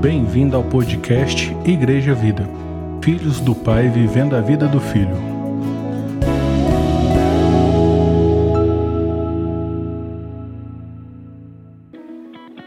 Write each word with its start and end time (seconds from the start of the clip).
Bem-vindo 0.00 0.56
ao 0.56 0.62
podcast 0.62 1.52
Igreja 1.66 2.14
Vida. 2.14 2.48
Filhos 3.02 3.40
do 3.40 3.52
Pai 3.52 3.88
vivendo 3.88 4.36
a 4.36 4.40
vida 4.40 4.68
do 4.68 4.78
Filho. 4.78 5.16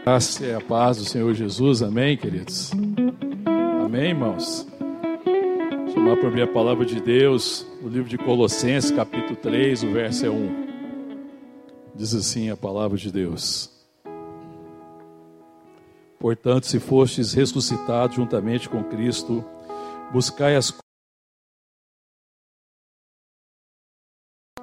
Graça 0.04 0.44
e 0.44 0.52
a 0.52 0.60
paz 0.60 0.98
do 0.98 1.06
Senhor 1.06 1.32
Jesus, 1.32 1.82
amém, 1.82 2.18
queridos? 2.18 2.70
Amém, 3.82 4.10
irmãos? 4.10 4.68
Chamar 5.94 6.18
para 6.18 6.28
abrir 6.28 6.42
a 6.42 6.48
palavra 6.48 6.84
de 6.84 7.00
Deus, 7.00 7.66
o 7.82 7.88
livro 7.88 8.10
de 8.10 8.18
Colossenses, 8.18 8.90
capítulo 8.90 9.36
3, 9.36 9.84
o 9.84 9.90
verso 9.90 10.26
é 10.26 10.28
1. 10.28 10.66
Diz 11.96 12.14
assim 12.14 12.50
a 12.50 12.56
palavra 12.58 12.98
de 12.98 13.10
Deus. 13.10 13.71
Portanto, 16.22 16.68
se 16.68 16.78
fostes 16.78 17.32
ressuscitados 17.32 18.14
juntamente 18.14 18.68
com 18.68 18.84
Cristo, 18.84 19.44
buscai 20.12 20.54
as 20.54 20.72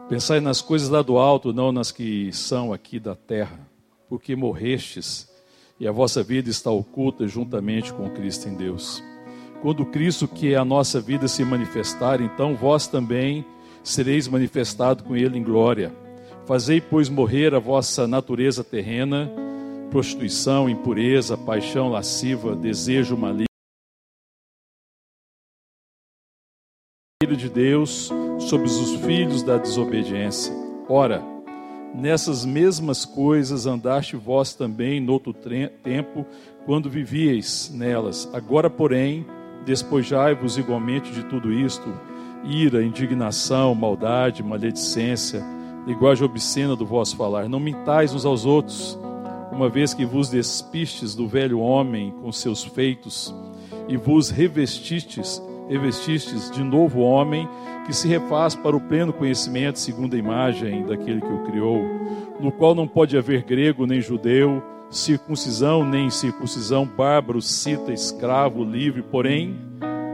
Pensai 0.08 0.40
nas 0.40 0.62
coisas 0.62 0.88
lá 0.88 1.02
do 1.02 1.18
alto, 1.18 1.52
não 1.52 1.74
nas 1.74 1.92
que 1.92 2.32
são 2.32 2.72
aqui 2.72 2.98
da 2.98 3.14
terra, 3.14 3.60
porque 4.08 4.38
morrestes 4.38 5.30
e 5.78 5.86
a 5.86 5.92
vossa 5.92 6.24
vida 6.24 6.50
está 6.50 6.72
oculta 6.72 7.28
juntamente 7.28 7.94
com 7.94 8.10
Cristo 8.10 8.48
em 8.48 8.56
Deus. 8.56 9.04
Quando 9.62 9.86
Cristo, 9.86 10.30
que 10.30 10.54
é 10.54 10.56
a 10.56 10.64
nossa 10.64 11.02
vida, 11.02 11.28
se 11.28 11.44
manifestar, 11.44 12.22
então 12.22 12.56
vós 12.56 12.88
também 12.88 13.46
sereis 13.84 14.30
manifestado 14.30 15.04
com 15.04 15.14
Ele 15.14 15.38
em 15.38 15.44
glória. 15.44 15.94
Fazei, 16.46 16.80
pois, 16.80 17.10
morrer 17.10 17.54
a 17.54 17.60
vossa 17.60 18.08
natureza 18.08 18.64
terrena, 18.64 19.30
prostituição, 19.90 20.70
impureza, 20.70 21.38
paixão 21.38 21.90
lasciva, 21.90 22.56
desejo 22.56 23.18
maligno. 23.18 23.50
de 27.38 27.50
Deus 27.50 28.12
sobre 28.40 28.68
os 28.68 28.96
filhos 29.06 29.44
da 29.44 29.58
desobediência. 29.58 30.54
Ora, 30.90 31.24
nessas 31.94 32.44
mesmas 32.44 33.06
coisas 33.06 33.66
andaste 33.66 34.16
vós 34.16 34.54
também 34.54 35.00
noutro 35.00 35.34
tempo, 35.34 36.26
quando 36.66 36.90
vivieis 36.90 37.72
nelas. 37.74 38.30
Agora, 38.34 38.70
porém, 38.70 39.26
despojai-vos 39.66 40.58
igualmente 40.58 41.12
de 41.12 41.24
tudo 41.26 41.52
isto: 41.52 41.88
ira, 42.44 42.84
indignação, 42.84 43.76
maldade, 43.76 44.42
maledicência, 44.42 45.44
linguagem 45.86 46.26
obscena 46.26 46.76
do 46.76 46.86
vosso 46.86 47.16
falar. 47.16 47.48
Não 47.48 47.60
mintais 47.60 48.14
uns 48.14 48.26
aos 48.26 48.46
outros, 48.46 48.98
uma 49.52 49.70
vez 49.70 49.94
que 49.94 50.06
vos 50.06 50.30
despistes 50.30 51.16
do 51.16 51.28
velho 51.28 51.60
homem 51.60 52.14
com 52.22 52.32
seus 52.32 52.64
feitos 52.64 53.34
e 53.88 53.98
vos 53.98 54.30
revestistes, 54.30 55.42
revestistes 55.68 56.50
de 56.52 56.64
novo 56.64 57.00
homem 57.00 57.48
que 57.86 57.94
se 57.94 58.08
refaz 58.08 58.56
para 58.56 58.76
o 58.76 58.82
pleno 58.82 59.12
conhecimento 59.12 59.80
segundo 59.80 60.16
a 60.16 60.20
imagem 60.20 60.86
daquele 60.86 61.22
que 61.22 61.34
o 61.34 61.44
criou, 61.46 61.82
no 62.40 62.52
qual 62.52 62.76
não 62.76 62.88
pode 62.88 63.18
haver 63.18 63.44
grego 63.44 63.86
nem 63.86 64.02
judeu, 64.02 64.62
circuncisão 64.90 65.84
nem 65.84 66.08
incircuncisão, 66.08 66.86
bárbaro, 66.86 67.42
cita, 67.42 67.92
escravo, 67.92 68.64
livre, 68.64 69.02
porém 69.02 69.60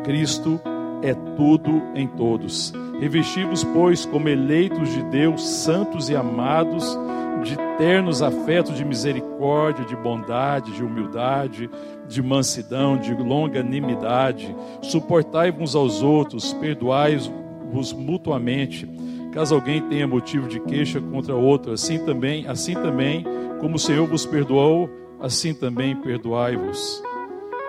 Cristo 0.04 0.60
é 1.02 1.14
tudo 1.36 1.82
em 1.96 2.08
todos. 2.08 2.74
Revestivos, 3.00 3.64
pois, 3.64 4.06
como 4.06 4.30
eleitos 4.30 4.90
de 4.90 5.04
Deus, 5.04 5.46
santos 5.46 6.10
e 6.10 6.16
amados, 6.16 6.98
de 7.44 7.56
ternos 7.78 8.22
afetos 8.22 8.76
de 8.76 8.86
misericórdia, 8.86 9.86
de 9.86 9.96
bondade, 9.96 10.72
de 10.72 10.84
humildade, 10.84 11.70
de 12.08 12.22
mansidão, 12.22 12.98
de 12.98 13.14
longanimidade. 13.14 14.56
Suportai 14.82 15.52
uns 15.52 15.76
aos 15.76 16.02
outros, 16.02 16.54
perdoai-vos 16.54 17.94
mutuamente, 17.94 18.90
caso 19.32 19.56
alguém 19.56 19.82
tenha 19.82 20.08
motivo 20.08 20.48
de 20.48 20.60
queixa 20.60 21.02
contra 21.02 21.36
outro. 21.36 21.72
Assim 21.72 22.04
também, 22.06 22.48
assim 22.48 22.74
também, 22.74 23.26
como 23.60 23.76
o 23.76 23.80
Senhor 23.80 24.08
vos 24.08 24.26
perdoou, 24.26 24.90
assim 25.20 25.54
também 25.54 25.96
perdoai-vos. 25.96 27.04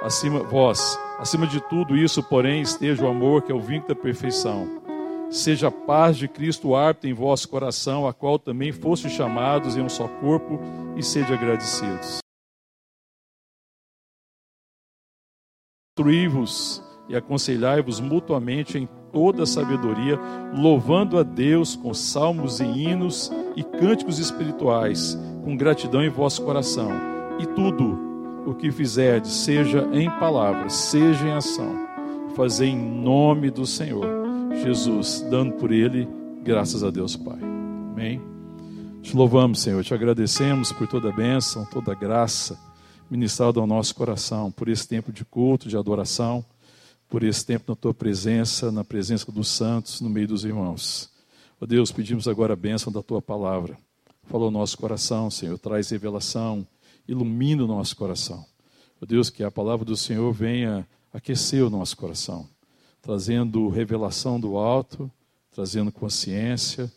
Acima 0.02 0.40
vós, 0.40 0.98
acima 1.18 1.46
de 1.46 1.60
tudo 1.68 1.96
isso, 1.96 2.22
porém, 2.22 2.62
esteja 2.62 3.04
o 3.04 3.08
amor, 3.08 3.42
que 3.42 3.50
é 3.50 3.54
o 3.54 3.60
vínculo 3.60 3.94
da 3.94 4.00
perfeição 4.00 4.85
Seja 5.30 5.68
a 5.68 5.72
paz 5.72 6.16
de 6.16 6.28
Cristo 6.28 6.74
árbitro 6.74 7.10
em 7.10 7.12
vosso 7.12 7.48
coração, 7.48 8.06
a 8.06 8.12
qual 8.12 8.38
também 8.38 8.72
foste 8.72 9.10
chamados 9.10 9.76
em 9.76 9.82
um 9.82 9.88
só 9.88 10.06
corpo, 10.06 10.60
e 10.96 11.02
sede 11.02 11.32
agradecidos. 11.32 12.18
Instruí-vos 15.98 16.82
e 17.08 17.16
aconselhai-vos 17.16 18.00
mutuamente 18.00 18.78
em 18.78 18.88
toda 19.12 19.46
sabedoria, 19.46 20.18
louvando 20.54 21.18
a 21.18 21.22
Deus 21.22 21.74
com 21.74 21.92
salmos 21.94 22.60
e 22.60 22.64
hinos 22.64 23.32
e 23.56 23.62
cânticos 23.62 24.18
espirituais, 24.18 25.18
com 25.42 25.56
gratidão 25.56 26.02
em 26.02 26.10
vosso 26.10 26.44
coração. 26.44 26.90
E 27.40 27.46
tudo 27.46 27.98
o 28.46 28.54
que 28.54 28.70
fizerdes, 28.70 29.32
seja 29.32 29.88
em 29.92 30.08
palavras, 30.18 30.72
seja 30.72 31.26
em 31.26 31.32
ação, 31.32 31.88
fazei 32.36 32.68
em 32.68 32.76
nome 32.76 33.50
do 33.50 33.66
Senhor 33.66 34.25
Jesus, 34.62 35.20
dando 35.30 35.52
por 35.54 35.70
ele, 35.70 36.08
graças 36.42 36.82
a 36.82 36.90
Deus 36.90 37.14
Pai. 37.14 37.38
Amém. 37.40 38.20
Te 39.02 39.16
louvamos, 39.16 39.60
Senhor, 39.60 39.84
te 39.84 39.94
agradecemos 39.94 40.72
por 40.72 40.88
toda 40.88 41.10
a 41.10 41.12
bênção, 41.12 41.64
toda 41.66 41.92
a 41.92 41.94
graça 41.94 42.58
ministrada 43.10 43.60
ao 43.60 43.66
nosso 43.66 43.94
coração, 43.94 44.50
por 44.50 44.68
esse 44.68 44.88
tempo 44.88 45.12
de 45.12 45.24
culto, 45.24 45.68
de 45.68 45.76
adoração, 45.76 46.44
por 47.08 47.22
esse 47.22 47.46
tempo 47.46 47.64
na 47.68 47.76
tua 47.76 47.94
presença, 47.94 48.72
na 48.72 48.82
presença 48.82 49.30
dos 49.30 49.48
santos, 49.48 50.00
no 50.00 50.10
meio 50.10 50.26
dos 50.26 50.44
irmãos. 50.44 51.10
Ó 51.60 51.64
oh 51.64 51.66
Deus, 51.66 51.92
pedimos 51.92 52.26
agora 52.26 52.54
a 52.54 52.56
bênção 52.56 52.92
da 52.92 53.02
tua 53.02 53.22
palavra. 53.22 53.78
Fala 54.24 54.46
o 54.46 54.50
nosso 54.50 54.76
coração, 54.76 55.30
Senhor, 55.30 55.56
traz 55.58 55.90
revelação, 55.90 56.66
ilumina 57.06 57.62
o 57.62 57.68
nosso 57.68 57.94
coração. 57.94 58.38
Ó 58.38 59.02
oh 59.02 59.06
Deus, 59.06 59.30
que 59.30 59.44
a 59.44 59.50
palavra 59.50 59.84
do 59.84 59.96
Senhor 59.96 60.32
venha 60.32 60.86
aquecer 61.12 61.64
o 61.64 61.70
nosso 61.70 61.96
coração 61.96 62.48
trazendo 63.06 63.68
revelação 63.68 64.40
do 64.40 64.56
alto, 64.56 65.08
trazendo 65.52 65.92
consciência, 65.92 66.92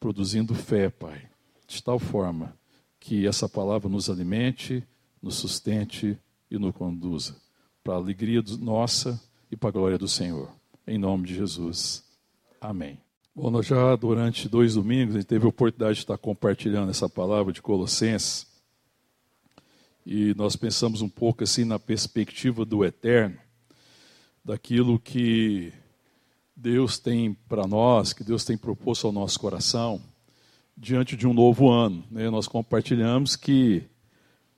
produzindo 0.00 0.52
fé, 0.56 0.90
Pai, 0.90 1.22
de 1.68 1.80
tal 1.80 2.00
forma 2.00 2.52
que 2.98 3.28
essa 3.28 3.48
palavra 3.48 3.88
nos 3.88 4.10
alimente, 4.10 4.82
nos 5.22 5.36
sustente 5.36 6.18
e 6.50 6.58
nos 6.58 6.74
conduza 6.74 7.36
para 7.84 7.94
a 7.94 7.96
alegria 7.96 8.42
nossa 8.58 9.22
e 9.48 9.56
para 9.56 9.68
a 9.68 9.72
glória 9.72 9.96
do 9.96 10.08
Senhor. 10.08 10.50
Em 10.84 10.98
nome 10.98 11.28
de 11.28 11.36
Jesus. 11.36 12.02
Amém. 12.60 12.98
Bom, 13.32 13.48
nós 13.48 13.66
já 13.66 13.94
durante 13.94 14.48
dois 14.48 14.74
domingos 14.74 15.14
a 15.14 15.18
gente 15.20 15.28
teve 15.28 15.46
a 15.46 15.48
oportunidade 15.48 15.94
de 15.94 16.00
estar 16.00 16.18
compartilhando 16.18 16.90
essa 16.90 17.08
palavra 17.08 17.52
de 17.52 17.62
Colossenses. 17.62 18.48
E 20.04 20.34
nós 20.34 20.56
pensamos 20.56 21.02
um 21.02 21.08
pouco 21.08 21.44
assim 21.44 21.64
na 21.64 21.78
perspectiva 21.78 22.64
do 22.64 22.84
eterno 22.84 23.45
daquilo 24.46 24.96
que 24.96 25.72
Deus 26.54 27.00
tem 27.00 27.36
para 27.48 27.66
nós, 27.66 28.12
que 28.12 28.22
Deus 28.22 28.44
tem 28.44 28.56
proposto 28.56 29.08
ao 29.08 29.12
nosso 29.12 29.40
coração, 29.40 30.00
diante 30.76 31.16
de 31.16 31.26
um 31.26 31.34
novo 31.34 31.68
ano. 31.68 32.04
Né? 32.08 32.30
Nós 32.30 32.46
compartilhamos 32.46 33.34
que 33.34 33.82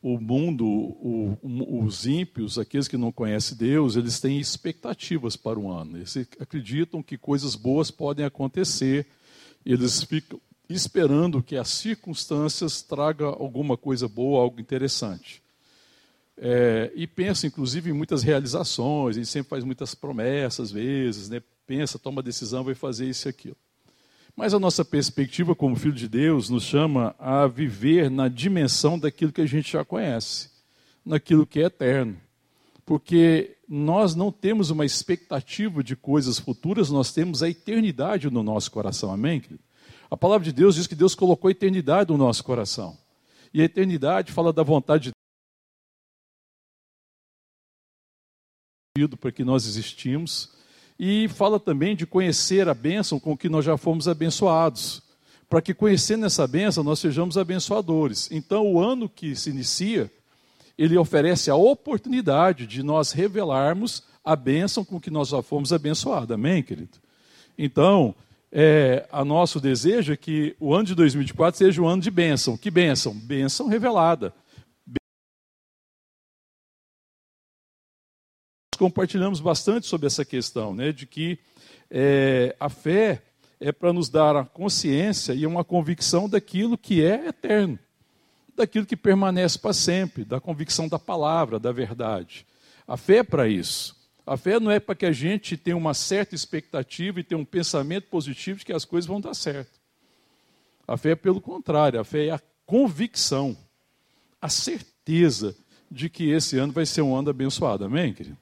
o 0.02 0.20
mundo, 0.20 0.66
o, 0.66 1.38
os 1.82 2.06
ímpios, 2.06 2.58
aqueles 2.58 2.86
que 2.86 2.98
não 2.98 3.10
conhecem 3.10 3.56
Deus, 3.56 3.96
eles 3.96 4.20
têm 4.20 4.38
expectativas 4.38 5.36
para 5.36 5.58
o 5.58 5.72
ano. 5.72 5.96
Eles 5.96 6.14
acreditam 6.38 7.02
que 7.02 7.16
coisas 7.16 7.54
boas 7.54 7.90
podem 7.90 8.26
acontecer, 8.26 9.06
eles 9.64 10.02
ficam 10.02 10.38
esperando 10.68 11.42
que 11.42 11.56
as 11.56 11.70
circunstâncias 11.70 12.82
tragam 12.82 13.28
alguma 13.28 13.74
coisa 13.74 14.06
boa, 14.06 14.42
algo 14.42 14.60
interessante. 14.60 15.42
É, 16.40 16.92
e 16.94 17.06
pensa, 17.06 17.46
inclusive, 17.46 17.90
em 17.90 17.92
muitas 17.92 18.22
realizações, 18.22 19.16
gente 19.16 19.28
sempre 19.28 19.50
faz 19.50 19.64
muitas 19.64 19.94
promessas, 19.94 20.66
às 20.66 20.70
vezes, 20.70 21.28
né? 21.28 21.42
pensa, 21.66 21.98
toma 21.98 22.22
decisão, 22.22 22.64
vai 22.64 22.74
fazer 22.74 23.08
isso 23.08 23.28
e 23.28 23.30
aquilo. 23.30 23.56
Mas 24.36 24.54
a 24.54 24.58
nossa 24.60 24.84
perspectiva 24.84 25.54
como 25.54 25.74
filho 25.74 25.92
de 25.92 26.08
Deus 26.08 26.48
nos 26.48 26.62
chama 26.62 27.14
a 27.18 27.46
viver 27.48 28.08
na 28.08 28.28
dimensão 28.28 28.98
daquilo 28.98 29.32
que 29.32 29.40
a 29.40 29.46
gente 29.46 29.72
já 29.72 29.84
conhece, 29.84 30.48
naquilo 31.04 31.44
que 31.44 31.60
é 31.60 31.64
eterno. 31.64 32.16
Porque 32.86 33.56
nós 33.68 34.14
não 34.14 34.30
temos 34.30 34.70
uma 34.70 34.86
expectativa 34.86 35.82
de 35.82 35.96
coisas 35.96 36.38
futuras, 36.38 36.88
nós 36.88 37.12
temos 37.12 37.42
a 37.42 37.50
eternidade 37.50 38.30
no 38.30 38.42
nosso 38.42 38.70
coração, 38.70 39.12
amém? 39.12 39.40
Querido? 39.40 39.60
A 40.10 40.16
palavra 40.16 40.44
de 40.44 40.52
Deus 40.52 40.76
diz 40.76 40.86
que 40.86 40.94
Deus 40.94 41.14
colocou 41.14 41.48
a 41.48 41.50
eternidade 41.50 42.10
no 42.10 42.16
nosso 42.16 42.42
coração. 42.42 42.96
E 43.52 43.60
a 43.60 43.64
eternidade 43.64 44.32
fala 44.32 44.52
da 44.52 44.62
vontade 44.62 45.04
de 45.04 45.17
para 49.16 49.30
que 49.30 49.44
nós 49.44 49.66
existimos. 49.66 50.50
E 50.98 51.28
fala 51.28 51.60
também 51.60 51.94
de 51.94 52.06
conhecer 52.06 52.68
a 52.68 52.74
bênção 52.74 53.20
com 53.20 53.36
que 53.36 53.48
nós 53.48 53.64
já 53.64 53.76
fomos 53.76 54.08
abençoados. 54.08 55.02
Para 55.48 55.62
que 55.62 55.72
conhecendo 55.72 56.26
essa 56.26 56.46
bênção 56.46 56.82
nós 56.82 56.98
sejamos 56.98 57.38
abençoadores. 57.38 58.28
Então, 58.32 58.66
o 58.66 58.80
ano 58.80 59.08
que 59.08 59.36
se 59.36 59.50
inicia, 59.50 60.10
ele 60.76 60.96
oferece 60.96 61.50
a 61.50 61.54
oportunidade 61.54 62.66
de 62.66 62.82
nós 62.82 63.12
revelarmos 63.12 64.02
a 64.24 64.34
bênção 64.34 64.84
com 64.84 65.00
que 65.00 65.10
nós 65.10 65.28
já 65.28 65.42
fomos 65.42 65.72
abençoados. 65.72 66.32
Amém, 66.32 66.62
querido? 66.62 66.98
Então, 67.56 68.14
é, 68.52 69.06
a 69.10 69.24
nosso 69.24 69.60
desejo 69.60 70.12
é 70.12 70.16
que 70.16 70.54
o 70.58 70.74
ano 70.74 70.84
de 70.84 70.94
2024 70.94 71.58
seja 71.58 71.82
um 71.82 71.88
ano 71.88 72.02
de 72.02 72.10
bênção. 72.10 72.56
Que 72.56 72.70
bênção? 72.70 73.14
Bênção 73.14 73.68
revelada. 73.68 74.32
Compartilhamos 78.78 79.40
bastante 79.40 79.86
sobre 79.86 80.06
essa 80.06 80.24
questão, 80.24 80.74
né, 80.74 80.92
de 80.92 81.06
que 81.06 81.38
é, 81.90 82.54
a 82.58 82.68
fé 82.68 83.22
é 83.60 83.72
para 83.72 83.92
nos 83.92 84.08
dar 84.08 84.36
a 84.36 84.44
consciência 84.44 85.32
e 85.32 85.44
uma 85.44 85.64
convicção 85.64 86.28
daquilo 86.28 86.78
que 86.78 87.02
é 87.02 87.28
eterno 87.28 87.78
daquilo 88.58 88.84
que 88.84 88.96
permanece 88.96 89.58
para 89.58 89.72
sempre, 89.72 90.24
da 90.24 90.40
convicção 90.40 90.88
da 90.88 90.98
palavra, 90.98 91.58
da 91.58 91.72
verdade. 91.72 92.44
A 92.86 92.96
fé 92.96 93.18
é 93.18 93.22
para 93.22 93.48
isso. 93.48 93.96
A 94.26 94.36
fé 94.36 94.60
não 94.60 94.70
é 94.70 94.78
para 94.78 94.94
que 94.94 95.06
a 95.06 95.12
gente 95.12 95.56
tenha 95.56 95.76
uma 95.76 95.94
certa 95.94 96.34
expectativa 96.34 97.20
e 97.20 97.24
tenha 97.24 97.40
um 97.40 97.44
pensamento 97.44 98.08
positivo 98.08 98.58
de 98.58 98.66
que 98.66 98.72
as 98.72 98.84
coisas 98.84 99.06
vão 99.06 99.20
dar 99.20 99.32
certo. 99.32 99.78
A 100.86 100.96
fé 100.96 101.12
é 101.12 101.16
pelo 101.16 101.40
contrário, 101.40 102.00
a 102.00 102.04
fé 102.04 102.26
é 102.26 102.30
a 102.30 102.40
convicção, 102.66 103.56
a 104.42 104.48
certeza 104.48 105.56
de 105.90 106.10
que 106.10 106.30
esse 106.30 106.58
ano 106.58 106.72
vai 106.72 106.84
ser 106.84 107.00
um 107.00 107.14
ano 107.14 107.30
abençoado. 107.30 107.84
Amém, 107.84 108.12
querido? 108.12 108.36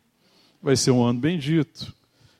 Vai 0.62 0.76
ser 0.76 0.90
um 0.90 1.04
ano 1.04 1.20
bendito. 1.20 1.94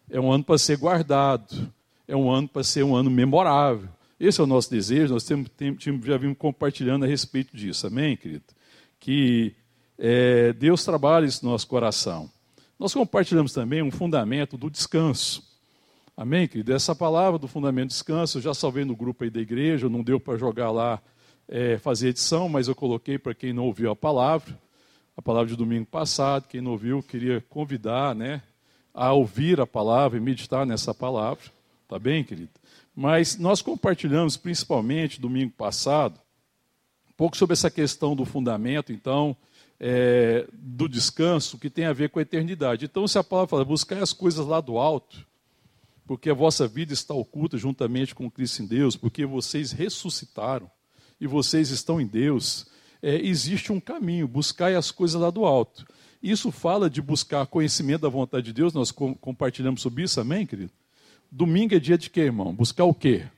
É 0.08 0.20
um 0.20 0.32
ano 0.32 0.44
para 0.44 0.58
ser 0.58 0.76
guardado. 0.76 1.72
É 2.08 2.16
um 2.16 2.30
ano 2.30 2.48
para 2.48 2.62
ser 2.62 2.84
um 2.84 2.94
ano 2.94 3.10
memorável. 3.10 3.88
Esse 4.18 4.40
é 4.40 4.44
o 4.44 4.46
nosso 4.46 4.70
desejo, 4.70 5.12
nós 5.12 5.24
temos, 5.24 5.50
temos, 5.50 5.84
já 6.04 6.16
vimos 6.16 6.38
compartilhando 6.38 7.04
a 7.04 7.08
respeito 7.08 7.54
disso, 7.54 7.86
amém, 7.86 8.16
querido? 8.16 8.44
Que 8.98 9.54
é, 9.98 10.54
Deus 10.54 10.82
trabalhe 10.84 11.26
isso 11.26 11.44
no 11.44 11.50
nosso 11.50 11.66
coração. 11.66 12.30
Nós 12.78 12.94
compartilhamos 12.94 13.52
também 13.52 13.82
um 13.82 13.90
fundamento 13.90 14.56
do 14.56 14.70
descanso. 14.70 15.42
Amém, 16.16 16.48
querido? 16.48 16.72
Essa 16.72 16.94
palavra 16.94 17.38
do 17.38 17.46
fundamento 17.46 17.88
do 17.88 17.92
descanso, 17.92 18.38
eu 18.38 18.42
já 18.42 18.54
salvei 18.54 18.86
no 18.86 18.96
grupo 18.96 19.22
aí 19.22 19.28
da 19.28 19.40
igreja, 19.40 19.86
não 19.86 20.02
deu 20.02 20.18
para 20.18 20.38
jogar 20.38 20.70
lá, 20.70 20.98
é, 21.46 21.76
fazer 21.76 22.08
edição, 22.08 22.48
mas 22.48 22.68
eu 22.68 22.74
coloquei 22.74 23.18
para 23.18 23.34
quem 23.34 23.52
não 23.52 23.66
ouviu 23.66 23.90
a 23.90 23.96
palavra, 23.96 24.58
a 25.16 25.22
palavra 25.22 25.48
de 25.48 25.56
domingo 25.56 25.86
passado, 25.86 26.46
quem 26.48 26.60
não 26.60 26.72
ouviu, 26.72 27.02
queria 27.02 27.40
convidar, 27.48 28.14
né, 28.14 28.42
a 28.92 29.12
ouvir 29.12 29.60
a 29.60 29.66
palavra 29.66 30.18
e 30.18 30.20
meditar 30.20 30.66
nessa 30.66 30.92
palavra, 30.92 31.44
tá 31.88 31.98
bem, 31.98 32.22
querido? 32.22 32.50
Mas 32.94 33.36
nós 33.38 33.62
compartilhamos, 33.62 34.36
principalmente 34.36 35.20
domingo 35.20 35.52
passado, 35.52 36.18
um 37.08 37.12
pouco 37.16 37.36
sobre 37.36 37.54
essa 37.54 37.70
questão 37.70 38.14
do 38.14 38.24
fundamento, 38.24 38.92
então, 38.92 39.36
é, 39.78 40.46
do 40.52 40.88
descanso, 40.88 41.58
que 41.58 41.70
tem 41.70 41.84
a 41.84 41.92
ver 41.92 42.10
com 42.10 42.18
a 42.18 42.22
eternidade. 42.22 42.84
Então, 42.84 43.06
se 43.06 43.18
a 43.18 43.24
palavra 43.24 43.50
fala, 43.50 43.64
buscar 43.64 44.02
as 44.02 44.12
coisas 44.12 44.46
lá 44.46 44.60
do 44.60 44.78
alto, 44.78 45.26
porque 46.06 46.30
a 46.30 46.34
vossa 46.34 46.68
vida 46.68 46.92
está 46.92 47.12
oculta 47.14 47.58
juntamente 47.58 48.14
com 48.14 48.30
Cristo 48.30 48.62
em 48.62 48.66
Deus, 48.66 48.96
porque 48.96 49.26
vocês 49.26 49.72
ressuscitaram 49.72 50.70
e 51.20 51.26
vocês 51.26 51.70
estão 51.70 52.00
em 52.00 52.06
Deus, 52.06 52.66
é, 53.06 53.24
existe 53.24 53.72
um 53.72 53.78
caminho, 53.78 54.26
buscar 54.26 54.74
as 54.74 54.90
coisas 54.90 55.20
lá 55.20 55.30
do 55.30 55.44
alto. 55.44 55.86
Isso 56.20 56.50
fala 56.50 56.90
de 56.90 57.00
buscar 57.00 57.46
conhecimento 57.46 58.00
da 58.00 58.08
vontade 58.08 58.46
de 58.46 58.52
Deus, 58.52 58.74
nós 58.74 58.90
compartilhamos 58.90 59.80
sobre 59.80 60.02
isso, 60.02 60.20
amém, 60.20 60.44
querido? 60.44 60.72
Domingo 61.30 61.76
é 61.76 61.78
dia 61.78 61.96
de 61.96 62.10
quê, 62.10 62.22
irmão? 62.22 62.52
Buscar 62.52 62.82
o 62.82 62.92
quê? 62.92 63.28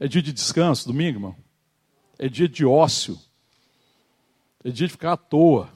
É 0.00 0.08
dia 0.08 0.22
de 0.22 0.32
descanso, 0.32 0.86
domingo, 0.86 1.18
irmão? 1.18 1.36
É 2.18 2.30
dia 2.30 2.48
de 2.48 2.64
ócio. 2.64 3.18
É 4.64 4.70
dia 4.70 4.86
de 4.86 4.92
ficar 4.92 5.12
à 5.12 5.16
toa. 5.18 5.68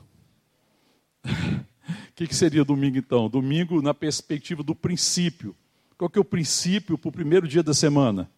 O 1.22 1.28
que, 2.16 2.26
que 2.26 2.34
seria 2.34 2.64
domingo 2.64 2.96
então? 2.96 3.28
Domingo 3.28 3.82
na 3.82 3.92
perspectiva 3.92 4.62
do 4.62 4.74
princípio. 4.74 5.54
Qual 5.98 6.08
que 6.08 6.18
é 6.18 6.20
o 6.22 6.24
princípio 6.24 6.96
para 6.96 7.10
o 7.10 7.12
primeiro 7.12 7.46
dia 7.46 7.62
da 7.62 7.74
semana? 7.74 8.30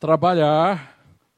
Trabalhar 0.00 0.92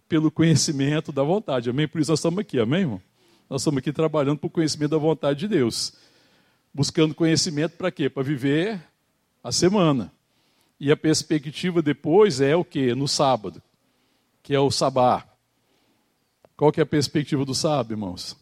pelo 0.09 0.31
conhecimento 0.31 1.13
da 1.13 1.23
vontade. 1.23 1.71
Amém? 1.71 1.89
Por 1.89 2.01
isso 2.01 2.11
nós 2.11 2.19
estamos 2.19 2.39
aqui, 2.39 2.59
amém, 2.59 2.81
irmão? 2.81 3.03
Nós 3.49 3.61
estamos 3.61 3.79
aqui 3.79 3.93
trabalhando 3.93 4.39
para 4.39 4.47
o 4.47 4.51
conhecimento 4.51 4.91
da 4.91 4.99
vontade 4.99 5.41
de 5.41 5.49
Deus. 5.49 5.95
Buscando 6.73 7.15
conhecimento 7.15 7.77
para 7.77 7.91
quê? 7.91 8.09
Para 8.09 8.23
viver 8.23 8.83
a 9.43 9.53
semana. 9.53 10.13
E 10.81 10.91
a 10.91 10.97
perspectiva 10.97 11.81
depois 11.81 12.41
é 12.41 12.57
o 12.57 12.65
que? 12.65 12.95
No 12.95 13.07
sábado, 13.07 13.63
que 14.43 14.55
é 14.55 14.61
o 14.61 14.71
sabá. 14.71 15.27
Qual 16.57 16.73
que 16.73 16.81
é 16.81 16.83
a 16.83 16.87
perspectiva 16.87 17.45
do 17.45 17.55
sábado, 17.55 17.93
irmãos? 17.93 18.37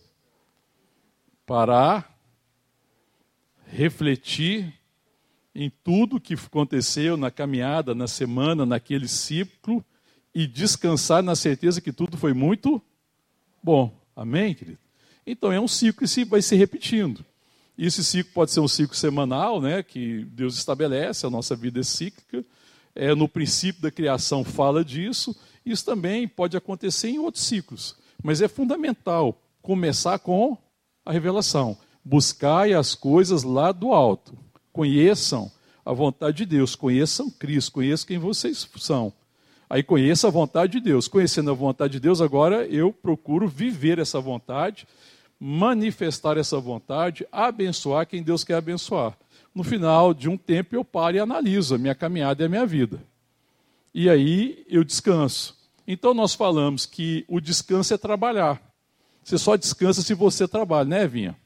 Parar, 1.46 2.16
refletir 3.66 4.72
em 5.54 5.70
tudo 5.82 6.20
que 6.20 6.34
aconteceu 6.34 7.16
na 7.16 7.30
caminhada, 7.30 7.94
na 7.94 8.06
semana, 8.06 8.64
naquele 8.64 9.08
ciclo 9.08 9.84
e 10.34 10.46
descansar 10.46 11.22
na 11.22 11.36
certeza 11.36 11.80
que 11.80 11.92
tudo 11.92 12.16
foi 12.16 12.32
muito 12.32 12.80
bom. 13.62 13.92
Amém, 14.16 14.54
querido? 14.54 14.78
Então 15.26 15.52
é 15.52 15.60
um 15.60 15.68
ciclo 15.68 16.06
que 16.06 16.24
vai 16.24 16.42
se 16.42 16.56
repetindo. 16.56 17.24
E 17.76 17.86
esse 17.86 18.04
ciclo 18.04 18.32
pode 18.32 18.50
ser 18.50 18.60
um 18.60 18.68
ciclo 18.68 18.94
semanal, 18.94 19.60
né, 19.60 19.82
que 19.82 20.24
Deus 20.24 20.56
estabelece, 20.56 21.26
a 21.26 21.30
nossa 21.30 21.56
vida 21.56 21.80
é 21.80 21.82
cíclica. 21.82 22.44
É, 22.94 23.14
no 23.14 23.26
princípio 23.26 23.80
da 23.80 23.90
criação 23.90 24.44
fala 24.44 24.84
disso. 24.84 25.34
Isso 25.64 25.84
também 25.84 26.28
pode 26.28 26.56
acontecer 26.56 27.08
em 27.08 27.18
outros 27.18 27.44
ciclos. 27.44 27.96
Mas 28.22 28.42
é 28.42 28.48
fundamental 28.48 29.40
começar 29.62 30.18
com 30.18 30.58
a 31.04 31.12
revelação. 31.12 31.76
Buscai 32.04 32.74
as 32.74 32.94
coisas 32.94 33.42
lá 33.42 33.72
do 33.72 33.92
alto. 33.92 34.36
Conheçam 34.72 35.50
a 35.84 35.92
vontade 35.92 36.38
de 36.38 36.46
Deus, 36.46 36.74
conheçam 36.74 37.30
Cristo, 37.30 37.72
conheçam 37.72 38.06
quem 38.06 38.18
vocês 38.18 38.68
são. 38.76 39.12
Aí 39.72 39.82
conheça 39.82 40.28
a 40.28 40.30
vontade 40.30 40.72
de 40.72 40.80
Deus. 40.80 41.08
Conhecendo 41.08 41.50
a 41.50 41.54
vontade 41.54 41.94
de 41.94 42.00
Deus, 42.00 42.20
agora 42.20 42.66
eu 42.66 42.92
procuro 42.92 43.48
viver 43.48 43.98
essa 43.98 44.20
vontade 44.20 44.86
manifestar 45.44 46.38
essa 46.38 46.60
vontade, 46.60 47.26
abençoar 47.32 48.06
quem 48.06 48.22
Deus 48.22 48.44
quer 48.44 48.54
abençoar. 48.54 49.18
No 49.52 49.64
final 49.64 50.14
de 50.14 50.28
um 50.28 50.36
tempo 50.36 50.76
eu 50.76 50.84
paro 50.84 51.16
e 51.16 51.18
analiso 51.18 51.74
a 51.74 51.78
minha 51.78 51.96
caminhada 51.96 52.44
e 52.44 52.46
a 52.46 52.48
minha 52.48 52.64
vida. 52.64 53.02
E 53.92 54.08
aí 54.08 54.64
eu 54.68 54.84
descanso. 54.84 55.58
Então 55.84 56.14
nós 56.14 56.32
falamos 56.32 56.86
que 56.86 57.24
o 57.26 57.40
descanso 57.40 57.92
é 57.92 57.98
trabalhar. 57.98 58.62
Você 59.24 59.36
só 59.36 59.56
descansa 59.56 60.00
se 60.00 60.14
você 60.14 60.46
trabalha, 60.46 60.88
né, 60.88 61.02
Evinha? 61.02 61.36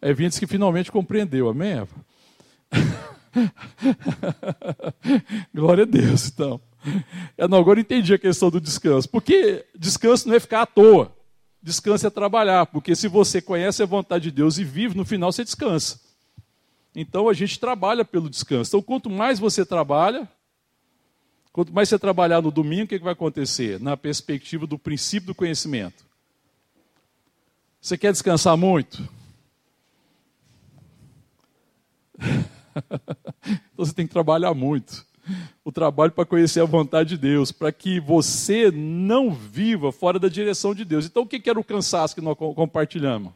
A 0.00 0.08
Evinha 0.08 0.30
disse 0.30 0.40
que 0.40 0.46
finalmente 0.46 0.90
compreendeu, 0.90 1.50
amém, 1.50 1.72
Eva? 1.72 1.96
Glória 5.54 5.84
a 5.84 5.86
Deus, 5.86 6.28
então. 6.28 6.58
Eu 7.36 7.48
não, 7.48 7.58
agora 7.58 7.80
entendi 7.80 8.14
a 8.14 8.18
questão 8.18 8.50
do 8.50 8.60
descanso. 8.60 9.08
Porque 9.08 9.64
descanso 9.76 10.28
não 10.28 10.34
é 10.34 10.40
ficar 10.40 10.62
à 10.62 10.66
toa. 10.66 11.14
Descanse 11.62 12.06
é 12.06 12.10
trabalhar, 12.10 12.66
porque 12.66 12.94
se 12.94 13.08
você 13.08 13.42
conhece 13.42 13.82
a 13.82 13.86
vontade 13.86 14.24
de 14.24 14.30
Deus 14.30 14.58
e 14.58 14.64
vive, 14.64 14.96
no 14.96 15.04
final 15.04 15.32
você 15.32 15.42
descansa. 15.42 16.00
Então 16.94 17.28
a 17.28 17.34
gente 17.34 17.58
trabalha 17.58 18.04
pelo 18.04 18.30
descanso. 18.30 18.70
Então, 18.70 18.82
quanto 18.82 19.10
mais 19.10 19.40
você 19.40 19.66
trabalha, 19.66 20.28
quanto 21.52 21.72
mais 21.72 21.88
você 21.88 21.98
trabalhar 21.98 22.40
no 22.40 22.52
domingo, 22.52 22.84
o 22.84 22.86
que, 22.88 22.98
que 22.98 23.04
vai 23.04 23.12
acontecer? 23.12 23.80
Na 23.80 23.96
perspectiva 23.96 24.66
do 24.66 24.78
princípio 24.78 25.26
do 25.26 25.34
conhecimento. 25.34 26.06
Você 27.80 27.98
quer 27.98 28.12
descansar 28.12 28.56
muito? 28.56 29.08
então 32.22 33.84
você 33.84 33.92
tem 33.92 34.06
que 34.06 34.12
trabalhar 34.12 34.54
muito 34.54 35.07
o 35.68 35.72
trabalho 35.72 36.12
para 36.12 36.24
conhecer 36.24 36.60
a 36.62 36.64
vontade 36.64 37.10
de 37.10 37.18
Deus, 37.18 37.52
para 37.52 37.70
que 37.70 38.00
você 38.00 38.70
não 38.70 39.30
viva 39.30 39.92
fora 39.92 40.18
da 40.18 40.26
direção 40.26 40.74
de 40.74 40.82
Deus. 40.82 41.04
Então, 41.04 41.24
o 41.24 41.26
que 41.26 41.48
era 41.48 41.60
o 41.60 41.64
cansaço 41.64 42.14
que 42.14 42.22
nós 42.22 42.38
compartilhamos? 42.38 43.32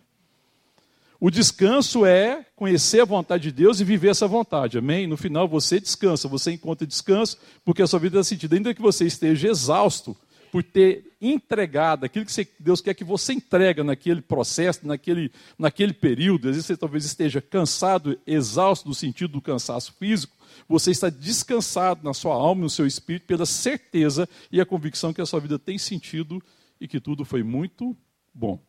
O 1.20 1.30
descanso 1.30 2.06
é 2.06 2.46
conhecer 2.56 3.02
a 3.02 3.04
vontade 3.04 3.42
de 3.44 3.52
Deus 3.52 3.80
e 3.80 3.84
viver 3.84 4.08
essa 4.08 4.26
vontade, 4.26 4.78
amém? 4.78 5.06
No 5.06 5.16
final 5.18 5.46
você 5.46 5.78
descansa, 5.78 6.26
você 6.26 6.52
encontra 6.52 6.86
descanso, 6.86 7.36
porque 7.66 7.82
a 7.82 7.86
sua 7.86 8.00
vida 8.00 8.16
dá 8.16 8.24
sentido. 8.24 8.54
Ainda 8.54 8.72
que 8.72 8.80
você 8.80 9.04
esteja 9.04 9.48
exausto 9.48 10.16
por 10.52 10.62
ter 10.62 11.16
entregado 11.18 12.04
aquilo 12.04 12.26
que 12.26 12.48
Deus 12.60 12.82
quer 12.82 12.92
que 12.92 13.02
você 13.02 13.32
entrega 13.32 13.82
naquele 13.82 14.20
processo, 14.20 14.86
naquele, 14.86 15.32
naquele 15.58 15.94
período, 15.94 16.46
às 16.46 16.56
vezes 16.56 16.66
você 16.66 16.76
talvez 16.76 17.06
esteja 17.06 17.40
cansado, 17.40 18.20
exausto 18.26 18.86
no 18.86 18.94
sentido 18.94 19.32
do 19.32 19.40
cansaço 19.40 19.94
físico, 19.94 20.36
você 20.68 20.90
está 20.90 21.08
descansado 21.08 22.04
na 22.04 22.12
sua 22.12 22.34
alma, 22.34 22.60
no 22.60 22.68
seu 22.68 22.86
espírito, 22.86 23.24
pela 23.24 23.46
certeza 23.46 24.28
e 24.52 24.60
a 24.60 24.66
convicção 24.66 25.10
que 25.14 25.22
a 25.22 25.26
sua 25.26 25.40
vida 25.40 25.58
tem 25.58 25.78
sentido 25.78 26.38
e 26.78 26.86
que 26.86 27.00
tudo 27.00 27.24
foi 27.24 27.42
muito 27.42 27.96
bom. 28.34 28.60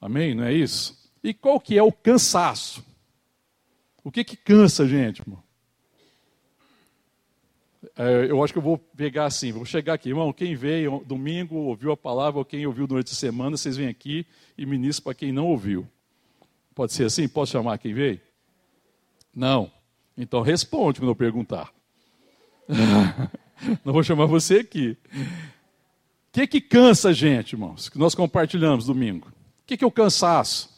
Amém? 0.00 0.34
Não 0.34 0.42
é 0.42 0.52
isso? 0.52 0.98
E 1.22 1.32
qual 1.32 1.60
que 1.60 1.78
é 1.78 1.82
o 1.82 1.92
cansaço? 1.92 2.84
O 4.02 4.10
que 4.10 4.24
que 4.24 4.36
cansa, 4.36 4.88
gente? 4.88 5.20
Irmão? 5.20 5.44
É, 8.02 8.30
eu 8.30 8.42
acho 8.42 8.50
que 8.50 8.58
eu 8.58 8.62
vou 8.62 8.78
pegar 8.78 9.26
assim, 9.26 9.52
vou 9.52 9.66
chegar 9.66 9.92
aqui, 9.92 10.08
irmão, 10.08 10.32
quem 10.32 10.54
veio 10.54 11.04
domingo, 11.04 11.56
ouviu 11.56 11.92
a 11.92 11.96
palavra, 11.98 12.38
ou 12.38 12.44
quem 12.46 12.66
ouviu 12.66 12.86
durante 12.86 13.12
a 13.12 13.14
semana, 13.14 13.58
vocês 13.58 13.76
vêm 13.76 13.88
aqui 13.88 14.26
e 14.56 14.64
ministram 14.64 15.04
para 15.04 15.14
quem 15.14 15.30
não 15.30 15.46
ouviu. 15.46 15.86
Pode 16.74 16.94
ser 16.94 17.04
assim? 17.04 17.28
Posso 17.28 17.52
chamar 17.52 17.76
quem 17.76 17.92
veio? 17.92 18.18
Não. 19.34 19.70
Então 20.16 20.40
responde 20.40 20.98
quando 20.98 21.10
eu 21.10 21.14
perguntar. 21.14 21.70
não 23.84 23.92
vou 23.92 24.02
chamar 24.02 24.24
você 24.24 24.60
aqui. 24.60 24.96
O 25.12 26.32
que, 26.32 26.46
que 26.46 26.60
cansa 26.62 27.10
a 27.10 27.12
gente, 27.12 27.52
irmãos, 27.52 27.90
que 27.90 27.98
nós 27.98 28.14
compartilhamos 28.14 28.86
domingo? 28.86 29.28
O 29.28 29.66
que, 29.66 29.76
que 29.76 29.84
é 29.84 29.86
o 29.86 29.92
cansaço? 29.92 30.70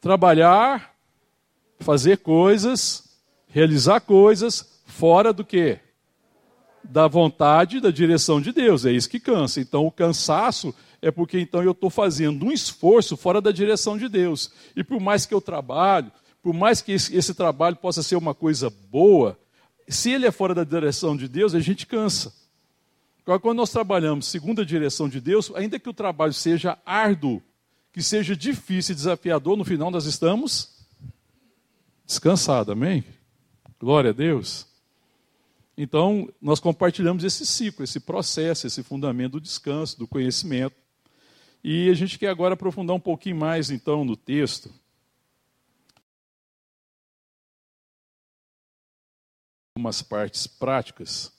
Trabalhar, 0.00 0.96
fazer 1.80 2.16
coisas, 2.16 3.14
realizar 3.46 4.00
coisas 4.00 4.74
fora 4.86 5.32
do 5.32 5.44
que? 5.44 5.78
Da 6.82 7.06
vontade, 7.06 7.80
da 7.80 7.90
direção 7.90 8.40
de 8.40 8.52
Deus. 8.52 8.86
É 8.86 8.92
isso 8.92 9.10
que 9.10 9.20
cansa. 9.20 9.60
Então, 9.60 9.86
o 9.86 9.92
cansaço 9.92 10.74
é 11.02 11.10
porque 11.10 11.38
então 11.38 11.62
eu 11.62 11.72
estou 11.72 11.90
fazendo 11.90 12.46
um 12.46 12.52
esforço 12.52 13.16
fora 13.16 13.40
da 13.40 13.52
direção 13.52 13.98
de 13.98 14.08
Deus. 14.08 14.50
E 14.74 14.82
por 14.82 15.00
mais 15.00 15.26
que 15.26 15.34
eu 15.34 15.40
trabalho, 15.40 16.10
por 16.42 16.54
mais 16.54 16.80
que 16.80 16.92
esse, 16.92 17.14
esse 17.14 17.34
trabalho 17.34 17.76
possa 17.76 18.02
ser 18.02 18.16
uma 18.16 18.34
coisa 18.34 18.70
boa, 18.70 19.38
se 19.88 20.10
ele 20.10 20.26
é 20.26 20.30
fora 20.30 20.54
da 20.54 20.64
direção 20.64 21.16
de 21.16 21.28
Deus, 21.28 21.54
a 21.54 21.60
gente 21.60 21.86
cansa. 21.86 22.32
Agora, 23.22 23.40
quando 23.40 23.56
nós 23.56 23.70
trabalhamos 23.70 24.26
segundo 24.26 24.62
a 24.62 24.64
direção 24.64 25.08
de 25.08 25.20
Deus, 25.20 25.50
ainda 25.54 25.78
que 25.78 25.88
o 25.88 25.94
trabalho 25.94 26.32
seja 26.32 26.78
árduo, 26.86 27.42
que 27.92 28.00
seja 28.00 28.36
difícil 28.36 28.92
e 28.92 28.96
desafiador, 28.96 29.56
no 29.56 29.64
final 29.64 29.90
nós 29.90 30.06
estamos 30.06 30.86
descansados, 32.06 32.72
amém? 32.72 33.04
Glória 33.80 34.10
a 34.10 34.12
Deus. 34.12 34.66
Então, 35.76 36.32
nós 36.40 36.58
compartilhamos 36.58 37.22
esse 37.22 37.44
ciclo, 37.44 37.84
esse 37.84 38.00
processo, 38.00 38.66
esse 38.66 38.82
fundamento 38.82 39.32
do 39.32 39.40
descanso, 39.40 39.98
do 39.98 40.08
conhecimento. 40.08 40.74
E 41.62 41.90
a 41.90 41.94
gente 41.94 42.18
quer 42.18 42.28
agora 42.30 42.54
aprofundar 42.54 42.96
um 42.96 43.00
pouquinho 43.00 43.36
mais, 43.36 43.70
então, 43.70 44.04
no 44.04 44.16
texto. 44.16 44.72
Algumas 49.76 50.00
partes 50.00 50.46
práticas 50.46 51.30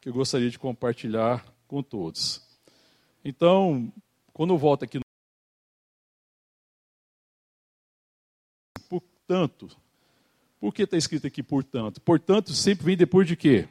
que 0.00 0.08
eu 0.08 0.14
gostaria 0.14 0.48
de 0.48 0.58
compartilhar 0.58 1.44
com 1.68 1.82
todos. 1.82 2.40
Então, 3.22 3.92
quando 4.32 4.54
eu 4.54 4.58
volto 4.58 4.84
aqui. 4.84 4.98
Portanto, 8.88 9.68
por 10.58 10.72
que 10.72 10.84
está 10.84 10.96
escrito 10.96 11.26
aqui 11.26 11.42
portanto? 11.42 12.00
Portanto, 12.00 12.54
sempre 12.54 12.86
vem 12.86 12.96
depois 12.96 13.26
de 13.26 13.36
quê? 13.36 13.68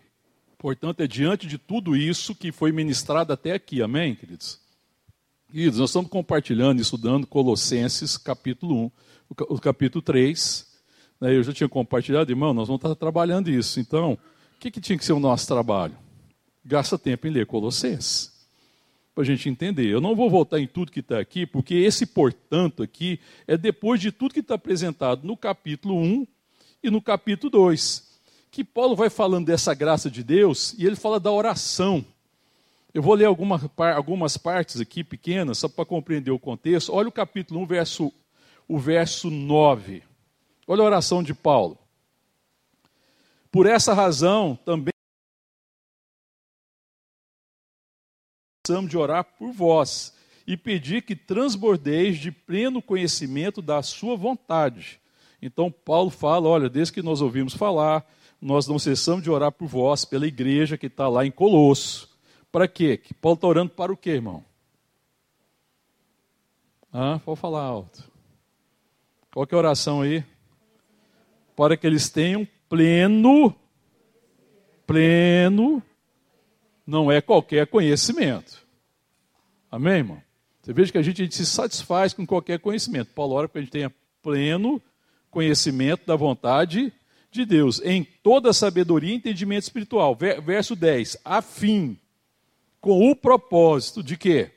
Portanto, 0.63 1.01
é 1.01 1.07
diante 1.07 1.45
de 1.45 1.57
tudo 1.57 1.93
isso 1.93 2.33
que 2.33 2.49
foi 2.49 2.71
ministrado 2.71 3.33
até 3.33 3.51
aqui, 3.51 3.81
amém, 3.81 4.15
queridos? 4.15 4.61
Queridos, 5.51 5.77
nós 5.77 5.89
estamos 5.89 6.09
compartilhando 6.09 6.79
e 6.79 6.81
estudando 6.81 7.27
Colossenses, 7.27 8.15
capítulo 8.15 8.85
1, 8.85 8.91
o 9.49 9.59
capítulo 9.59 10.01
3. 10.01 10.65
Né, 11.19 11.35
eu 11.35 11.43
já 11.43 11.51
tinha 11.51 11.67
compartilhado, 11.67 12.31
irmão, 12.31 12.53
nós 12.53 12.69
vamos 12.69 12.79
estar 12.79 12.95
trabalhando 12.95 13.51
isso. 13.51 13.77
Então, 13.77 14.13
o 14.13 14.19
que, 14.57 14.71
que 14.71 14.79
tinha 14.79 14.97
que 14.97 15.03
ser 15.03 15.11
o 15.11 15.19
nosso 15.19 15.45
trabalho? 15.45 15.97
gasta 16.63 16.97
tempo 16.97 17.27
em 17.27 17.31
ler 17.31 17.45
Colossenses. 17.45 18.31
Para 19.13 19.23
a 19.23 19.25
gente 19.25 19.49
entender. 19.49 19.87
Eu 19.87 19.99
não 19.99 20.15
vou 20.15 20.29
voltar 20.29 20.61
em 20.61 20.65
tudo 20.65 20.93
que 20.93 21.01
está 21.01 21.19
aqui, 21.19 21.45
porque 21.45 21.75
esse 21.75 22.05
portanto 22.05 22.81
aqui 22.81 23.19
é 23.45 23.57
depois 23.57 23.99
de 23.99 24.13
tudo 24.13 24.33
que 24.33 24.39
está 24.39 24.55
apresentado 24.55 25.27
no 25.27 25.35
capítulo 25.35 25.99
1 25.99 26.25
e 26.81 26.89
no 26.89 27.01
capítulo 27.01 27.51
2. 27.51 28.12
Que 28.53 28.63
Paulo 28.63 28.95
vai 28.95 29.09
falando 29.09 29.47
dessa 29.47 29.73
graça 29.73 30.11
de 30.11 30.23
Deus 30.23 30.75
e 30.77 30.85
ele 30.85 30.95
fala 30.95 31.19
da 31.19 31.31
oração. 31.31 32.05
Eu 32.93 33.01
vou 33.01 33.15
ler 33.15 33.25
alguma, 33.25 33.59
algumas 33.95 34.37
partes 34.37 34.79
aqui 34.79 35.03
pequenas, 35.03 35.57
só 35.57 35.67
para 35.67 35.83
compreender 35.83 36.29
o 36.29 36.37
contexto. 36.37 36.93
Olha 36.93 37.09
o 37.09 37.11
capítulo 37.11 37.59
1, 37.61 37.65
verso, 37.65 38.13
o 38.67 38.77
verso 38.77 39.31
9. 39.31 40.03
Olha 40.67 40.83
a 40.83 40.85
oração 40.85 41.23
de 41.23 41.33
Paulo. 41.33 41.79
Por 43.51 43.65
essa 43.65 43.91
razão, 43.91 44.55
também 44.63 44.93
precisamos 48.61 48.91
de 48.91 48.97
orar 48.99 49.23
por 49.23 49.51
vós 49.51 50.15
e 50.45 50.55
pedir 50.55 51.01
que 51.01 51.15
transbordeis 51.15 52.19
de 52.19 52.31
pleno 52.31 52.83
conhecimento 52.83 53.63
da 53.63 53.81
sua 53.81 54.15
vontade. 54.15 55.01
Então 55.41 55.71
Paulo 55.71 56.11
fala, 56.11 56.47
olha, 56.47 56.69
desde 56.69 56.93
que 56.93 57.01
nós 57.01 57.19
ouvimos 57.19 57.55
falar, 57.55 58.07
nós 58.43 58.67
não 58.67 58.77
cessamos 58.77 59.23
de 59.23 59.31
orar 59.31 59.53
por 59.53 59.67
vós, 59.67 60.03
pela 60.03 60.27
igreja 60.27 60.77
que 60.77 60.87
está 60.87 61.07
lá 61.07 61.25
em 61.25 61.31
Colosso. 61.31 62.09
Para 62.51 62.67
quê? 62.67 62.97
Que 62.97 63.13
Paulo 63.13 63.35
está 63.35 63.47
orando 63.47 63.71
para 63.71 63.93
o 63.93 63.97
quê, 63.97 64.11
irmão? 64.11 64.43
Ah, 66.91 67.21
pode 67.23 67.39
falar 67.39 67.61
alto. 67.61 68.03
Qual 69.33 69.47
que 69.47 69.55
é 69.55 69.57
a 69.57 69.59
oração 69.59 70.01
aí? 70.01 70.25
Para 71.55 71.77
que 71.77 71.87
eles 71.87 72.09
tenham 72.09 72.45
pleno, 72.67 73.55
pleno 74.85 75.81
não 76.85 77.09
é 77.09 77.21
qualquer 77.21 77.65
conhecimento. 77.67 78.61
Amém, 79.71 79.99
irmão? 79.99 80.21
Você 80.61 80.73
veja 80.73 80.91
que 80.91 80.97
a 80.97 81.01
gente, 81.01 81.21
a 81.21 81.25
gente 81.25 81.35
se 81.35 81.45
satisfaz 81.45 82.13
com 82.13 82.27
qualquer 82.27 82.59
conhecimento. 82.59 83.13
Paulo 83.13 83.35
ora 83.35 83.47
para 83.47 83.53
que 83.53 83.59
a 83.59 83.61
gente 83.61 83.71
tenha 83.71 83.93
pleno 84.21 84.81
conhecimento 85.31 86.05
da 86.05 86.15
vontade 86.17 86.91
de 87.33 87.45
Deus, 87.45 87.81
em 87.83 88.03
toda 88.03 88.53
sabedoria 88.53 89.11
e 89.11 89.15
entendimento 89.15 89.63
espiritual. 89.63 90.15
Verso 90.15 90.75
10. 90.75 91.17
A 91.25 91.41
fim, 91.41 91.97
com 92.79 93.09
o 93.09 93.15
propósito 93.15 94.03
de 94.03 94.17
quê? 94.17 94.51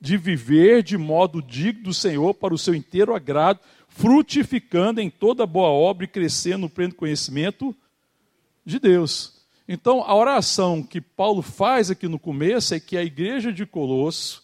De 0.00 0.16
viver 0.16 0.82
de 0.82 0.96
modo 0.96 1.42
digno 1.42 1.84
do 1.84 1.94
Senhor 1.94 2.34
para 2.34 2.54
o 2.54 2.58
seu 2.58 2.74
inteiro 2.74 3.14
agrado, 3.14 3.60
frutificando 3.88 5.00
em 5.00 5.08
toda 5.08 5.46
boa 5.46 5.68
obra 5.68 6.04
e 6.04 6.08
crescendo 6.08 6.62
no 6.62 6.70
pleno 6.70 6.94
conhecimento 6.94 7.74
de 8.64 8.78
Deus. 8.78 9.44
Então, 9.66 10.02
a 10.02 10.14
oração 10.14 10.82
que 10.82 11.00
Paulo 11.00 11.42
faz 11.42 11.90
aqui 11.90 12.06
no 12.06 12.18
começo 12.18 12.74
é 12.74 12.80
que 12.80 12.96
a 12.96 13.04
igreja 13.04 13.52
de 13.52 13.64
Colosso, 13.64 14.42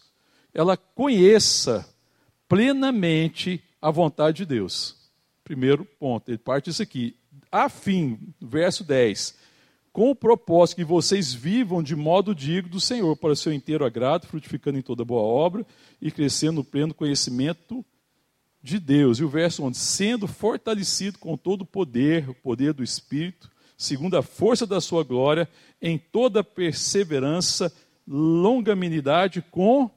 ela 0.53 0.75
conheça 0.75 1.87
plenamente 2.47 3.63
a 3.81 3.91
vontade 3.91 4.37
de 4.37 4.45
Deus. 4.45 4.95
Primeiro 5.43 5.85
ponto, 5.85 6.29
ele 6.29 6.37
parte 6.37 6.65
disso 6.65 6.81
aqui. 6.81 7.15
A 7.51 7.67
fim, 7.67 8.17
verso 8.39 8.83
10, 8.83 9.35
com 9.91 10.09
o 10.09 10.15
propósito 10.15 10.77
que 10.77 10.85
vocês 10.85 11.33
vivam 11.33 11.83
de 11.83 11.95
modo 11.95 12.33
digno 12.33 12.69
do 12.69 12.79
Senhor, 12.79 13.17
para 13.17 13.33
o 13.33 13.35
seu 13.35 13.51
inteiro 13.51 13.83
agrado, 13.83 14.25
frutificando 14.25 14.79
em 14.79 14.81
toda 14.81 15.03
boa 15.03 15.21
obra 15.21 15.65
e 16.01 16.09
crescendo 16.09 16.57
no 16.57 16.63
pleno 16.63 16.93
conhecimento 16.93 17.85
de 18.63 18.79
Deus. 18.79 19.19
E 19.19 19.23
o 19.23 19.29
verso 19.29 19.63
11, 19.63 19.77
sendo 19.77 20.27
fortalecido 20.27 21.19
com 21.19 21.35
todo 21.35 21.63
o 21.63 21.65
poder, 21.65 22.29
o 22.29 22.33
poder 22.33 22.73
do 22.73 22.83
Espírito, 22.83 23.51
segundo 23.77 24.15
a 24.15 24.21
força 24.21 24.65
da 24.65 24.79
sua 24.79 25.03
glória, 25.03 25.49
em 25.81 25.97
toda 25.97 26.43
perseverança, 26.43 27.73
longanimidade 28.07 29.41
com 29.41 29.91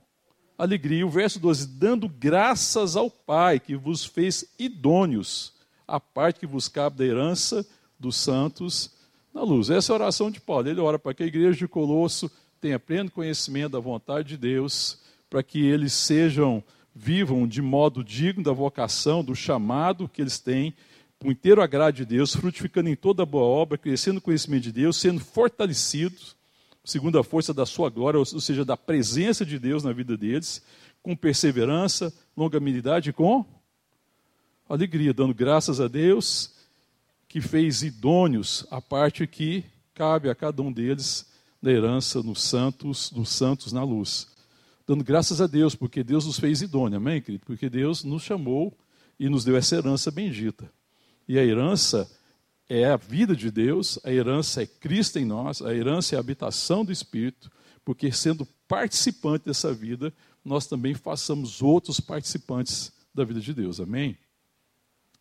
alegria. 0.59 1.07
O 1.07 1.11
verso 1.11 1.39
12: 1.39 1.69
dando 1.69 2.09
graças 2.09 2.97
ao 2.97 3.09
Pai 3.09 3.61
que 3.61 3.77
vos 3.77 4.05
fez 4.05 4.53
idôneos, 4.59 5.54
a 5.87 6.01
parte 6.01 6.41
que 6.41 6.47
vos 6.47 6.69
cabe 6.69 6.99
da 6.99 7.05
herança 7.05 7.67
dos 7.99 8.17
santos 8.17 8.95
na 9.33 9.43
luz. 9.43 9.71
Essa 9.71 9.93
é 9.93 9.95
a 9.95 9.97
oração 9.97 10.31
de 10.31 10.41
Paulo. 10.41 10.69
Ele 10.69 10.81
ora 10.81 10.99
para 10.99 11.15
que 11.15 11.23
a 11.23 11.27
igreja 11.27 11.59
de 11.59 11.69
Colosso 11.69 12.31
tenha 12.61 12.79
pleno 12.79 13.11
conhecimento 13.11 13.73
da 13.73 13.79
vontade 13.79 14.29
de 14.29 14.37
Deus, 14.37 14.99
para 15.29 15.43
que 15.43 15.65
eles 15.65 15.93
sejam, 15.93 16.63
vivam 16.95 17.47
de 17.47 17.61
modo 17.61 18.05
digno 18.05 18.43
da 18.43 18.53
vocação, 18.53 19.25
do 19.25 19.35
chamado 19.35 20.09
que 20.09 20.23
eles 20.23 20.39
têm 20.39 20.75
com 21.19 21.31
inteiro 21.31 21.63
agrado 21.63 21.95
de 21.95 22.05
Deus, 22.05 22.37
frutificando 22.37 22.89
em 22.89 22.95
toda 22.95 23.25
boa 23.25 23.45
obra, 23.45 23.79
crescendo 23.79 24.17
no 24.17 24.21
conhecimento 24.21 24.65
de 24.65 24.73
Deus, 24.73 24.97
sendo 24.97 25.21
fortalecidos, 25.21 26.37
segundo 26.85 27.19
a 27.19 27.25
força 27.25 27.55
da 27.55 27.65
sua 27.65 27.89
glória, 27.89 28.19
ou 28.19 28.25
seja, 28.25 28.65
da 28.65 28.77
presença 28.77 29.45
de 29.45 29.59
Deus 29.59 29.83
na 29.83 29.93
vida 29.93 30.17
deles, 30.19 30.63
com 31.03 31.17
perseverança, 31.17 32.13
longanimidade 32.37 33.11
e 33.11 33.13
com 33.13 33.45
alegria, 34.69 35.13
dando 35.13 35.35
graças 35.35 35.81
a 35.81 35.89
Deus 35.89 36.55
que 37.29 37.41
fez 37.41 37.83
idôneos 37.83 38.67
a 38.71 38.81
parte 38.81 39.27
que 39.27 39.65
cabe 39.93 40.31
a 40.31 40.35
cada 40.35 40.63
um 40.63 40.73
deles 40.73 41.27
da 41.63 41.71
herança 41.71 42.23
nos 42.23 42.43
santos, 42.43 43.11
nos 43.13 43.31
santos 43.31 43.73
na 43.73 43.83
luz. 43.83 44.29
Dando 44.87 45.03
graças 45.03 45.41
a 45.41 45.47
Deus, 45.47 45.75
porque 45.75 46.05
Deus 46.05 46.27
nos 46.27 46.39
fez 46.39 46.61
idôneo, 46.61 46.99
amém, 46.99 47.21
querido? 47.23 47.45
Porque 47.47 47.71
Deus 47.71 48.05
nos 48.05 48.23
chamou 48.23 48.77
e 49.19 49.29
nos 49.29 49.45
deu 49.45 49.57
essa 49.57 49.77
herança 49.77 50.11
bendita. 50.11 50.71
E 51.27 51.39
a 51.39 51.45
herança 51.45 52.11
é 52.69 52.85
a 52.85 52.97
vida 52.97 53.35
de 53.35 53.51
Deus, 53.51 53.99
a 54.05 54.13
herança 54.13 54.63
é 54.63 54.67
Cristo 54.67 55.19
em 55.19 55.25
nós, 55.25 55.63
a 55.63 55.75
herança 55.75 56.15
é 56.15 56.17
a 56.17 56.21
habitação 56.21 56.85
do 56.85 56.93
Espírito, 56.93 57.51
porque 57.85 58.13
sendo 58.13 58.47
participante 58.69 59.47
dessa 59.47 59.73
vida, 59.73 60.13
nós 60.45 60.67
também 60.67 60.95
façamos 60.95 61.63
outros 61.63 62.01
participantes 62.01 62.93
da 63.15 63.25
vida 63.25 63.41
de 63.41 63.53
Deus. 63.53 63.81
Amém? 63.81 64.17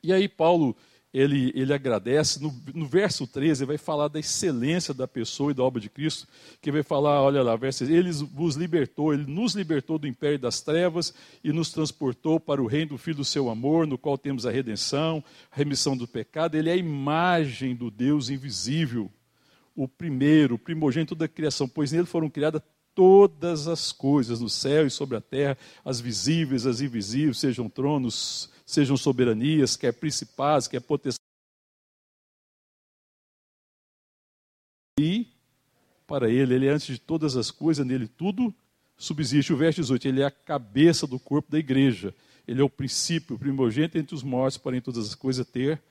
E 0.04 0.12
aí 0.12 0.28
Paulo 0.28 0.76
ele, 1.14 1.52
ele 1.54 1.72
agradece. 1.72 2.42
No, 2.42 2.54
no 2.74 2.88
verso 2.88 3.28
13, 3.28 3.62
ele 3.64 3.68
vai 3.68 3.78
falar 3.78 4.08
da 4.08 4.20
excelência 4.20 4.94
da 4.94 5.08
pessoa 5.08 5.52
e 5.52 5.54
da 5.54 5.64
obra 5.64 5.80
de 5.80 5.90
Cristo, 5.90 6.28
que 6.60 6.72
vai 6.72 6.82
falar, 6.82 7.22
olha 7.22 7.44
lá, 7.44 7.56
verso, 7.56 7.84
ele 7.84 8.12
vos 8.12 8.56
libertou, 8.56 9.14
ele 9.14 9.26
nos 9.28 9.54
libertou 9.54 10.00
do 10.00 10.08
império 10.08 10.40
das 10.40 10.62
trevas 10.62 11.14
e 11.44 11.54
nos 11.54 11.72
transportou 11.72 12.40
para 12.40 12.62
o 12.62 12.66
reino 12.66 12.90
do 12.90 12.98
Filho 12.98 13.18
do 13.18 13.26
seu 13.26 13.50
amor, 13.50 13.86
no 13.86 13.98
qual 13.98 14.18
temos 14.18 14.46
a 14.46 14.52
redenção, 14.52 15.24
a 15.52 15.56
remissão 15.56 15.96
do 15.96 16.08
pecado. 16.08 16.56
Ele 16.56 16.70
é 16.70 16.74
a 16.74 16.78
imagem 16.78 17.76
do 17.76 17.92
Deus 17.92 18.30
invisível, 18.30 19.12
o 19.76 19.88
primeiro, 19.88 20.56
o 20.56 20.60
primogênito 20.60 21.16
da 21.16 21.28
criação, 21.28 21.68
pois 21.68 21.92
nele 21.92 22.06
foram 22.06 22.30
criadas 22.30 22.62
todas 22.96 23.68
as 23.68 23.92
coisas 23.92 24.40
no 24.40 24.50
céu 24.50 24.86
e 24.86 24.90
sobre 24.90 25.18
a 25.18 25.22
terra, 25.22 25.58
as 25.84 26.00
visíveis, 26.00 26.68
as 26.68 26.80
invisíveis, 26.80 27.40
sejam 27.40 27.68
tronos, 27.68 28.53
sejam 28.66 28.96
soberanias, 28.98 29.76
quer 29.76 29.94
principados, 29.94 30.68
quer 30.68 30.80
potestades. 30.80 31.20
E 35.00 35.28
para 36.06 36.30
ele, 36.30 36.54
ele 36.54 36.68
é 36.68 36.72
antes 36.72 36.88
de 36.88 37.00
todas 37.00 37.36
as 37.36 37.50
coisas, 37.50 37.86
nele 37.86 38.08
tudo 38.08 38.54
subsiste. 38.98 39.52
O 39.52 39.58
verso 39.58 39.82
18, 39.82 40.08
ele 40.08 40.22
é 40.22 40.26
a 40.26 40.32
cabeça 40.32 41.08
do 41.08 41.20
corpo 41.20 41.52
da 41.52 41.58
igreja. 41.58 42.14
Ele 42.48 42.62
é 42.62 42.64
o 42.64 42.70
princípio, 42.70 43.36
o 43.36 43.40
primogênito 43.40 43.98
entre 43.98 44.14
os 44.14 44.24
mortos, 44.24 44.58
para 44.58 44.76
em 44.76 44.82
todas 44.82 45.08
as 45.08 45.16
coisas 45.16 45.48
ter 45.48 45.82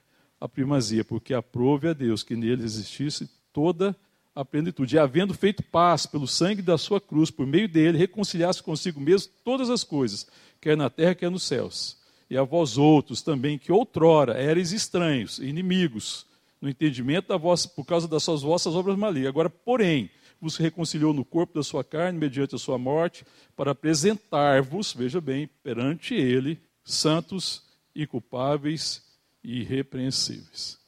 a 0.40 0.48
primazia, 0.48 1.04
porque 1.04 1.32
aprove 1.32 1.88
a 1.88 1.92
Deus 1.92 2.22
que 2.22 2.36
nele 2.36 2.64
existisse 2.64 3.30
toda 3.52 3.96
a 4.34 4.44
plenitude. 4.44 4.96
E 4.96 4.98
havendo 4.98 5.34
feito 5.34 5.62
paz 5.62 6.06
pelo 6.06 6.26
sangue 6.26 6.62
da 6.62 6.76
sua 6.76 7.00
cruz, 7.00 7.30
por 7.30 7.46
meio 7.46 7.68
dele, 7.68 7.98
reconciliasse 7.98 8.62
consigo 8.62 9.00
mesmo 9.00 9.32
todas 9.44 9.70
as 9.70 9.84
coisas, 9.84 10.26
quer 10.60 10.76
na 10.76 10.90
terra, 10.90 11.14
quer 11.14 11.30
nos 11.30 11.42
céus 11.42 12.01
e 12.32 12.38
a 12.38 12.42
vós 12.42 12.78
outros 12.78 13.20
também, 13.20 13.58
que 13.58 13.70
outrora 13.70 14.42
eres 14.42 14.72
estranhos, 14.72 15.38
inimigos, 15.38 16.24
no 16.62 16.66
entendimento 16.66 17.28
da 17.28 17.36
vossa, 17.36 17.68
por 17.68 17.84
causa 17.84 18.08
das 18.08 18.22
suas 18.22 18.40
vossas 18.40 18.74
obras 18.74 18.96
malignas. 18.96 19.28
Agora, 19.28 19.50
porém, 19.50 20.08
vos 20.40 20.56
reconciliou 20.56 21.12
no 21.12 21.26
corpo 21.26 21.52
da 21.52 21.62
sua 21.62 21.84
carne, 21.84 22.18
mediante 22.18 22.54
a 22.54 22.58
sua 22.58 22.78
morte, 22.78 23.22
para 23.54 23.72
apresentar-vos, 23.72 24.94
veja 24.94 25.20
bem, 25.20 25.46
perante 25.62 26.14
ele, 26.14 26.58
santos 26.82 27.64
e 27.94 28.06
culpáveis 28.06 29.02
e 29.44 29.60
irrepreensíveis. 29.60 30.78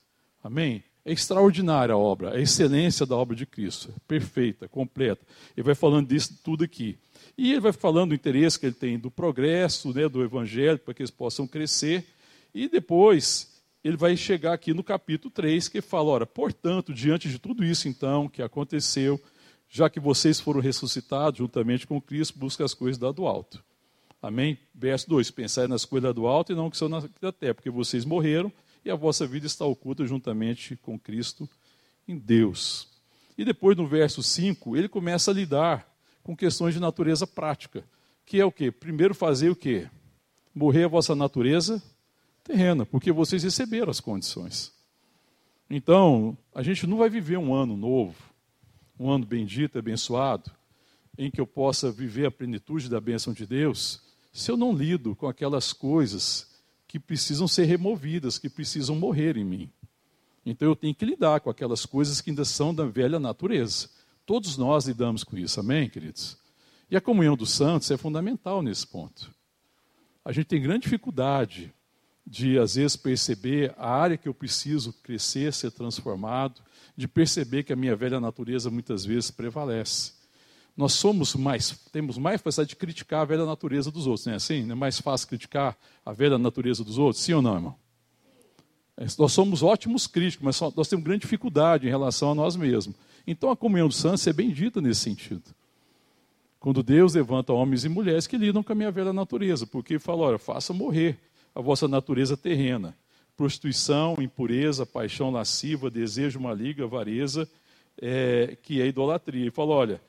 Amém? 0.42 0.82
É 1.04 1.12
extraordinária 1.12 1.94
a 1.94 1.98
obra, 1.98 2.36
a 2.36 2.40
excelência 2.40 3.04
da 3.04 3.16
obra 3.16 3.36
de 3.36 3.44
Cristo, 3.44 3.92
é 3.94 4.00
perfeita, 4.08 4.66
completa. 4.66 5.20
Ele 5.54 5.62
vai 5.62 5.74
falando 5.74 6.08
disso 6.08 6.40
tudo 6.42 6.64
aqui. 6.64 6.96
E 7.36 7.50
ele 7.50 7.60
vai 7.60 7.72
falando 7.72 8.10
do 8.10 8.14
interesse 8.14 8.58
que 8.58 8.66
ele 8.66 8.74
tem 8.74 8.98
do 8.98 9.10
progresso, 9.10 9.92
né, 9.92 10.08
do 10.08 10.22
evangelho, 10.22 10.78
para 10.78 10.94
que 10.94 11.02
eles 11.02 11.10
possam 11.10 11.46
crescer. 11.46 12.06
E 12.54 12.68
depois 12.68 13.62
ele 13.82 13.96
vai 13.96 14.16
chegar 14.16 14.52
aqui 14.52 14.72
no 14.72 14.84
capítulo 14.84 15.30
3, 15.30 15.68
que 15.68 15.80
fala: 15.80 16.10
ora, 16.10 16.26
portanto, 16.26 16.94
diante 16.94 17.28
de 17.28 17.38
tudo 17.38 17.64
isso 17.64 17.88
então 17.88 18.28
que 18.28 18.42
aconteceu, 18.42 19.20
já 19.68 19.90
que 19.90 19.98
vocês 19.98 20.38
foram 20.40 20.60
ressuscitados 20.60 21.38
juntamente 21.38 21.86
com 21.86 22.00
Cristo, 22.00 22.38
busca 22.38 22.64
as 22.64 22.72
coisas 22.72 22.98
da 22.98 23.10
do 23.10 23.26
alto. 23.26 23.62
Amém? 24.22 24.58
Verso 24.74 25.08
2: 25.08 25.30
Pensai 25.32 25.66
nas 25.66 25.84
coisas 25.84 26.14
do 26.14 26.26
alto 26.26 26.52
e 26.52 26.54
não 26.54 26.70
que 26.70 26.76
são 26.76 26.88
na 26.88 27.02
da 27.20 27.32
terra, 27.32 27.54
porque 27.54 27.70
vocês 27.70 28.04
morreram 28.04 28.52
e 28.84 28.90
a 28.90 28.94
vossa 28.94 29.26
vida 29.26 29.46
está 29.46 29.64
oculta 29.64 30.06
juntamente 30.06 30.76
com 30.76 30.98
Cristo 30.98 31.48
em 32.06 32.16
Deus. 32.16 32.88
E 33.36 33.44
depois, 33.44 33.76
no 33.76 33.86
verso 33.86 34.22
5, 34.22 34.76
ele 34.76 34.88
começa 34.88 35.30
a 35.30 35.34
lidar 35.34 35.93
com 36.24 36.34
questões 36.34 36.74
de 36.74 36.80
natureza 36.80 37.26
prática, 37.26 37.84
que 38.24 38.40
é 38.40 38.44
o 38.44 38.50
quê? 38.50 38.72
Primeiro 38.72 39.14
fazer 39.14 39.50
o 39.50 39.56
quê? 39.56 39.88
Morrer 40.54 40.84
a 40.84 40.88
vossa 40.88 41.14
natureza 41.14 41.80
terrena, 42.42 42.84
porque 42.84 43.12
vocês 43.12 43.44
receberam 43.44 43.90
as 43.90 44.00
condições. 44.00 44.72
Então, 45.68 46.36
a 46.54 46.62
gente 46.62 46.86
não 46.86 46.96
vai 46.96 47.10
viver 47.10 47.36
um 47.36 47.54
ano 47.54 47.76
novo, 47.76 48.16
um 48.98 49.10
ano 49.10 49.26
bendito, 49.26 49.78
abençoado, 49.78 50.50
em 51.16 51.30
que 51.30 51.40
eu 51.40 51.46
possa 51.46 51.92
viver 51.92 52.26
a 52.26 52.30
plenitude 52.30 52.88
da 52.88 53.00
bênção 53.00 53.32
de 53.32 53.46
Deus, 53.46 54.02
se 54.32 54.50
eu 54.50 54.56
não 54.56 54.72
lido 54.72 55.14
com 55.14 55.28
aquelas 55.28 55.72
coisas 55.72 56.50
que 56.88 56.98
precisam 56.98 57.46
ser 57.46 57.64
removidas, 57.64 58.38
que 58.38 58.48
precisam 58.48 58.96
morrer 58.96 59.36
em 59.36 59.44
mim. 59.44 59.70
Então 60.44 60.68
eu 60.68 60.76
tenho 60.76 60.94
que 60.94 61.04
lidar 61.04 61.40
com 61.40 61.50
aquelas 61.50 61.84
coisas 61.84 62.20
que 62.20 62.30
ainda 62.30 62.44
são 62.44 62.74
da 62.74 62.84
velha 62.84 63.18
natureza. 63.18 63.88
Todos 64.26 64.56
nós 64.56 64.86
lidamos 64.86 65.22
com 65.22 65.36
isso, 65.36 65.60
amém, 65.60 65.88
queridos? 65.88 66.38
E 66.90 66.96
a 66.96 67.00
comunhão 67.00 67.36
dos 67.36 67.50
santos 67.50 67.90
é 67.90 67.96
fundamental 67.96 68.62
nesse 68.62 68.86
ponto. 68.86 69.30
A 70.24 70.32
gente 70.32 70.46
tem 70.46 70.62
grande 70.62 70.84
dificuldade 70.84 71.72
de, 72.26 72.58
às 72.58 72.76
vezes, 72.76 72.96
perceber 72.96 73.74
a 73.76 73.90
área 73.90 74.16
que 74.16 74.26
eu 74.26 74.32
preciso 74.32 74.92
crescer, 75.02 75.52
ser 75.52 75.70
transformado, 75.70 76.62
de 76.96 77.06
perceber 77.06 77.64
que 77.64 77.72
a 77.72 77.76
minha 77.76 77.94
velha 77.94 78.18
natureza 78.18 78.70
muitas 78.70 79.04
vezes 79.04 79.30
prevalece. 79.30 80.12
Nós 80.74 80.94
somos 80.94 81.34
mais, 81.34 81.70
temos 81.92 82.16
mais 82.16 82.40
facilidade 82.40 82.70
de 82.70 82.76
criticar 82.76 83.20
a 83.20 83.24
velha 83.24 83.44
natureza 83.44 83.90
dos 83.90 84.06
outros, 84.06 84.26
não 84.26 84.32
é 84.32 84.36
assim? 84.36 84.64
Não 84.64 84.72
é 84.72 84.74
mais 84.74 84.98
fácil 84.98 85.28
criticar 85.28 85.76
a 86.04 86.12
velha 86.12 86.38
natureza 86.38 86.82
dos 86.82 86.96
outros, 86.96 87.22
sim 87.22 87.34
ou 87.34 87.42
não, 87.42 87.54
irmão? 87.54 87.76
É, 88.96 89.06
nós 89.18 89.32
somos 89.32 89.62
ótimos 89.62 90.06
críticos, 90.06 90.44
mas 90.44 90.74
nós 90.74 90.88
temos 90.88 91.04
grande 91.04 91.22
dificuldade 91.22 91.86
em 91.86 91.90
relação 91.90 92.30
a 92.30 92.34
nós 92.34 92.56
mesmos. 92.56 92.96
Então 93.26 93.50
a 93.50 93.56
comunhão 93.56 93.88
dos 93.88 93.96
santos 93.96 94.26
é 94.26 94.32
bendita 94.32 94.80
nesse 94.80 95.00
sentido. 95.00 95.42
Quando 96.60 96.82
Deus 96.82 97.14
levanta 97.14 97.52
homens 97.52 97.84
e 97.84 97.88
mulheres 97.88 98.26
que 98.26 98.38
lidam 98.38 98.62
com 98.62 98.72
a 98.72 98.74
minha 98.74 98.90
velha 98.90 99.12
natureza, 99.12 99.66
porque 99.66 99.98
fala, 99.98 100.22
olha, 100.22 100.38
faça 100.38 100.72
morrer 100.72 101.18
a 101.54 101.60
vossa 101.60 101.86
natureza 101.86 102.36
terrena. 102.36 102.96
Prostituição, 103.36 104.16
impureza, 104.18 104.86
paixão 104.86 105.30
lasciva, 105.30 105.90
desejo 105.90 106.40
maligno, 106.40 106.84
avareza, 106.84 107.48
é, 108.00 108.56
que 108.62 108.80
é 108.80 108.86
idolatria. 108.86 109.46
E 109.46 109.50
fala, 109.50 109.74
olha, 109.74 110.00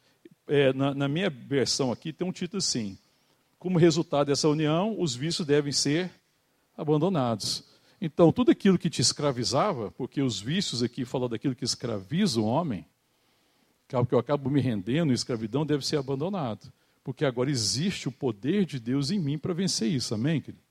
é, 0.47 0.71
na, 0.73 0.93
na 0.93 1.07
minha 1.07 1.29
versão 1.29 1.91
aqui 1.91 2.13
tem 2.13 2.27
um 2.27 2.31
título 2.31 2.59
assim, 2.59 2.97
como 3.57 3.79
resultado 3.79 4.27
dessa 4.27 4.47
união, 4.47 4.95
os 4.99 5.15
vícios 5.15 5.47
devem 5.47 5.71
ser 5.71 6.11
abandonados. 6.77 7.63
Então, 7.99 8.31
tudo 8.31 8.51
aquilo 8.51 8.77
que 8.77 8.89
te 8.89 9.01
escravizava, 9.01 9.91
porque 9.91 10.21
os 10.21 10.39
vícios 10.39 10.83
aqui 10.83 11.03
falam 11.03 11.27
daquilo 11.27 11.55
que 11.55 11.65
escraviza 11.65 12.39
o 12.39 12.45
homem, 12.45 12.85
que 13.87 13.95
eu 13.95 14.19
acabo 14.19 14.49
me 14.49 14.59
rendendo, 14.59 15.13
escravidão 15.13 15.65
deve 15.65 15.85
ser 15.85 15.97
abandonado. 15.97 16.71
Porque 17.03 17.23
agora 17.23 17.51
existe 17.51 18.07
o 18.07 18.11
poder 18.11 18.65
de 18.65 18.79
Deus 18.79 19.11
em 19.11 19.19
mim 19.19 19.37
para 19.37 19.53
vencer 19.53 19.91
isso, 19.91 20.13
amém, 20.13 20.41
querido? 20.41 20.63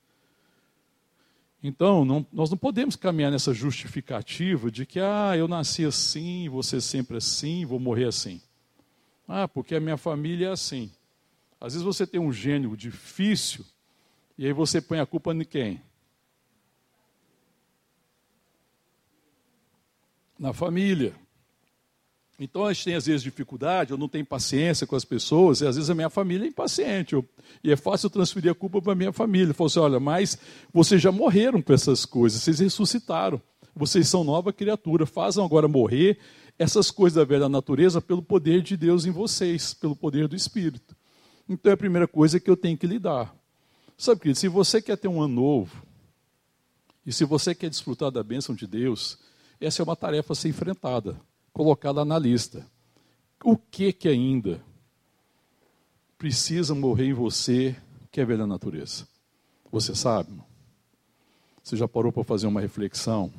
Então, 1.62 2.04
não, 2.04 2.26
nós 2.30 2.50
não 2.50 2.58
podemos 2.58 2.94
caminhar 2.94 3.32
nessa 3.32 3.54
justificativa 3.54 4.70
de 4.70 4.84
que, 4.84 5.00
ah, 5.00 5.34
eu 5.34 5.48
nasci 5.48 5.84
assim, 5.84 6.46
vou 6.48 6.62
ser 6.62 6.82
sempre 6.82 7.16
assim, 7.16 7.64
vou 7.64 7.80
morrer 7.80 8.04
assim. 8.04 8.42
Ah, 9.26 9.48
porque 9.48 9.74
a 9.74 9.80
minha 9.80 9.96
família 9.96 10.48
é 10.48 10.50
assim. 10.50 10.92
Às 11.58 11.72
vezes 11.72 11.82
você 11.82 12.06
tem 12.06 12.20
um 12.20 12.30
gênio 12.30 12.76
difícil, 12.76 13.64
e 14.36 14.44
aí 14.44 14.52
você 14.52 14.78
põe 14.78 14.98
a 14.98 15.06
culpa 15.06 15.32
em 15.32 15.42
quem? 15.42 15.80
Na 20.38 20.52
família. 20.52 21.14
Então 22.38 22.64
a 22.64 22.72
gente 22.72 22.84
tem 22.84 22.94
às 22.94 23.06
vezes 23.06 23.22
dificuldade, 23.22 23.92
eu 23.92 23.98
não 23.98 24.08
tenho 24.08 24.26
paciência 24.26 24.86
com 24.86 24.96
as 24.96 25.04
pessoas, 25.04 25.60
e 25.60 25.66
às 25.66 25.76
vezes 25.76 25.88
a 25.88 25.94
minha 25.94 26.10
família 26.10 26.44
é 26.44 26.48
impaciente. 26.48 27.14
Eu, 27.14 27.24
e 27.62 27.70
é 27.70 27.76
fácil 27.76 28.10
transferir 28.10 28.50
a 28.50 28.54
culpa 28.54 28.82
para 28.82 28.92
a 28.92 28.96
minha 28.96 29.12
família. 29.12 29.54
Falar 29.54 29.66
assim: 29.68 29.78
olha, 29.78 30.00
mas 30.00 30.36
vocês 30.72 31.00
já 31.00 31.12
morreram 31.12 31.62
com 31.62 31.72
essas 31.72 32.04
coisas, 32.04 32.42
vocês 32.42 32.58
ressuscitaram. 32.58 33.40
Vocês 33.76 34.08
são 34.08 34.22
nova 34.22 34.52
criatura, 34.52 35.04
fazem 35.04 35.44
agora 35.44 35.66
morrer 35.66 36.18
essas 36.56 36.92
coisas 36.92 37.16
da 37.16 37.24
velha 37.24 37.48
natureza 37.48 38.00
pelo 38.00 38.22
poder 38.22 38.62
de 38.62 38.76
Deus 38.76 39.04
em 39.04 39.10
vocês, 39.10 39.74
pelo 39.74 39.96
poder 39.96 40.28
do 40.28 40.36
Espírito. 40.36 40.94
Então 41.48 41.70
é 41.70 41.74
a 41.74 41.76
primeira 41.76 42.06
coisa 42.06 42.38
que 42.38 42.48
eu 42.48 42.56
tenho 42.56 42.78
que 42.78 42.86
lidar. 42.86 43.34
Sabe, 43.98 44.20
querido, 44.20 44.38
se 44.38 44.46
você 44.46 44.80
quer 44.80 44.96
ter 44.96 45.08
um 45.08 45.20
ano 45.20 45.34
novo, 45.34 45.84
e 47.04 47.12
se 47.12 47.24
você 47.24 47.52
quer 47.52 47.68
desfrutar 47.68 48.12
da 48.12 48.22
bênção 48.22 48.54
de 48.54 48.66
Deus, 48.66 49.18
essa 49.60 49.82
é 49.82 49.84
uma 49.84 49.96
tarefa 49.96 50.32
a 50.32 50.36
ser 50.36 50.48
enfrentada 50.48 51.20
colocá-la 51.54 52.04
na 52.04 52.18
lista. 52.18 52.68
O 53.42 53.56
que 53.56 53.92
que 53.92 54.08
ainda 54.08 54.60
precisa 56.18 56.74
morrer 56.74 57.06
em 57.06 57.14
você 57.14 57.76
que 58.10 58.20
é 58.20 58.24
velha 58.24 58.46
natureza? 58.46 59.08
Você 59.70 59.94
sabe? 59.94 60.42
Você 61.62 61.76
já 61.76 61.88
parou 61.88 62.12
para 62.12 62.24
fazer 62.24 62.46
uma 62.46 62.60
reflexão? 62.60 63.32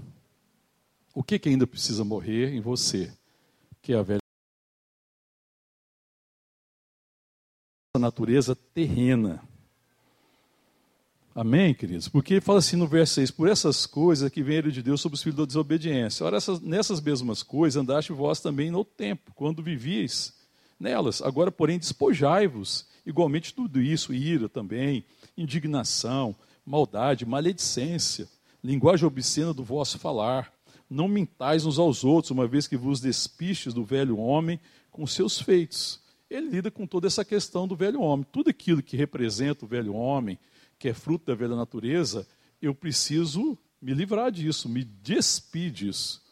O 1.14 1.22
que 1.22 1.38
que 1.38 1.50
ainda 1.50 1.68
precisa 1.68 2.04
morrer 2.04 2.56
em 2.56 2.62
você 2.62 3.14
que 3.82 3.94
é 3.94 3.98
a 3.98 4.02
velha 4.02 4.20
natureza 8.00 8.56
terrena? 8.56 9.44
Amém, 11.38 11.74
queridos? 11.74 12.08
Porque 12.08 12.36
ele 12.36 12.42
fala 12.42 12.60
assim 12.60 12.78
no 12.78 12.88
verso 12.88 13.16
6: 13.16 13.30
Por 13.30 13.50
essas 13.50 13.86
coisas 13.86 14.32
que 14.32 14.42
vem 14.42 14.62
de 14.70 14.82
Deus 14.82 15.02
sobre 15.02 15.18
os 15.18 15.22
filhos 15.22 15.36
da 15.36 15.44
desobediência. 15.44 16.26
Ora, 16.26 16.38
essas, 16.38 16.62
nessas 16.62 17.02
mesmas 17.02 17.44
coisas 17.44 17.82
andaste 17.82 18.14
vós 18.14 18.40
também 18.40 18.72
no 18.72 18.86
tempo, 18.86 19.34
quando 19.36 19.62
vivíeis 19.62 20.34
nelas. 20.80 21.22
Agora, 21.22 21.52
porém, 21.52 21.78
despojai-vos 21.78 22.88
igualmente 23.06 23.54
tudo 23.54 23.82
isso: 23.82 24.14
ira 24.14 24.48
também, 24.48 25.04
indignação, 25.38 26.34
maldade, 26.66 27.26
maledicência, 27.26 28.30
linguagem 28.64 29.06
obscena 29.06 29.54
do 29.54 29.62
vosso 29.64 30.00
falar. 30.00 30.54
Não 30.90 31.10
mintais 31.10 31.66
uns 31.66 31.78
aos 31.78 32.06
outros, 32.06 32.32
uma 32.32 32.48
vez 32.48 32.66
que 32.66 32.78
vos 32.78 33.02
despistes 33.02 33.74
do 33.74 33.84
velho 33.84 34.18
homem 34.18 34.58
com 34.90 35.06
seus 35.06 35.38
feitos. 35.38 36.00
Ele 36.30 36.48
lida 36.48 36.72
com 36.72 36.88
toda 36.88 37.08
essa 37.08 37.26
questão 37.26 37.68
do 37.68 37.76
velho 37.76 38.00
homem. 38.00 38.26
Tudo 38.32 38.50
aquilo 38.50 38.82
que 38.82 38.96
representa 38.96 39.66
o 39.66 39.68
velho 39.68 39.94
homem, 39.94 40.40
que 40.78 40.90
é 40.90 40.94
fruto 40.94 41.26
da 41.26 41.36
velha 41.36 41.56
natureza, 41.56 42.28
eu 42.62 42.74
preciso 42.74 43.58
me 43.82 43.94
livrar 43.94 44.32
disso, 44.32 44.68
me 44.68 44.84
despir 44.84 45.72
disso. 45.72 46.24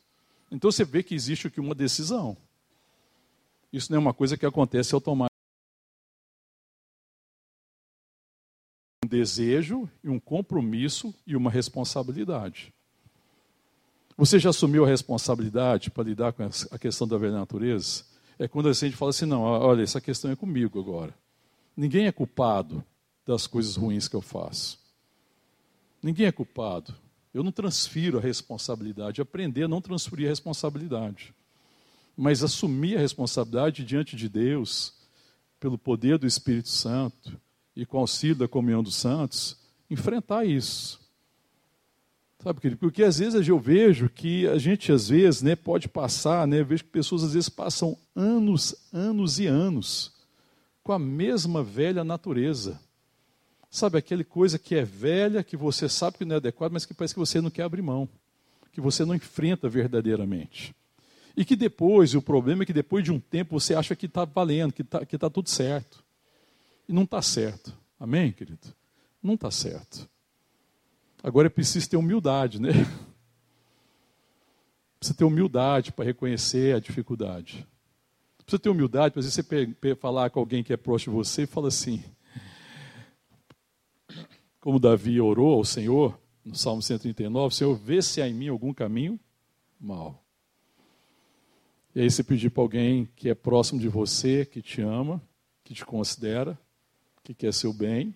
Então 0.52 0.72
você 0.72 0.84
vê 0.84 1.04
que 1.04 1.16
existe 1.16 1.48
aqui 1.48 1.60
uma 1.60 1.76
decisão. 1.76 2.38
Isso 3.72 3.92
não 3.92 3.98
é 3.98 4.00
uma 4.00 4.14
coisa 4.14 4.38
que 4.38 4.46
acontece 4.46 4.94
automaticamente. 4.94 5.34
Um 9.04 9.08
desejo 9.08 9.90
e 10.04 10.10
um 10.10 10.20
compromisso 10.20 11.14
e 11.26 11.36
uma 11.36 11.50
responsabilidade. 11.50 12.74
Você 14.16 14.38
já 14.38 14.52
assumiu 14.52 14.86
a 14.86 14.88
responsabilidade 14.88 15.90
para 15.90 16.04
lidar 16.04 16.34
com 16.34 16.44
a 16.44 16.78
questão 16.78 17.08
da 17.08 17.18
velha 17.18 17.34
natureza? 17.34 18.06
É 18.38 18.48
quando 18.48 18.70
a 18.70 18.74
gente 18.74 18.96
fala 18.96 19.10
assim: 19.10 19.26
não, 19.26 19.42
olha, 19.42 19.82
essa 19.82 20.00
questão 20.00 20.32
é 20.32 20.36
comigo 20.36 20.80
agora. 20.80 21.14
Ninguém 21.76 22.06
é 22.06 22.12
culpado 22.12 22.84
das 23.26 23.48
coisas 23.48 23.76
ruins 23.76 24.08
que 24.08 24.16
eu 24.16 24.22
faço. 24.22 24.80
Ninguém 26.02 26.26
é 26.26 26.32
culpado. 26.32 26.94
Eu 27.34 27.44
não 27.44 27.52
transfiro 27.52 28.18
a 28.18 28.22
responsabilidade. 28.22 29.22
Aprender 29.22 29.64
a 29.64 29.68
não 29.68 29.82
transferir 29.82 30.28
a 30.28 30.30
responsabilidade. 30.30 31.34
Mas 32.16 32.44
assumir 32.44 32.98
a 32.98 33.00
responsabilidade 33.00 33.84
diante 33.84 34.16
de 34.16 34.30
Deus, 34.30 34.94
pelo 35.60 35.78
poder 35.78 36.18
do 36.18 36.28
Espírito 36.28 36.70
Santo 36.70 37.40
e 37.76 37.86
com 37.86 37.98
auxílio 37.98 38.36
da 38.36 38.48
comunhão 38.48 38.84
dos 38.84 38.96
santos, 38.96 39.58
enfrentar 39.90 40.46
isso. 40.46 41.00
Sabe, 42.44 42.60
querido? 42.60 42.80
Porque 42.80 43.02
às 43.02 43.20
vezes 43.20 43.48
eu 43.48 43.58
vejo 43.58 44.10
que 44.10 44.46
a 44.48 44.58
gente, 44.58 44.92
às 44.92 45.08
vezes, 45.08 45.42
né, 45.42 45.56
pode 45.56 45.88
passar, 45.88 46.46
né, 46.46 46.62
vejo 46.62 46.84
que 46.84 46.90
pessoas 46.90 47.24
às 47.24 47.34
vezes 47.34 47.48
passam 47.48 47.98
anos, 48.14 48.76
anos 48.92 49.40
e 49.40 49.48
anos 49.48 50.14
com 50.84 50.92
a 50.92 51.00
mesma 51.00 51.64
velha 51.64 52.04
natureza. 52.04 52.80
Sabe, 53.74 53.98
aquela 53.98 54.24
coisa 54.24 54.60
que 54.60 54.76
é 54.76 54.86
velha, 54.86 55.44
que 55.44 55.58
você 55.58 55.90
sabe 55.90 56.20
que 56.20 56.26
não 56.26 56.36
é 56.36 56.38
adequada, 56.38 56.72
mas 56.72 56.86
que 56.86 56.94
parece 56.94 57.16
que 57.16 57.20
você 57.20 57.42
não 57.42 57.50
quer 57.50 57.64
abrir 57.64 57.82
mão, 57.82 58.08
que 58.72 58.80
você 58.80 59.04
não 59.04 59.16
enfrenta 59.16 59.68
verdadeiramente. 59.68 60.76
E 61.36 61.44
que 61.44 61.56
depois, 61.56 62.14
o 62.14 62.22
problema 62.22 62.62
é 62.62 62.66
que 62.68 62.72
depois 62.72 63.04
de 63.04 63.12
um 63.12 63.20
tempo 63.20 63.60
você 63.60 63.74
acha 63.74 63.96
que 63.96 64.06
está 64.06 64.26
valendo, 64.26 64.74
que 64.74 64.84
está 64.84 65.04
que 65.04 65.18
tá 65.18 65.28
tudo 65.28 65.50
certo. 65.50 66.04
E 66.88 66.94
não 66.94 67.02
está 67.02 67.20
certo. 67.20 67.76
Amém, 68.00 68.32
querido? 68.32 68.60
Não 69.24 69.34
está 69.34 69.50
certo. 69.50 70.08
Agora 71.24 71.48
é 71.48 71.50
preciso 71.50 71.90
ter 71.90 71.98
humildade, 71.98 72.62
né? 72.62 72.70
Precisa 75.00 75.18
ter 75.18 75.24
humildade 75.24 75.92
para 75.92 76.06
reconhecer 76.06 76.76
a 76.76 76.80
dificuldade. 76.80 77.68
Precisa 78.46 78.62
ter 78.62 78.70
humildade 78.70 79.16
para 79.16 79.24
você 79.24 79.44
falar 79.96 80.30
com 80.30 80.40
alguém 80.40 80.64
que 80.64 80.72
é 80.72 80.78
próximo 80.78 81.16
de 81.16 81.28
você 81.28 81.42
e 81.42 81.48
fala 81.48 81.70
assim: 81.70 82.04
como 84.64 84.80
Davi 84.80 85.20
orou 85.20 85.56
ao 85.56 85.66
Senhor, 85.66 86.18
no 86.46 86.56
Salmo 86.56 86.82
139, 86.82 87.54
Senhor, 87.54 87.76
vê 87.76 88.02
se 88.02 88.22
há 88.22 88.30
em 88.30 88.34
mim 88.34 88.48
algum 88.48 88.74
caminho 88.74 89.20
mal. 89.78 90.24
E 91.94 92.00
aí 92.00 92.10
você 92.10 92.24
pedir 92.24 92.50
para 92.50 92.64
alguém 92.64 93.06
que 93.14 93.28
é 93.28 93.36
próximo 93.36 93.78
de 93.78 93.90
você, 93.90 94.46
que 94.46 94.62
te 94.62 94.82
ama, 94.82 95.22
que 95.66 95.74
te 95.74 95.86
considera, 95.86 96.58
que 97.22 97.34
quer 97.34 97.54
seu 97.54 97.74
bem, 97.74 98.16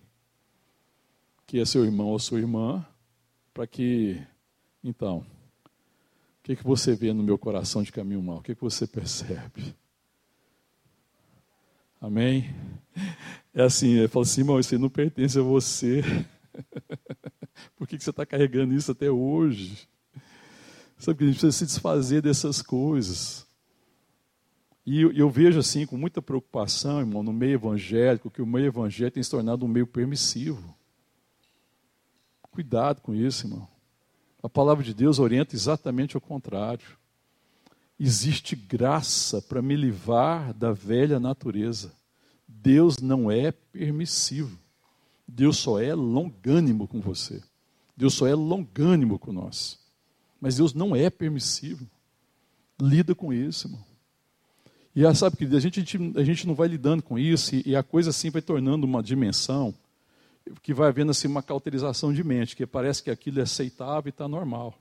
que 1.46 1.60
é 1.60 1.66
seu 1.66 1.84
irmão 1.84 2.06
ou 2.06 2.18
sua 2.18 2.38
irmã, 2.38 2.82
para 3.52 3.66
que, 3.66 4.18
então, 4.82 5.18
o 5.18 6.42
que, 6.44 6.56
que 6.56 6.64
você 6.64 6.94
vê 6.94 7.12
no 7.12 7.22
meu 7.22 7.36
coração 7.36 7.82
de 7.82 7.92
caminho 7.92 8.22
mal? 8.22 8.38
O 8.38 8.42
que, 8.42 8.54
que 8.54 8.62
você 8.62 8.86
percebe? 8.86 9.76
Amém? 12.00 12.54
É 13.52 13.64
assim, 13.64 13.98
ele 13.98 14.08
fala 14.08 14.24
assim, 14.24 14.40
irmão, 14.40 14.58
isso 14.58 14.78
não 14.78 14.88
pertence 14.88 15.38
a 15.38 15.42
você. 15.42 16.02
Que, 17.98 18.04
você 18.04 18.10
está 18.10 18.24
carregando 18.24 18.74
isso 18.74 18.92
até 18.92 19.10
hoje? 19.10 19.88
Sabe 20.96 21.18
que 21.18 21.24
a 21.24 21.26
gente 21.26 21.40
precisa 21.40 21.52
se 21.52 21.66
desfazer 21.66 22.22
dessas 22.22 22.62
coisas. 22.62 23.46
E 24.86 25.02
eu, 25.02 25.12
eu, 25.12 25.28
vejo 25.28 25.58
assim, 25.58 25.84
com 25.84 25.96
muita 25.96 26.22
preocupação, 26.22 27.00
irmão, 27.00 27.22
no 27.22 27.32
meio 27.32 27.54
evangélico, 27.54 28.30
que 28.30 28.40
o 28.40 28.46
meio 28.46 28.66
evangélico 28.66 29.14
tem 29.14 29.22
se 29.22 29.30
tornado 29.30 29.64
um 29.64 29.68
meio 29.68 29.86
permissivo. 29.86 30.74
Cuidado 32.50 33.02
com 33.02 33.14
isso, 33.14 33.46
irmão. 33.46 33.68
A 34.42 34.48
palavra 34.48 34.82
de 34.82 34.94
Deus 34.94 35.18
orienta 35.18 35.54
exatamente 35.54 36.16
ao 36.16 36.20
contrário. 36.20 36.86
Existe 38.00 38.56
graça 38.56 39.42
para 39.42 39.60
me 39.60 39.76
livrar 39.76 40.54
da 40.54 40.72
velha 40.72 41.18
natureza. 41.20 41.92
Deus 42.46 42.98
não 42.98 43.30
é 43.30 43.52
permissivo. 43.52 44.58
Deus 45.26 45.58
só 45.58 45.78
é 45.78 45.94
longânimo 45.94 46.88
com 46.88 47.00
você. 47.00 47.42
Deus 47.98 48.14
só 48.14 48.28
é 48.28 48.34
longânimo 48.34 49.18
com 49.18 49.32
nós. 49.32 49.76
Mas 50.40 50.56
Deus 50.56 50.72
não 50.72 50.94
é 50.94 51.10
permissivo. 51.10 51.84
Lida 52.80 53.12
com 53.12 53.32
isso, 53.32 53.66
irmão. 53.66 53.84
E 54.94 55.14
sabe 55.16 55.36
que 55.36 55.44
a 55.44 55.58
gente, 55.58 55.80
a 56.14 56.22
gente 56.22 56.46
não 56.46 56.54
vai 56.54 56.68
lidando 56.68 57.02
com 57.02 57.18
isso 57.18 57.56
e, 57.56 57.74
a 57.74 57.82
coisa 57.82 58.10
assim 58.10 58.30
vai 58.30 58.40
tornando 58.40 58.86
uma 58.86 59.02
dimensão 59.02 59.74
que 60.62 60.72
vai 60.72 60.88
havendo 60.88 61.10
assim 61.10 61.26
uma 61.26 61.42
cauterização 61.42 62.12
de 62.12 62.22
mente, 62.22 62.54
que 62.54 62.64
parece 62.66 63.02
que 63.02 63.10
aquilo 63.10 63.40
é 63.40 63.42
aceitável 63.42 64.08
e 64.08 64.10
está 64.10 64.28
normal. 64.28 64.78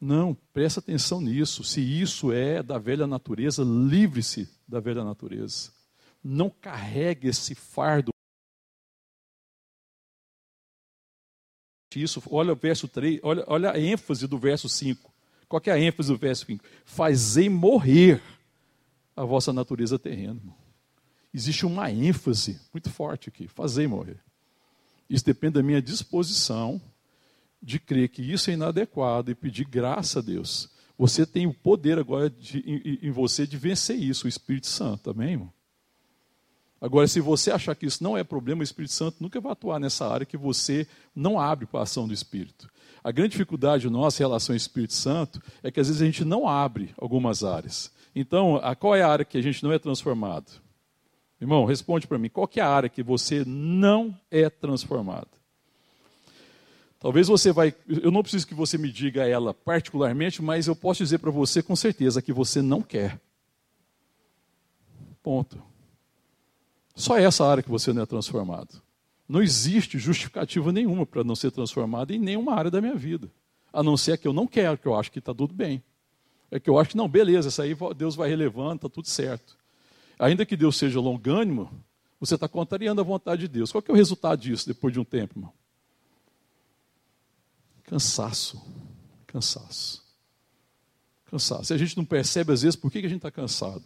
Não, 0.00 0.36
presta 0.52 0.78
atenção 0.78 1.20
nisso. 1.20 1.64
Se 1.64 1.80
isso 1.80 2.32
é 2.32 2.62
da 2.62 2.78
velha 2.78 3.06
natureza, 3.06 3.64
livre-se 3.64 4.48
da 4.66 4.78
velha 4.78 5.02
natureza. 5.02 5.72
Não 6.22 6.50
carregue 6.50 7.28
esse 7.28 7.56
fardo 7.56 8.12
isso. 11.98 12.22
Olha 12.30 12.52
o 12.52 12.56
verso 12.56 12.86
3, 12.86 13.20
olha, 13.22 13.44
olha 13.46 13.72
a 13.72 13.80
ênfase 13.80 14.26
do 14.26 14.38
verso 14.38 14.68
5. 14.68 15.10
Qual 15.48 15.60
é 15.66 15.70
a 15.70 15.80
ênfase 15.80 16.12
do 16.12 16.18
verso 16.18 16.46
5? 16.46 16.64
Fazei 16.84 17.48
morrer 17.48 18.22
a 19.16 19.24
vossa 19.24 19.52
natureza 19.52 19.98
terrena. 19.98 20.40
Existe 21.32 21.64
uma 21.66 21.90
ênfase 21.90 22.60
muito 22.72 22.90
forte 22.90 23.28
aqui, 23.28 23.48
fazei 23.48 23.86
morrer. 23.86 24.20
Isso 25.08 25.24
depende 25.24 25.54
da 25.54 25.62
minha 25.62 25.82
disposição 25.82 26.80
de 27.62 27.78
crer 27.78 28.08
que 28.08 28.22
isso 28.22 28.50
é 28.50 28.54
inadequado 28.54 29.30
e 29.30 29.34
pedir 29.34 29.64
graça 29.64 30.20
a 30.20 30.22
Deus. 30.22 30.70
Você 30.96 31.26
tem 31.26 31.46
o 31.46 31.54
poder 31.54 31.98
agora 31.98 32.30
de, 32.30 32.58
em, 32.58 33.08
em 33.08 33.10
você 33.10 33.46
de 33.46 33.56
vencer 33.56 33.96
isso, 33.96 34.26
o 34.26 34.28
Espírito 34.28 34.66
Santo, 34.66 35.10
amém, 35.10 35.32
irmão? 35.32 35.52
Agora, 36.80 37.06
se 37.06 37.20
você 37.20 37.50
achar 37.50 37.74
que 37.74 37.84
isso 37.84 38.02
não 38.02 38.16
é 38.16 38.24
problema, 38.24 38.60
o 38.60 38.64
Espírito 38.64 38.94
Santo 38.94 39.18
nunca 39.20 39.38
vai 39.40 39.52
atuar 39.52 39.78
nessa 39.78 40.08
área 40.08 40.24
que 40.24 40.36
você 40.36 40.86
não 41.14 41.38
abre 41.38 41.66
para 41.66 41.80
a 41.80 41.82
ação 41.82 42.08
do 42.08 42.14
Espírito. 42.14 42.70
A 43.04 43.12
grande 43.12 43.32
dificuldade 43.32 43.88
nossa 43.90 44.22
em 44.22 44.24
relação 44.26 44.54
ao 44.54 44.56
Espírito 44.56 44.94
Santo 44.94 45.42
é 45.62 45.70
que 45.70 45.78
às 45.78 45.88
vezes 45.88 46.00
a 46.00 46.06
gente 46.06 46.24
não 46.24 46.48
abre 46.48 46.94
algumas 46.96 47.44
áreas. 47.44 47.92
Então, 48.14 48.56
a, 48.56 48.74
qual 48.74 48.94
é 48.94 49.02
a 49.02 49.08
área 49.08 49.24
que 49.24 49.36
a 49.36 49.42
gente 49.42 49.62
não 49.62 49.72
é 49.72 49.78
transformado? 49.78 50.50
Irmão, 51.38 51.64
responde 51.64 52.06
para 52.06 52.18
mim, 52.18 52.28
qual 52.28 52.48
é 52.54 52.60
a 52.60 52.68
área 52.68 52.88
que 52.88 53.02
você 53.02 53.44
não 53.46 54.14
é 54.30 54.48
transformado? 54.48 55.28
Talvez 56.98 57.28
você 57.28 57.50
vai, 57.50 57.74
eu 57.88 58.10
não 58.10 58.22
preciso 58.22 58.46
que 58.46 58.54
você 58.54 58.76
me 58.76 58.92
diga 58.92 59.26
ela 59.26 59.54
particularmente, 59.54 60.42
mas 60.42 60.66
eu 60.66 60.76
posso 60.76 61.02
dizer 61.02 61.18
para 61.18 61.30
você 61.30 61.62
com 61.62 61.74
certeza 61.74 62.20
que 62.20 62.32
você 62.32 62.60
não 62.60 62.82
quer. 62.82 63.18
Ponto. 65.22 65.62
Só 66.94 67.16
essa 67.16 67.44
área 67.46 67.62
que 67.62 67.70
você 67.70 67.92
não 67.92 68.02
é 68.02 68.06
transformado. 68.06 68.80
Não 69.28 69.42
existe 69.42 69.98
justificativa 69.98 70.72
nenhuma 70.72 71.06
para 71.06 71.22
não 71.22 71.36
ser 71.36 71.50
transformado 71.50 72.10
em 72.10 72.18
nenhuma 72.18 72.54
área 72.54 72.70
da 72.70 72.80
minha 72.80 72.96
vida. 72.96 73.30
A 73.72 73.82
não 73.82 73.96
ser 73.96 74.18
que 74.18 74.26
eu 74.26 74.32
não 74.32 74.46
quero, 74.46 74.76
que 74.76 74.86
eu 74.86 74.96
acho 74.96 75.12
que 75.12 75.20
está 75.20 75.32
tudo 75.32 75.54
bem. 75.54 75.82
É 76.50 76.58
que 76.58 76.68
eu 76.68 76.78
acho 76.78 76.90
que 76.90 76.96
não, 76.96 77.08
beleza, 77.08 77.48
isso 77.48 77.62
aí 77.62 77.76
Deus 77.96 78.16
vai 78.16 78.28
relevando, 78.28 78.74
está 78.76 78.88
tudo 78.88 79.06
certo. 79.06 79.56
Ainda 80.18 80.44
que 80.44 80.56
Deus 80.56 80.76
seja 80.76 81.00
longânimo, 81.00 81.70
você 82.18 82.34
está 82.34 82.48
contrariando 82.48 83.00
a 83.00 83.04
vontade 83.04 83.42
de 83.42 83.48
Deus. 83.48 83.70
Qual 83.70 83.80
que 83.80 83.90
é 83.90 83.94
o 83.94 83.96
resultado 83.96 84.40
disso 84.40 84.66
depois 84.66 84.92
de 84.92 84.98
um 84.98 85.04
tempo, 85.04 85.38
irmão? 85.38 85.52
Cansaço. 87.84 88.60
Cansaço. 89.26 90.04
Cansaço. 91.26 91.72
E 91.72 91.74
a 91.74 91.78
gente 91.78 91.96
não 91.96 92.04
percebe, 92.04 92.52
às 92.52 92.62
vezes, 92.62 92.76
por 92.76 92.90
que 92.90 92.98
a 92.98 93.02
gente 93.02 93.16
está 93.16 93.30
cansado. 93.30 93.84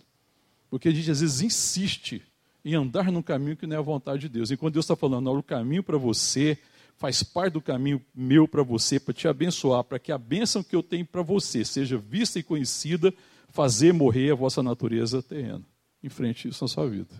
Porque 0.70 0.88
a 0.88 0.90
gente, 0.90 1.10
às 1.10 1.20
vezes, 1.20 1.42
insiste 1.42 2.22
em 2.64 2.74
andar 2.74 3.12
no 3.12 3.22
caminho 3.22 3.56
que 3.56 3.66
não 3.66 3.76
é 3.76 3.78
a 3.78 3.82
vontade 3.82 4.22
de 4.22 4.28
Deus. 4.28 4.50
E 4.50 4.56
quando 4.56 4.74
Deus 4.74 4.84
está 4.84 4.96
falando, 4.96 5.30
o 5.30 5.42
caminho 5.42 5.82
para 5.82 5.98
você 5.98 6.58
faz 6.96 7.22
parte 7.22 7.54
do 7.54 7.60
caminho 7.60 8.00
meu 8.14 8.48
para 8.48 8.62
você, 8.62 8.98
para 8.98 9.12
te 9.12 9.28
abençoar, 9.28 9.84
para 9.84 9.98
que 9.98 10.10
a 10.10 10.18
bênção 10.18 10.62
que 10.62 10.74
eu 10.74 10.82
tenho 10.82 11.04
para 11.04 11.22
você 11.22 11.64
seja 11.64 11.98
vista 11.98 12.38
e 12.38 12.42
conhecida, 12.42 13.12
fazer 13.48 13.92
morrer 13.92 14.32
a 14.32 14.34
vossa 14.34 14.62
natureza 14.62 15.22
terrena. 15.22 15.62
Enfrente 16.02 16.48
isso 16.48 16.64
na 16.64 16.68
sua 16.68 16.88
vida. 16.88 17.14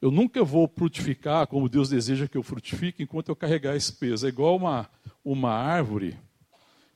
Eu 0.00 0.10
nunca 0.10 0.44
vou 0.44 0.68
frutificar 0.68 1.46
como 1.48 1.68
Deus 1.68 1.88
deseja 1.88 2.28
que 2.28 2.36
eu 2.36 2.42
frutifique 2.42 3.02
enquanto 3.02 3.28
eu 3.28 3.36
carregar 3.36 3.74
esse 3.74 3.92
peso. 3.92 4.26
É 4.26 4.28
igual 4.28 4.56
uma, 4.56 4.88
uma 5.24 5.50
árvore 5.50 6.16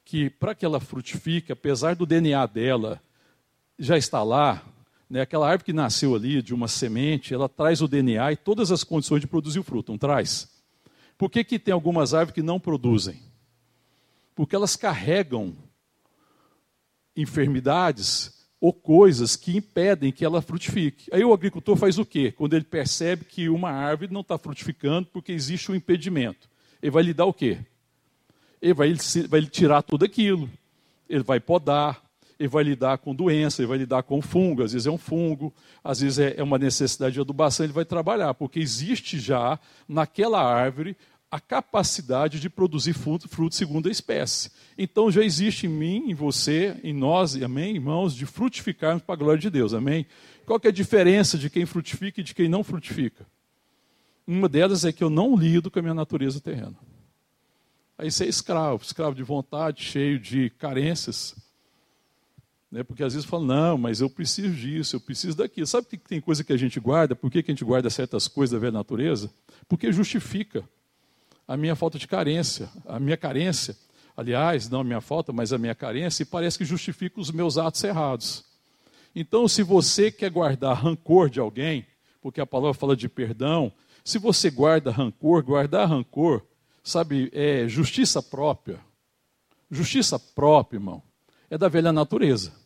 que, 0.05 0.31
para 0.31 0.55
que 0.55 0.65
ela 0.65 0.79
frutifique, 0.79 1.51
apesar 1.51 1.97
do 1.97 2.07
DNA 2.07 2.47
dela 2.47 3.03
já 3.79 3.99
estar 3.99 4.23
lá, 4.23 4.63
né, 5.13 5.21
aquela 5.21 5.47
árvore 5.47 5.67
que 5.67 5.73
nasceu 5.75 6.15
ali 6.15 6.41
de 6.41 6.55
uma 6.55 6.67
semente, 6.67 7.35
ela 7.35 7.47
traz 7.47 7.83
o 7.83 7.87
DNA 7.87 8.33
e 8.33 8.37
todas 8.37 8.73
as 8.73 8.83
condições 8.83 9.21
de 9.21 9.27
produzir 9.27 9.59
o 9.59 9.63
fruto, 9.63 9.93
não 9.93 9.99
traz? 9.99 10.51
Por 11.19 11.31
que, 11.31 11.45
que 11.45 11.59
tem 11.59 11.75
algumas 11.75 12.15
árvores 12.15 12.35
que 12.35 12.43
não 12.43 12.59
produzem? 12.59 13.21
Porque 14.35 14.57
elas 14.57 14.75
carregam 14.75 15.55
enfermidades 17.15 18.49
ou 18.59 18.73
coisas 18.73 19.37
que 19.37 19.55
impedem 19.55 20.11
que 20.11 20.25
ela 20.25 20.41
frutifique. 20.41 21.11
Aí 21.13 21.23
o 21.23 21.35
agricultor 21.35 21.77
faz 21.77 21.99
o 21.99 22.07
quê? 22.07 22.33
Quando 22.33 22.55
ele 22.55 22.65
percebe 22.65 23.27
que 23.27 23.51
uma 23.51 23.71
árvore 23.71 24.11
não 24.11 24.23
está 24.23 24.39
frutificando 24.39 25.09
porque 25.13 25.31
existe 25.31 25.71
um 25.71 25.75
impedimento. 25.75 26.49
Ele 26.81 26.91
vai 26.91 27.03
lhe 27.03 27.13
dar 27.13 27.27
o 27.27 27.35
quê? 27.35 27.59
Ele 28.63 28.73
vai, 28.73 28.95
vai 29.29 29.45
tirar 29.45 29.83
tudo 29.83 30.07
aquilo. 30.07 30.49
Ele 31.07 31.23
vai 31.23 31.39
podar, 31.39 32.02
ele 32.43 32.49
vai 32.49 32.65
lidar 32.65 32.99
com 32.99 33.15
doença, 33.15 33.63
ele 33.63 33.69
vai 33.69 33.79
lidar 33.79 34.03
com 34.03 34.21
fungo, 34.21 34.65
às 34.65 34.73
vezes 34.73 34.87
é 34.87 34.91
um 34.91 34.99
fungo, 34.99 35.55
às 35.83 36.01
vezes 36.01 36.19
é, 36.19 36.35
é 36.37 36.43
uma 36.43 36.59
necessidade 36.59 37.15
de 37.15 37.21
adubação, 37.21 37.65
ele 37.65 37.73
vai 37.73 37.85
trabalhar, 37.85 38.35
porque 38.35 38.59
existe 38.59 39.19
já 39.21 39.61
naquela 39.89 40.43
árvore 40.43 40.97
a 41.31 41.39
capacidade 41.39 42.41
de 42.41 42.51
produzir 42.51 42.95
fruto, 42.95 43.29
fruto 43.29 43.55
segundo 43.55 43.89
a 43.89 43.93
espécie. 43.93 44.51
Então 44.77 45.09
já 45.09 45.23
existe 45.23 45.67
em 45.67 45.71
mim, 45.71 46.11
em 46.11 46.15
você, 46.15 46.77
em 46.83 46.93
nós, 46.93 47.41
amém, 47.41 47.77
irmãos, 47.77 48.15
de 48.15 48.27
frutificarmos 48.27 49.03
para 49.05 49.15
a 49.15 49.19
glória 49.19 49.41
de 49.41 49.49
Deus, 49.49 49.73
amém? 49.73 50.05
Qual 50.45 50.61
é 50.65 50.69
a 50.69 50.73
diferença 50.73 51.39
de 51.39 51.49
quem 51.49 51.65
frutifica 51.65 52.21
e 52.21 52.25
de 52.25 52.35
quem 52.35 52.49
não 52.49 52.65
frutifica? 52.65 53.25
Uma 54.27 54.49
delas 54.49 54.85
é 54.85 54.93
que 54.93 55.03
eu 55.03 55.09
não 55.09 55.37
lido 55.37 55.71
com 55.71 55.79
a 55.79 55.83
minha 55.83 55.95
natureza 55.95 56.41
terrena. 56.41 56.77
Aí 57.97 58.11
você 58.11 58.25
é 58.25 58.29
escravo, 58.29 58.83
escravo 58.83 59.15
de 59.15 59.23
vontade, 59.23 59.85
cheio 59.85 60.19
de 60.19 60.51
carências. 60.51 61.37
Né? 62.73 62.83
Porque 62.83 63.05
às 63.05 63.13
vezes 63.13 63.29
fala, 63.29 63.45
não, 63.45 63.77
mas 63.77 64.01
eu 64.01 64.09
preciso 64.09 64.55
disso, 64.55 64.97
eu 64.97 65.01
preciso 65.01 65.37
daquilo. 65.37 65.67
Sabe 65.67 65.87
que 65.87 65.99
tem 65.99 66.23
coisa 66.23 66.43
que 66.43 66.55
a 66.55 66.57
gente 66.57 66.81
guarda? 66.81 67.15
Por 67.15 67.31
que, 67.31 67.43
que 67.43 67.51
a 67.51 67.55
gente 67.55 67.65
guarda 67.65 67.91
certas 67.91 68.27
coisas 68.27 68.53
da 68.53 68.59
velha 68.59 68.73
natureza? 68.73 69.31
Porque 69.69 69.93
justifica 69.93 70.65
a 71.47 71.55
minha 71.55 71.77
falta 71.77 71.99
de 71.99 72.09
carência, 72.09 72.71
a 72.87 72.99
minha 72.99 73.17
carência, 73.17 73.77
aliás, 74.17 74.71
não 74.71 74.81
a 74.81 74.85
minha 74.85 75.03
falta, 75.03 75.35
mas 75.35 75.53
a 75.53 75.59
minha 75.59 75.75
carência, 75.75 76.23
e 76.23 76.27
parece 76.27 76.57
que 76.57 76.65
justifica 76.65 77.21
os 77.21 77.31
meus 77.31 77.59
atos 77.59 77.85
errados. 77.85 78.45
Então, 79.15 79.47
se 79.47 79.63
você 79.63 80.11
quer 80.11 80.31
guardar 80.31 80.83
rancor 80.83 81.29
de 81.29 81.39
alguém, 81.39 81.87
porque 82.23 82.41
a 82.41 82.47
palavra 82.47 82.73
fala 82.73 82.97
de 82.97 83.07
perdão, 83.07 83.71
se 84.03 84.19
você 84.19 84.51
guarda 84.51 84.91
rancor, 84.91 85.43
guardar 85.43 85.87
rancor, 85.89 86.43
sabe, 86.83 87.31
é 87.35 87.69
justiça 87.69 88.23
própria. 88.23 88.81
Justiça 89.71 90.19
própria, 90.19 90.79
irmão, 90.79 91.03
é 91.51 91.59
da 91.59 91.69
velha 91.69 91.93
natureza. 91.93 92.62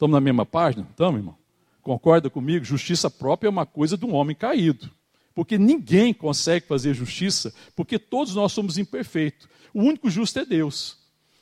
Estamos 0.00 0.14
na 0.14 0.20
mesma 0.22 0.46
página? 0.46 0.86
Estamos, 0.90 1.20
irmão? 1.20 1.36
Concorda 1.82 2.30
comigo? 2.30 2.64
Justiça 2.64 3.10
própria 3.10 3.48
é 3.48 3.50
uma 3.50 3.66
coisa 3.66 3.98
de 3.98 4.06
um 4.06 4.14
homem 4.14 4.34
caído. 4.34 4.90
Porque 5.34 5.58
ninguém 5.58 6.14
consegue 6.14 6.66
fazer 6.66 6.94
justiça, 6.94 7.52
porque 7.76 7.98
todos 7.98 8.34
nós 8.34 8.50
somos 8.50 8.78
imperfeitos. 8.78 9.46
O 9.74 9.82
único 9.82 10.08
justo 10.08 10.38
é 10.38 10.46
Deus. 10.46 10.96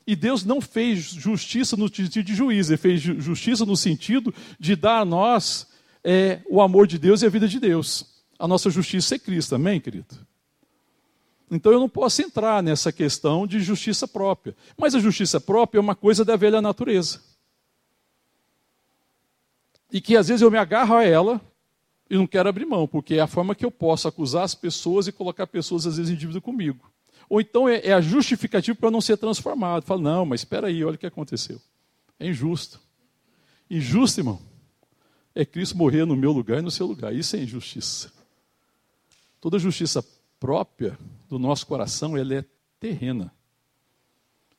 E 0.04 0.16
Deus 0.16 0.44
não 0.44 0.60
fez 0.60 1.04
justiça 1.04 1.76
no 1.76 1.86
sentido 1.86 2.24
de 2.24 2.34
juízo, 2.34 2.72
ele 2.72 2.78
fez 2.78 3.00
justiça 3.00 3.64
no 3.64 3.76
sentido 3.76 4.34
de 4.58 4.74
dar 4.74 5.02
a 5.02 5.04
nós 5.04 5.68
é, 6.02 6.40
o 6.50 6.60
amor 6.60 6.88
de 6.88 6.98
Deus 6.98 7.22
e 7.22 7.26
a 7.26 7.30
vida 7.30 7.46
de 7.46 7.60
Deus. 7.60 8.24
A 8.36 8.48
nossa 8.48 8.70
justiça 8.70 9.14
é 9.14 9.20
Cristo, 9.20 9.54
amém, 9.54 9.80
querido? 9.80 10.16
Então 11.48 11.70
eu 11.70 11.78
não 11.78 11.88
posso 11.88 12.22
entrar 12.22 12.60
nessa 12.60 12.90
questão 12.90 13.46
de 13.46 13.60
justiça 13.60 14.08
própria. 14.08 14.56
Mas 14.76 14.96
a 14.96 14.98
justiça 14.98 15.40
própria 15.40 15.78
é 15.78 15.80
uma 15.80 15.94
coisa 15.94 16.24
da 16.24 16.34
velha 16.34 16.60
natureza. 16.60 17.27
E 19.92 20.00
que 20.00 20.16
às 20.16 20.28
vezes 20.28 20.42
eu 20.42 20.50
me 20.50 20.58
agarro 20.58 20.96
a 20.96 21.04
ela 21.04 21.40
e 22.10 22.16
não 22.16 22.26
quero 22.26 22.48
abrir 22.48 22.66
mão, 22.66 22.86
porque 22.86 23.14
é 23.14 23.20
a 23.20 23.26
forma 23.26 23.54
que 23.54 23.64
eu 23.64 23.70
posso 23.70 24.08
acusar 24.08 24.44
as 24.44 24.54
pessoas 24.54 25.06
e 25.06 25.12
colocar 25.12 25.46
pessoas, 25.46 25.86
às 25.86 25.96
vezes, 25.96 26.12
em 26.12 26.16
dívida 26.16 26.40
comigo. 26.40 26.90
Ou 27.28 27.40
então 27.40 27.68
é, 27.68 27.80
é 27.86 27.92
a 27.92 28.00
justificativa 28.00 28.76
para 28.76 28.90
não 28.90 29.00
ser 29.00 29.16
transformado. 29.18 29.84
Falo, 29.84 30.00
não, 30.00 30.24
mas 30.24 30.40
espera 30.40 30.68
aí, 30.68 30.82
olha 30.82 30.94
o 30.94 30.98
que 30.98 31.06
aconteceu. 31.06 31.60
É 32.18 32.26
injusto. 32.26 32.80
Injusto, 33.70 34.20
irmão, 34.20 34.40
é 35.34 35.44
Cristo 35.44 35.76
morrer 35.76 36.06
no 36.06 36.16
meu 36.16 36.32
lugar 36.32 36.58
e 36.58 36.62
no 36.62 36.70
seu 36.70 36.86
lugar. 36.86 37.14
Isso 37.14 37.36
é 37.36 37.40
injustiça. 37.40 38.10
Toda 39.40 39.58
justiça 39.58 40.04
própria 40.40 40.98
do 41.28 41.38
nosso 41.38 41.66
coração, 41.66 42.16
ela 42.16 42.34
é 42.34 42.44
terrena. 42.80 43.32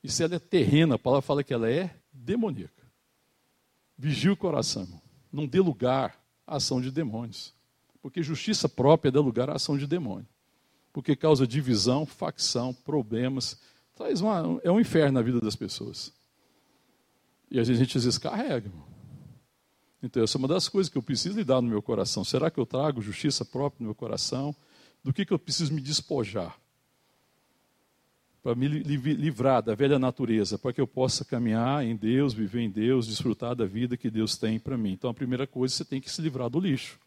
E 0.04 0.10
se 0.10 0.24
ela 0.24 0.36
é 0.36 0.40
terrena, 0.40 0.96
a 0.96 1.00
palavra 1.00 1.22
fala 1.22 1.44
que 1.44 1.54
ela 1.54 1.70
é 1.70 1.94
demoníaca. 2.14 2.72
Vigie 3.98 4.30
o 4.30 4.38
coração, 4.38 4.84
irmão. 4.84 5.09
Não 5.32 5.46
dê 5.46 5.60
lugar 5.60 6.20
a 6.46 6.58
ação 6.58 6.82
de 6.82 6.92
demônios. 6.92 7.54
Porque 8.02 8.24
justiça 8.24 8.68
própria 8.68 9.12
dá 9.12 9.20
lugar 9.20 9.50
à 9.50 9.56
ação 9.56 9.78
de 9.78 9.86
demônio. 9.86 10.28
Porque 10.92 11.16
causa 11.16 11.46
divisão, 11.46 12.06
facção, 12.06 12.74
problemas. 12.74 13.60
Traz 13.96 14.22
uma, 14.22 14.60
é 14.64 14.72
um 14.72 14.80
inferno 14.80 15.14
na 15.14 15.22
vida 15.22 15.40
das 15.40 15.56
pessoas. 15.56 16.12
E 17.52 17.60
a 17.60 17.64
gente 17.64 17.98
às 17.98 18.04
vezes 18.04 18.18
carrega. 18.18 18.68
Irmão. 18.68 18.90
Então, 20.02 20.24
essa 20.24 20.38
é 20.38 20.40
uma 20.40 20.48
das 20.48 20.70
coisas 20.70 20.90
que 20.90 20.98
eu 20.98 21.04
preciso 21.04 21.38
lidar 21.38 21.62
no 21.62 21.68
meu 21.68 21.82
coração. 21.82 22.24
Será 22.24 22.50
que 22.50 22.60
eu 22.60 22.66
trago 22.66 23.02
justiça 23.02 23.44
própria 23.44 23.84
no 23.84 23.88
meu 23.88 23.96
coração? 23.96 24.56
Do 25.04 25.14
que, 25.14 25.26
que 25.26 25.34
eu 25.34 25.40
preciso 25.40 25.74
me 25.74 25.82
despojar? 25.82 26.58
Para 28.50 28.56
me 28.56 28.68
livrar 28.68 29.62
da 29.62 29.76
velha 29.76 30.00
natureza, 30.00 30.58
para 30.58 30.74
que 30.74 30.82
eu 30.82 30.88
possa 30.88 31.24
caminhar 31.24 31.86
em 31.86 31.96
Deus, 31.96 32.34
viver 32.34 32.62
em 32.62 32.70
Deus, 32.72 33.06
desfrutar 33.06 33.54
da 33.54 33.64
vida 33.64 33.96
que 33.96 34.10
Deus 34.10 34.38
tem 34.38 34.58
para 34.58 34.76
mim. 34.76 34.92
Então, 34.92 35.12
a 35.12 35.14
primeira 35.14 35.46
coisa, 35.46 35.76
você 35.76 35.86
tem 35.86 36.02
que 36.02 36.10
se 36.10 36.20
livrar 36.20 36.50
do 36.50 36.60
lixo. 36.60 37.00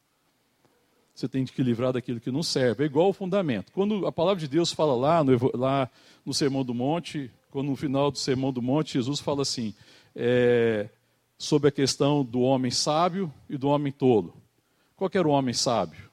Você 1.12 1.26
tem 1.26 1.44
que 1.44 1.60
livrar 1.60 1.94
daquilo 1.94 2.20
que 2.20 2.30
não 2.30 2.44
serve. 2.44 2.84
É 2.84 2.86
igual 2.86 3.08
o 3.08 3.12
fundamento. 3.12 3.72
Quando 3.72 4.06
a 4.06 4.12
palavra 4.12 4.38
de 4.38 4.46
Deus 4.46 4.70
fala 4.72 4.94
lá 4.94 5.24
no, 5.24 5.50
lá 5.56 5.90
no 6.24 6.32
Sermão 6.32 6.64
do 6.64 6.72
Monte, 6.72 7.28
quando 7.50 7.66
no 7.66 7.74
final 7.74 8.12
do 8.12 8.18
Sermão 8.18 8.52
do 8.52 8.62
Monte, 8.62 8.92
Jesus 8.92 9.18
fala 9.18 9.42
assim, 9.42 9.74
é, 10.14 10.88
sobre 11.36 11.70
a 11.70 11.72
questão 11.72 12.24
do 12.24 12.42
homem 12.42 12.70
sábio 12.70 13.34
e 13.50 13.58
do 13.58 13.66
homem 13.66 13.92
tolo. 13.92 14.32
Qual 14.94 15.10
era 15.12 15.26
o 15.26 15.32
homem 15.32 15.52
sábio? 15.52 16.08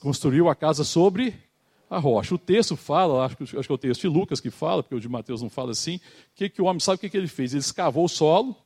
Construiu 0.00 0.48
a 0.48 0.56
casa 0.56 0.82
sobre 0.82 1.51
a 1.92 1.98
rocha. 1.98 2.34
O 2.34 2.38
texto 2.38 2.74
fala, 2.74 3.26
acho 3.26 3.36
que, 3.36 3.42
acho 3.42 3.60
que 3.60 3.72
é 3.72 3.74
o 3.74 3.78
texto 3.78 4.00
de 4.00 4.08
Lucas 4.08 4.40
que 4.40 4.50
fala, 4.50 4.82
porque 4.82 4.94
o 4.94 5.00
de 5.00 5.08
Mateus 5.08 5.42
não 5.42 5.50
fala 5.50 5.72
assim, 5.72 6.00
que, 6.34 6.48
que 6.48 6.62
o 6.62 6.64
homem 6.64 6.80
sabe 6.80 6.96
o 6.96 6.98
que, 6.98 7.10
que 7.10 7.16
ele 7.16 7.28
fez? 7.28 7.52
Ele 7.52 7.60
escavou 7.60 8.06
o 8.06 8.08
solo, 8.08 8.56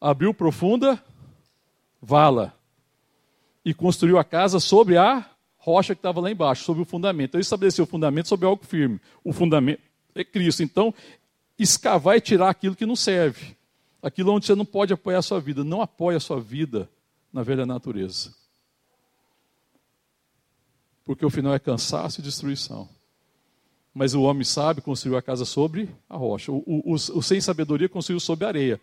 abriu 0.00 0.32
profunda 0.32 1.02
vala 2.00 2.52
e 3.64 3.72
construiu 3.72 4.18
a 4.18 4.24
casa 4.24 4.58
sobre 4.58 4.96
a 4.96 5.24
rocha 5.58 5.94
que 5.94 6.00
estava 6.00 6.20
lá 6.20 6.30
embaixo, 6.30 6.64
sobre 6.64 6.82
o 6.82 6.86
fundamento. 6.86 7.30
Então 7.30 7.38
ele 7.38 7.44
estabeleceu 7.44 7.84
o 7.84 7.86
fundamento 7.86 8.28
sobre 8.28 8.46
algo 8.46 8.64
firme. 8.64 9.00
O 9.22 9.32
fundamento 9.32 9.80
é 10.14 10.24
Cristo. 10.24 10.62
Então, 10.62 10.92
escavar 11.56 12.16
e 12.16 12.20
tirar 12.20 12.48
aquilo 12.48 12.74
que 12.74 12.84
não 12.86 12.96
serve. 12.96 13.56
Aquilo 14.02 14.32
onde 14.32 14.46
você 14.46 14.54
não 14.54 14.64
pode 14.64 14.92
apoiar 14.92 15.18
a 15.18 15.22
sua 15.22 15.38
vida. 15.38 15.62
Não 15.62 15.80
apoie 15.80 16.16
a 16.16 16.20
sua 16.20 16.40
vida 16.40 16.90
na 17.32 17.44
velha 17.44 17.64
natureza 17.64 18.41
porque 21.04 21.24
o 21.24 21.30
final 21.30 21.54
é 21.54 21.58
cansaço 21.58 22.20
e 22.20 22.22
destruição. 22.22 22.88
Mas 23.94 24.14
o 24.14 24.22
homem 24.22 24.44
sábio 24.44 24.82
construiu 24.82 25.16
a 25.16 25.22
casa 25.22 25.44
sobre 25.44 25.88
a 26.08 26.16
rocha. 26.16 26.50
O, 26.50 26.62
o, 26.66 26.92
o, 26.92 26.94
o 26.94 27.22
sem 27.22 27.40
sabedoria 27.40 27.88
construiu 27.88 28.20
sobre 28.20 28.44
a 28.44 28.48
areia. 28.48 28.80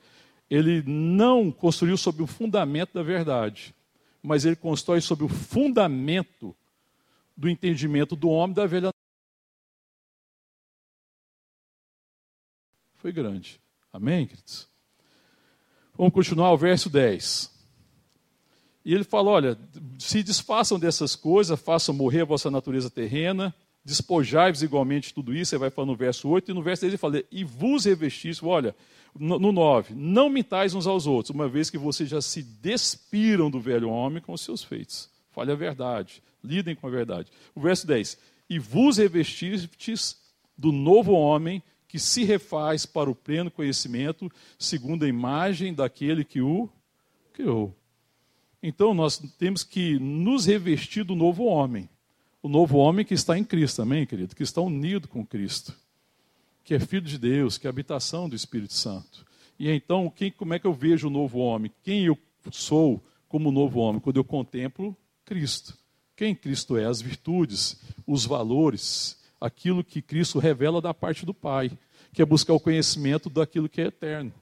Ele 0.50 0.84
não 0.86 1.52
construiu 1.52 1.98
sobre 1.98 2.22
o 2.22 2.28
fundamento 2.28 2.94
da 2.94 3.04
verdade, 3.04 3.74
mas 4.22 4.46
ele 4.46 4.56
constrói 4.56 5.02
sobre 5.02 5.26
o 5.26 5.30
fundamento 5.30 6.56
do 7.36 7.48
entendimento 7.48 8.16
do 8.16 8.30
homem 8.30 8.54
da 8.54 8.66
velha. 8.66 8.90
Foi 12.98 13.12
grande. 13.12 13.60
Amém, 13.94 14.28
queridos? 14.28 14.68
Vamos 15.98 16.14
continuar 16.14 16.52
o 16.52 16.58
verso 16.58 16.90
10. 16.90 17.59
E 18.84 18.94
ele 18.94 19.04
fala: 19.04 19.32
olha, 19.32 19.58
se 19.98 20.24
desfaçam 20.24 20.80
dessas 20.80 21.16
coisas, 21.16 21.60
façam 21.60 21.94
morrer 21.94 22.22
a 22.22 22.26
vossa 22.26 22.50
natureza 22.50 22.90
terrena, 22.90 23.54
despojai-vos 23.84 24.64
igualmente 24.64 25.14
tudo 25.14 25.36
isso. 25.36 25.54
Ele 25.54 25.60
vai 25.60 25.70
falando 25.70 25.92
no 25.92 25.96
verso 25.96 26.28
8, 26.30 26.52
e 26.52 26.54
no 26.54 26.62
verso 26.62 26.82
10 26.82 26.94
ele 26.94 26.98
fala: 26.98 27.24
e 27.32 27.44
vos 27.44 27.86
revestis, 27.86 28.42
olha, 28.42 28.76
no 29.16 29.52
9, 29.52 29.94
não 29.96 30.30
mintais 30.30 30.74
uns 30.74 30.88
aos 30.88 31.08
outros, 31.08 31.34
uma 31.34 31.48
vez 31.48 31.70
que 31.70 31.78
vocês 31.78 32.10
já 32.10 32.22
se 32.22 32.42
despiram 32.42 33.50
do 33.50 33.60
velho 33.60 33.90
homem 33.90 34.22
com 34.22 34.34
os 34.34 34.42
seus 34.42 34.64
feitos. 34.64 35.10
Fale 35.32 35.52
a 35.52 35.56
verdade, 35.56 36.22
lidem 36.44 36.76
com 36.76 36.88
a 36.88 36.90
verdade. 36.90 37.32
O 37.56 37.62
verso 37.62 37.86
10: 37.86 38.18
e 38.50 38.60
vos 38.60 38.98
revestistes 38.98 40.18
do 40.58 40.72
novo 40.72 41.14
homem 41.14 41.62
que 41.88 41.98
se 41.98 42.24
refaz 42.24 42.86
para 42.86 43.10
o 43.10 43.16
pleno 43.16 43.50
conhecimento, 43.50 44.32
segundo 44.60 45.06
a 45.06 45.08
imagem 45.08 45.74
daquele 45.74 46.24
que 46.24 46.40
o 46.40 46.70
criou. 47.34 47.76
Então 48.62 48.94
nós 48.94 49.18
temos 49.38 49.64
que 49.64 49.98
nos 50.00 50.46
revestir 50.46 51.04
do 51.04 51.16
novo 51.16 51.46
homem. 51.46 51.90
O 52.42 52.50
novo 52.50 52.78
homem 52.78 53.06
que 53.06 53.14
está 53.14 53.38
em 53.38 53.44
Cristo, 53.44 53.82
amém, 53.82 54.06
querido? 54.06 54.36
Que 54.36 54.44
está 54.44 54.62
unido 54.62 55.08
com 55.08 55.26
Cristo, 55.26 55.74
que 56.64 56.74
é 56.74 56.80
filho 56.80 57.06
de 57.06 57.18
Deus, 57.18 57.58
que 57.58 57.68
é 57.68 57.70
habitação 57.70 58.30
do 58.30 58.36
Espírito 58.36 58.74
Santo. 58.74 59.26
E 59.58 59.70
então, 59.70 60.10
quem, 60.10 60.32
como 60.32 60.54
é 60.54 60.60
que 60.60 60.66
eu 60.66 60.74
vejo 60.74 61.08
o 61.08 61.12
novo 61.12 61.40
homem? 61.40 61.72
Quem 61.84 62.06
eu 62.06 62.18
sou 62.50 63.04
como 63.28 63.52
novo 63.52 63.80
homem? 63.80 64.00
Quando 64.00 64.18
eu 64.18 64.24
contemplo 64.24 64.96
Cristo. 65.26 65.78
Quem 66.16 66.34
Cristo 66.34 66.78
é? 66.78 66.86
As 66.86 67.02
virtudes, 67.02 67.82
os 68.08 68.26
valores, 68.26 69.18
aquilo 69.40 69.84
que 69.84 70.02
Cristo 70.02 70.40
revela 70.40 70.82
da 70.82 70.94
parte 70.94 71.26
do 71.26 71.34
Pai, 71.34 71.72
que 72.14 72.22
é 72.22 72.26
buscar 72.26 72.54
o 72.54 72.60
conhecimento 72.60 73.30
daquilo 73.30 73.70
que 73.70 73.82
é 73.82 73.86
eterno. 73.86 74.34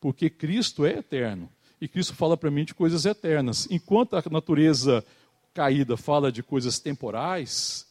Porque 0.00 0.30
Cristo 0.30 0.84
é 0.84 0.98
eterno. 0.98 1.50
E 1.80 1.88
Cristo 1.88 2.14
fala 2.14 2.36
para 2.36 2.50
mim 2.50 2.64
de 2.64 2.74
coisas 2.74 3.04
eternas. 3.04 3.68
Enquanto 3.70 4.16
a 4.16 4.22
natureza 4.30 5.04
caída 5.52 5.96
fala 5.96 6.32
de 6.32 6.42
coisas 6.42 6.78
temporais, 6.78 7.86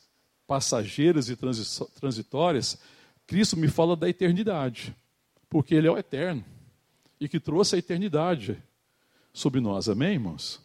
passageiras 0.47 1.29
e 1.29 1.37
transitórias, 1.99 2.77
Cristo 3.27 3.57
me 3.57 3.67
fala 3.67 3.95
da 3.95 4.09
eternidade. 4.09 4.95
Porque 5.49 5.75
Ele 5.75 5.87
é 5.87 5.91
o 5.91 5.97
eterno. 5.97 6.43
E 7.19 7.29
que 7.29 7.39
trouxe 7.39 7.75
a 7.75 7.79
eternidade 7.79 8.61
sobre 9.31 9.59
nós. 9.59 9.87
Amém, 9.87 10.13
irmãos? 10.13 10.61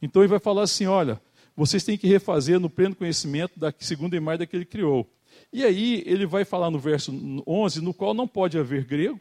Então 0.00 0.22
ele 0.22 0.28
vai 0.28 0.40
falar 0.40 0.62
assim: 0.62 0.86
olha, 0.86 1.20
vocês 1.56 1.84
têm 1.84 1.98
que 1.98 2.06
refazer 2.06 2.58
no 2.58 2.70
pleno 2.70 2.94
conhecimento 2.94 3.58
da 3.58 3.72
segunda 3.78 4.16
imagem 4.16 4.40
daquele 4.40 4.64
que 4.64 4.72
criou. 4.72 5.08
E 5.52 5.64
aí 5.64 6.02
ele 6.06 6.26
vai 6.26 6.44
falar 6.44 6.70
no 6.70 6.78
verso 6.78 7.12
11, 7.46 7.80
no 7.80 7.92
qual 7.92 8.14
não 8.14 8.26
pode 8.26 8.58
haver 8.58 8.84
grego, 8.84 9.20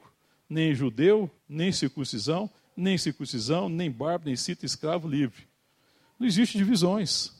nem 0.49 0.73
judeu, 0.73 1.29
nem 1.47 1.71
circuncisão, 1.71 2.49
nem 2.81 2.97
circuncisão, 2.97 3.69
nem 3.69 3.89
barba, 3.89 4.25
nem 4.25 4.35
cita, 4.35 4.65
escravo, 4.65 5.07
livre. 5.07 5.47
Não 6.19 6.27
existe 6.27 6.57
divisões. 6.57 7.31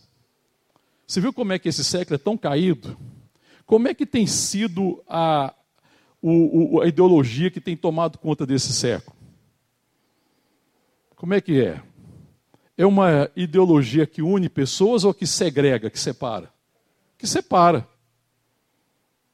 Você 1.05 1.19
viu 1.19 1.33
como 1.33 1.51
é 1.51 1.59
que 1.59 1.67
esse 1.67 1.83
século 1.83 2.15
é 2.15 2.17
tão 2.17 2.37
caído? 2.37 2.97
Como 3.65 3.87
é 3.87 3.93
que 3.93 4.05
tem 4.05 4.27
sido 4.27 5.03
a, 5.07 5.53
o, 6.21 6.81
a 6.81 6.87
ideologia 6.87 7.49
que 7.49 7.59
tem 7.59 7.75
tomado 7.75 8.17
conta 8.17 8.45
desse 8.45 8.71
século? 8.71 9.15
Como 11.15 11.33
é 11.33 11.41
que 11.41 11.61
é? 11.61 11.81
É 12.77 12.85
uma 12.85 13.29
ideologia 13.35 14.07
que 14.07 14.21
une 14.21 14.49
pessoas 14.49 15.03
ou 15.03 15.13
que 15.13 15.27
segrega, 15.27 15.89
que 15.89 15.99
separa? 15.99 16.51
Que 17.17 17.27
separa. 17.27 17.87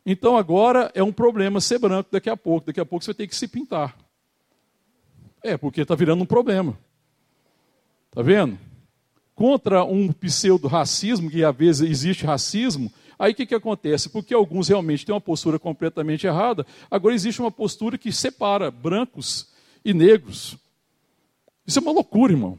Então 0.06 0.38
agora 0.38 0.92
é 0.96 1.04
um 1.04 1.12
problema 1.12 1.60
ser 1.60 1.80
branco 1.80 2.10
daqui 2.12 2.30
a 2.30 2.38
pouco. 2.38 2.68
Daqui 2.68 2.80
a 2.80 2.86
pouco 2.86 3.04
você 3.04 3.12
vai 3.12 3.18
ter 3.18 3.28
que 3.28 3.36
se 3.36 3.48
pintar. 3.48 4.07
É, 5.44 5.58
porque 5.58 5.82
está 5.82 5.96
virando 5.96 6.24
um 6.24 6.26
problema. 6.26 6.78
Está 8.10 8.22
vendo? 8.22 8.58
Contra 9.36 9.84
um 9.84 10.12
pseudo-racismo, 10.12 11.30
que 11.30 11.44
às 11.44 11.56
vezes 11.56 11.90
existe 11.90 12.26
racismo, 12.26 12.92
aí 13.20 13.32
o 13.32 13.36
que, 13.36 13.46
que 13.46 13.56
acontece? 13.56 14.10
Porque 14.10 14.34
alguns 14.34 14.68
realmente 14.68 15.06
têm 15.06 15.14
uma 15.14 15.22
postura 15.22 15.60
completamente 15.60 16.26
errada, 16.26 16.66
agora 16.90 17.14
existe 17.14 17.40
uma 17.40 17.52
postura 17.52 17.98
que 17.98 18.12
separa 18.12 18.72
brancos 18.72 19.50
e 19.86 19.94
negros. 19.94 20.58
Isso 21.66 21.80
é 21.80 21.82
uma 21.82 21.92
loucura, 21.92 22.34
irmão. 22.34 22.58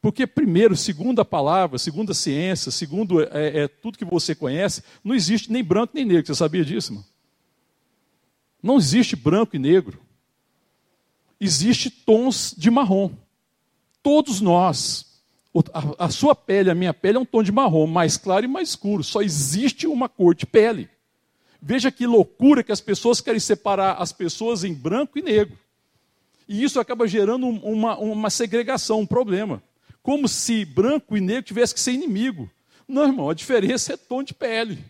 Porque, 0.00 0.26
primeiro, 0.26 0.76
segundo 0.76 1.20
a 1.20 1.24
palavra, 1.24 1.78
segundo 1.78 2.12
a 2.12 2.14
ciência, 2.14 2.70
segundo 2.70 3.20
é, 3.22 3.62
é, 3.62 3.68
tudo 3.68 3.98
que 3.98 4.04
você 4.04 4.34
conhece, 4.34 4.82
não 5.02 5.14
existe 5.14 5.50
nem 5.50 5.64
branco 5.64 5.92
nem 5.94 6.04
negro. 6.04 6.26
Você 6.26 6.34
sabia 6.34 6.64
disso, 6.64 6.92
irmão? 6.92 7.04
Não 8.62 8.76
existe 8.76 9.16
branco 9.16 9.56
e 9.56 9.58
negro. 9.58 10.00
Existe 11.40 11.90
tons 11.90 12.54
de 12.56 12.70
marrom. 12.70 13.10
Todos 14.02 14.40
nós. 14.40 15.06
A, 15.72 16.06
a 16.06 16.10
sua 16.10 16.34
pele, 16.34 16.70
a 16.70 16.74
minha 16.74 16.94
pele 16.94 17.16
é 17.16 17.20
um 17.20 17.24
tom 17.24 17.42
de 17.42 17.50
marrom, 17.50 17.86
mais 17.86 18.16
claro 18.16 18.44
e 18.44 18.48
mais 18.48 18.70
escuro. 18.70 19.02
Só 19.02 19.22
existe 19.22 19.86
uma 19.86 20.08
cor 20.08 20.34
de 20.34 20.46
pele. 20.46 20.88
Veja 21.60 21.90
que 21.90 22.06
loucura 22.06 22.62
que 22.62 22.70
as 22.70 22.80
pessoas 22.80 23.20
querem 23.20 23.40
separar 23.40 23.94
as 23.94 24.12
pessoas 24.12 24.62
em 24.62 24.72
branco 24.72 25.18
e 25.18 25.22
negro. 25.22 25.58
E 26.46 26.62
isso 26.62 26.80
acaba 26.80 27.06
gerando 27.06 27.46
uma, 27.46 27.98
uma 27.98 28.30
segregação, 28.30 29.00
um 29.00 29.06
problema. 29.06 29.62
Como 30.02 30.28
se 30.28 30.64
branco 30.64 31.16
e 31.16 31.20
negro 31.20 31.42
tivesse 31.42 31.74
que 31.74 31.80
ser 31.80 31.92
inimigo. 31.92 32.50
Não, 32.86 33.04
irmão, 33.04 33.28
a 33.28 33.34
diferença 33.34 33.92
é 33.92 33.96
tom 33.96 34.22
de 34.22 34.32
pele. 34.32 34.82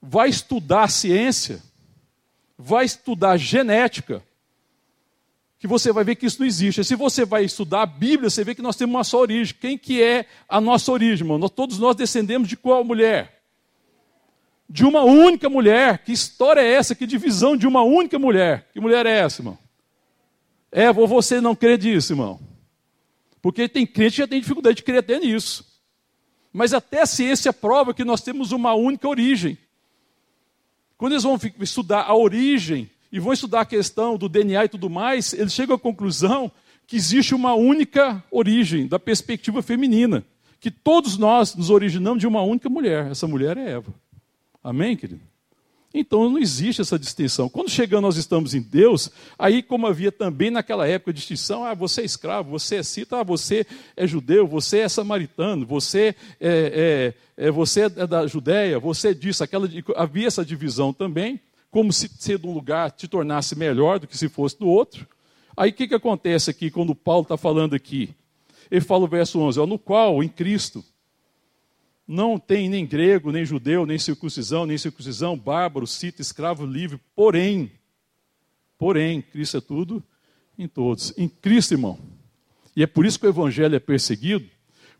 Vai 0.00 0.30
estudar 0.30 0.88
ciência, 0.88 1.62
vai 2.62 2.84
estudar 2.84 3.36
genética, 3.36 4.22
que 5.58 5.66
você 5.66 5.92
vai 5.92 6.04
ver 6.04 6.16
que 6.16 6.26
isso 6.26 6.40
não 6.40 6.46
existe. 6.46 6.80
E 6.80 6.84
se 6.84 6.96
você 6.96 7.24
vai 7.24 7.44
estudar 7.44 7.82
a 7.82 7.86
Bíblia, 7.86 8.30
você 8.30 8.42
vê 8.42 8.54
que 8.54 8.62
nós 8.62 8.76
temos 8.76 8.94
uma 8.94 9.04
só 9.04 9.18
origem. 9.18 9.56
Quem 9.60 9.78
que 9.78 10.02
é 10.02 10.26
a 10.48 10.60
nossa 10.60 10.90
origem, 10.90 11.24
irmão? 11.24 11.38
Nós, 11.38 11.50
todos 11.50 11.78
nós 11.78 11.94
descendemos 11.94 12.48
de 12.48 12.56
qual 12.56 12.84
mulher? 12.84 13.42
de 14.72 14.86
uma 14.86 15.02
única 15.02 15.50
mulher. 15.50 15.98
Que 15.98 16.12
história 16.12 16.62
é 16.62 16.72
essa? 16.72 16.94
Que 16.94 17.06
divisão 17.06 17.56
de 17.56 17.66
uma 17.66 17.82
única 17.82 18.18
mulher? 18.18 18.70
Que 18.72 18.80
mulher 18.80 19.04
é 19.04 19.18
essa, 19.18 19.42
irmão? 19.42 19.58
É, 20.72 20.90
ou 20.90 21.06
você 21.06 21.42
não 21.42 21.54
crê 21.54 21.76
nisso, 21.76 22.14
irmão? 22.14 22.40
Porque 23.42 23.68
tem 23.68 23.86
crente 23.86 24.12
que 24.12 24.22
já 24.22 24.26
tem 24.26 24.40
dificuldade 24.40 24.76
de 24.76 24.82
crer 24.82 25.00
até 25.00 25.18
nisso. 25.18 25.70
Mas 26.50 26.72
até 26.72 27.02
a 27.02 27.06
ciência 27.06 27.52
prova 27.52 27.92
que 27.92 28.04
nós 28.04 28.22
temos 28.22 28.50
uma 28.50 28.72
única 28.72 29.06
origem. 29.06 29.58
Quando 31.02 31.14
eles 31.14 31.24
vão 31.24 31.36
estudar 31.58 32.02
a 32.02 32.14
origem 32.14 32.88
e 33.10 33.18
vão 33.18 33.32
estudar 33.32 33.62
a 33.62 33.66
questão 33.66 34.16
do 34.16 34.28
DNA 34.28 34.66
e 34.66 34.68
tudo 34.68 34.88
mais, 34.88 35.32
eles 35.32 35.52
chegam 35.52 35.74
à 35.74 35.78
conclusão 35.78 36.48
que 36.86 36.94
existe 36.94 37.34
uma 37.34 37.54
única 37.54 38.22
origem 38.30 38.86
da 38.86 39.00
perspectiva 39.00 39.62
feminina, 39.62 40.24
que 40.60 40.70
todos 40.70 41.18
nós 41.18 41.56
nos 41.56 41.70
originamos 41.70 42.20
de 42.20 42.26
uma 42.28 42.42
única 42.42 42.68
mulher. 42.68 43.10
Essa 43.10 43.26
mulher 43.26 43.56
é 43.56 43.72
Eva. 43.72 43.92
Amém, 44.62 44.96
querido? 44.96 45.31
Então 45.94 46.28
não 46.30 46.38
existe 46.38 46.80
essa 46.80 46.98
distinção. 46.98 47.48
Quando 47.48 47.68
chegando 47.68 48.02
nós 48.02 48.16
estamos 48.16 48.54
em 48.54 48.62
Deus, 48.62 49.10
aí 49.38 49.62
como 49.62 49.86
havia 49.86 50.10
também 50.10 50.50
naquela 50.50 50.86
época 50.88 51.12
distinção, 51.12 51.64
ah, 51.64 51.74
você 51.74 52.00
é 52.00 52.04
escravo, 52.04 52.50
você 52.50 52.76
é 52.76 52.82
cita, 52.82 53.20
ah, 53.20 53.22
você 53.22 53.66
é 53.96 54.06
judeu, 54.06 54.46
você 54.46 54.78
é 54.78 54.88
samaritano, 54.88 55.66
você 55.66 56.14
é, 56.40 57.14
é, 57.36 57.46
é 57.46 57.50
você 57.50 57.82
é 57.82 57.88
da 58.06 58.26
Judéia, 58.26 58.78
você 58.78 59.08
é 59.08 59.14
disso, 59.14 59.44
aquela, 59.44 59.68
havia 59.96 60.26
essa 60.26 60.44
divisão 60.44 60.92
também, 60.92 61.38
como 61.70 61.92
se 61.92 62.08
ser 62.18 62.38
de 62.38 62.46
um 62.46 62.54
lugar 62.54 62.90
te 62.90 63.06
tornasse 63.06 63.56
melhor 63.56 63.98
do 63.98 64.06
que 64.06 64.16
se 64.16 64.28
fosse 64.28 64.58
do 64.58 64.66
outro. 64.66 65.06
Aí 65.56 65.70
o 65.70 65.72
que, 65.72 65.88
que 65.88 65.94
acontece 65.94 66.50
aqui 66.50 66.70
quando 66.70 66.94
Paulo 66.94 67.22
está 67.22 67.36
falando 67.36 67.74
aqui? 67.74 68.14
Ele 68.70 68.80
fala 68.80 69.04
o 69.04 69.08
verso 69.08 69.38
11, 69.38 69.60
ó, 69.60 69.66
no 69.66 69.78
qual, 69.78 70.22
em 70.22 70.28
Cristo, 70.28 70.82
não 72.12 72.38
tem 72.38 72.68
nem 72.68 72.84
grego, 72.84 73.32
nem 73.32 73.42
judeu, 73.42 73.86
nem 73.86 73.98
circuncisão, 73.98 74.66
nem 74.66 74.76
circuncisão, 74.76 75.34
bárbaro, 75.36 75.86
cita, 75.86 76.20
escravo, 76.20 76.66
livre. 76.66 77.00
Porém, 77.16 77.72
porém, 78.76 79.22
Cristo 79.22 79.56
é 79.56 79.60
tudo 79.62 80.04
em 80.58 80.68
todos. 80.68 81.14
Em 81.16 81.26
Cristo, 81.26 81.72
irmão. 81.72 81.98
E 82.76 82.82
é 82.82 82.86
por 82.86 83.06
isso 83.06 83.18
que 83.18 83.26
o 83.26 83.30
evangelho 83.30 83.74
é 83.74 83.80
perseguido, 83.80 84.44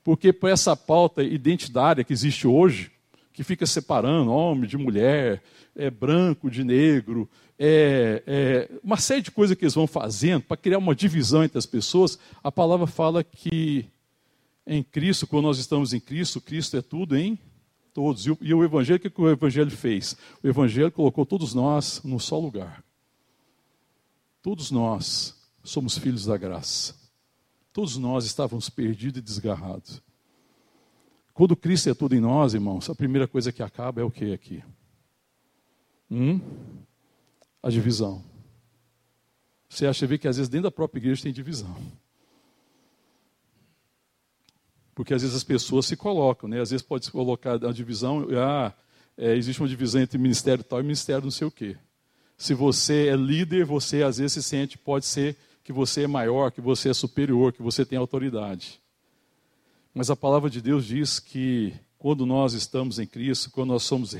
porque 0.02 0.32
por 0.32 0.48
essa 0.48 0.74
pauta 0.74 1.22
identitária 1.22 2.02
que 2.02 2.14
existe 2.14 2.46
hoje, 2.46 2.90
que 3.34 3.44
fica 3.44 3.66
separando 3.66 4.30
homem 4.30 4.66
de 4.66 4.78
mulher, 4.78 5.42
é 5.76 5.90
branco 5.90 6.50
de 6.50 6.64
negro, 6.64 7.28
é, 7.58 8.22
é, 8.26 8.70
uma 8.82 8.96
série 8.96 9.20
de 9.20 9.30
coisas 9.30 9.54
que 9.54 9.64
eles 9.64 9.74
vão 9.74 9.86
fazendo 9.86 10.44
para 10.44 10.56
criar 10.56 10.78
uma 10.78 10.94
divisão 10.94 11.44
entre 11.44 11.58
as 11.58 11.66
pessoas, 11.66 12.18
a 12.42 12.50
palavra 12.50 12.86
fala 12.86 13.22
que 13.22 13.86
em 14.66 14.82
Cristo, 14.82 15.26
quando 15.26 15.44
nós 15.44 15.58
estamos 15.58 15.92
em 15.92 16.00
Cristo, 16.00 16.40
Cristo 16.40 16.76
é 16.76 16.82
tudo 16.82 17.16
em 17.16 17.38
todos. 17.92 18.26
E 18.26 18.54
o, 18.54 18.64
Evangelho, 18.64 18.96
o 18.96 19.10
que, 19.10 19.20
o 19.20 19.30
Evangelho 19.30 19.70
fez? 19.70 20.16
O 20.42 20.48
Evangelho 20.48 20.90
colocou 20.92 21.26
todos 21.26 21.54
nós 21.54 22.00
num 22.04 22.18
só 22.18 22.38
lugar. 22.38 22.84
Todos 24.40 24.70
nós 24.70 25.36
somos 25.62 25.98
filhos 25.98 26.26
da 26.26 26.36
graça. 26.36 26.94
Todos 27.72 27.96
nós 27.96 28.24
estávamos 28.24 28.68
perdidos 28.68 29.18
e 29.18 29.22
desgarrados. 29.22 30.02
Quando 31.32 31.56
Cristo 31.56 31.88
é 31.88 31.94
tudo 31.94 32.14
em 32.14 32.20
nós, 32.20 32.52
irmãos, 32.54 32.90
a 32.90 32.94
primeira 32.94 33.26
coisa 33.26 33.52
que 33.52 33.62
acaba 33.62 34.00
é 34.00 34.04
o 34.04 34.10
que 34.10 34.32
aqui? 34.32 34.62
Hum? 36.10 36.40
A 37.62 37.70
divisão. 37.70 38.22
Você 39.68 39.86
acha 39.86 40.06
que 40.18 40.28
às 40.28 40.36
vezes 40.36 40.50
dentro 40.50 40.64
da 40.64 40.70
própria 40.70 41.00
igreja 41.00 41.22
tem 41.22 41.32
divisão. 41.32 41.74
Porque 44.94 45.14
às 45.14 45.22
vezes 45.22 45.36
as 45.36 45.44
pessoas 45.44 45.86
se 45.86 45.96
colocam, 45.96 46.48
né? 46.48 46.60
às 46.60 46.70
vezes 46.70 46.84
pode 46.84 47.06
se 47.06 47.10
colocar 47.10 47.54
a 47.54 47.72
divisão, 47.72 48.26
ah, 48.36 48.72
é, 49.16 49.34
existe 49.34 49.60
uma 49.60 49.68
divisão 49.68 50.00
entre 50.00 50.18
ministério 50.18 50.62
tal 50.62 50.80
e 50.80 50.82
ministério 50.82 51.24
não 51.24 51.30
sei 51.30 51.46
o 51.46 51.50
quê. 51.50 51.76
Se 52.36 52.54
você 52.54 53.08
é 53.08 53.16
líder, 53.16 53.64
você 53.64 54.02
às 54.02 54.18
vezes 54.18 54.32
se 54.32 54.42
sente, 54.42 54.76
pode 54.76 55.06
ser 55.06 55.36
que 55.62 55.72
você 55.72 56.02
é 56.02 56.06
maior, 56.06 56.50
que 56.50 56.60
você 56.60 56.90
é 56.90 56.94
superior, 56.94 57.52
que 57.52 57.62
você 57.62 57.84
tem 57.84 57.98
autoridade. 57.98 58.80
Mas 59.94 60.10
a 60.10 60.16
palavra 60.16 60.50
de 60.50 60.60
Deus 60.60 60.84
diz 60.84 61.18
que 61.18 61.74
quando 61.98 62.26
nós 62.26 62.52
estamos 62.52 62.98
em 62.98 63.06
Cristo, 63.06 63.50
quando 63.50 63.68
nós 63.68 63.84
somos, 63.84 64.16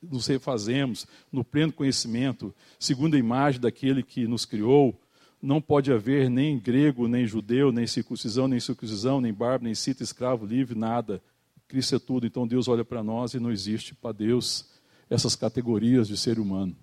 nos 0.00 0.26
refazemos 0.28 1.04
no 1.32 1.42
pleno 1.42 1.72
conhecimento, 1.72 2.54
segundo 2.78 3.16
a 3.16 3.18
imagem 3.18 3.60
daquele 3.60 4.04
que 4.04 4.28
nos 4.28 4.44
criou, 4.44 4.96
não 5.44 5.60
pode 5.60 5.92
haver 5.92 6.30
nem 6.30 6.58
grego, 6.58 7.06
nem 7.06 7.26
judeu, 7.26 7.70
nem 7.70 7.86
circuncisão, 7.86 8.48
nem 8.48 8.58
circuncisão, 8.58 9.20
nem 9.20 9.32
barba, 9.32 9.64
nem 9.64 9.74
cita, 9.74 10.02
escravo, 10.02 10.46
livre, 10.46 10.74
nada. 10.74 11.22
Cristo 11.68 11.96
é 11.96 11.98
tudo, 11.98 12.26
então 12.26 12.46
Deus 12.46 12.66
olha 12.66 12.82
para 12.82 13.02
nós 13.02 13.34
e 13.34 13.38
não 13.38 13.52
existe 13.52 13.94
para 13.94 14.12
Deus 14.12 14.70
essas 15.08 15.36
categorias 15.36 16.08
de 16.08 16.16
ser 16.16 16.38
humano. 16.38 16.74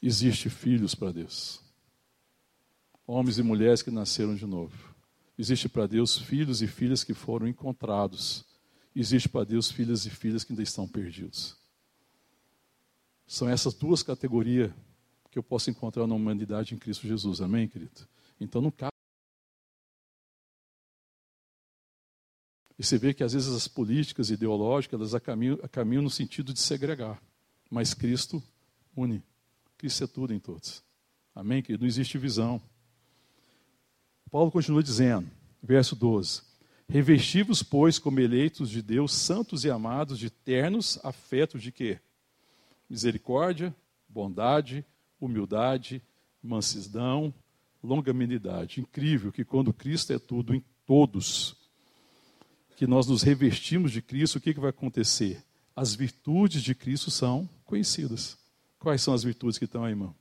Existe 0.00 0.48
filhos 0.48 0.94
para 0.94 1.10
Deus. 1.10 1.60
Homens 3.04 3.36
e 3.36 3.42
mulheres 3.42 3.82
que 3.82 3.90
nasceram 3.90 4.36
de 4.36 4.46
novo. 4.46 4.94
Existe 5.36 5.68
para 5.68 5.88
Deus 5.88 6.16
filhos 6.16 6.62
e 6.62 6.68
filhas 6.68 7.02
que 7.02 7.14
foram 7.14 7.48
encontrados. 7.48 8.44
Existe 8.94 9.28
para 9.28 9.44
Deus 9.44 9.72
filhas 9.72 10.06
e 10.06 10.10
filhas 10.10 10.44
que 10.44 10.52
ainda 10.52 10.62
estão 10.62 10.86
perdidos. 10.86 11.56
São 13.26 13.48
essas 13.48 13.74
duas 13.74 14.04
categorias 14.04 14.70
que 15.38 15.40
eu 15.40 15.42
posso 15.44 15.70
encontrar 15.70 16.04
na 16.04 16.16
humanidade 16.16 16.74
em 16.74 16.78
Cristo 16.78 17.06
Jesus. 17.06 17.40
Amém, 17.40 17.68
querido? 17.68 18.08
Então 18.40 18.60
não 18.60 18.72
cabe. 18.72 18.92
E 22.76 22.84
você 22.84 22.98
vê 22.98 23.14
que 23.14 23.22
às 23.22 23.32
vezes 23.32 23.54
as 23.54 23.68
políticas 23.68 24.30
ideológicas 24.30 24.98
elas 25.00 25.22
caminham, 25.22 25.56
caminham 25.70 26.02
no 26.02 26.10
sentido 26.10 26.52
de 26.52 26.58
segregar. 26.58 27.22
Mas 27.70 27.94
Cristo 27.94 28.42
une. 28.96 29.22
Cristo 29.76 30.02
é 30.02 30.06
tudo 30.08 30.34
em 30.34 30.40
todos. 30.40 30.82
Amém, 31.32 31.62
querido? 31.62 31.82
Não 31.82 31.88
existe 31.88 32.18
visão. 32.18 32.60
Paulo 34.30 34.50
continua 34.50 34.82
dizendo, 34.82 35.30
verso 35.62 35.94
12: 35.94 36.42
Revestivos, 36.88 37.62
pois, 37.62 37.96
como 37.96 38.18
eleitos 38.18 38.70
de 38.70 38.82
Deus, 38.82 39.12
santos 39.12 39.64
e 39.64 39.70
amados, 39.70 40.18
de 40.18 40.30
ternos 40.30 40.98
afetos 41.04 41.62
de 41.62 41.70
quê? 41.70 42.00
Misericórdia, 42.90 43.74
bondade, 44.08 44.84
humildade, 45.20 46.02
mansidão, 46.42 47.32
longanimidade. 47.82 48.80
Incrível 48.80 49.32
que 49.32 49.44
quando 49.44 49.72
Cristo 49.72 50.12
é 50.12 50.18
tudo 50.18 50.54
em 50.54 50.64
todos, 50.86 51.56
que 52.76 52.86
nós 52.86 53.06
nos 53.06 53.22
revestimos 53.22 53.90
de 53.90 54.00
Cristo, 54.00 54.36
o 54.36 54.40
que, 54.40 54.54
que 54.54 54.60
vai 54.60 54.70
acontecer? 54.70 55.42
As 55.74 55.94
virtudes 55.94 56.62
de 56.62 56.74
Cristo 56.74 57.10
são 57.10 57.48
conhecidas. 57.64 58.38
Quais 58.78 59.02
são 59.02 59.12
as 59.12 59.24
virtudes 59.24 59.58
que 59.58 59.64
estão 59.64 59.84
aí, 59.84 59.92
irmão? 59.92 60.14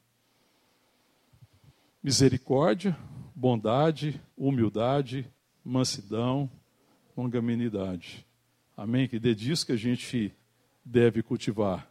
Misericórdia, 2.01 2.97
bondade, 3.35 4.19
humildade, 4.35 5.29
mansidão, 5.63 6.49
longanimidade. 7.15 8.25
Amém? 8.75 9.07
Que 9.07 9.17
é 9.17 9.33
disso 9.33 9.65
que 9.65 9.71
a 9.71 9.77
gente 9.77 10.33
deve 10.83 11.21
cultivar. 11.21 11.87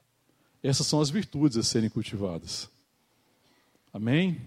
Essas 0.62 0.86
são 0.86 1.00
as 1.00 1.10
virtudes 1.10 1.56
a 1.56 1.62
serem 1.62 1.90
cultivadas. 1.90 2.68
Amém? 3.96 4.38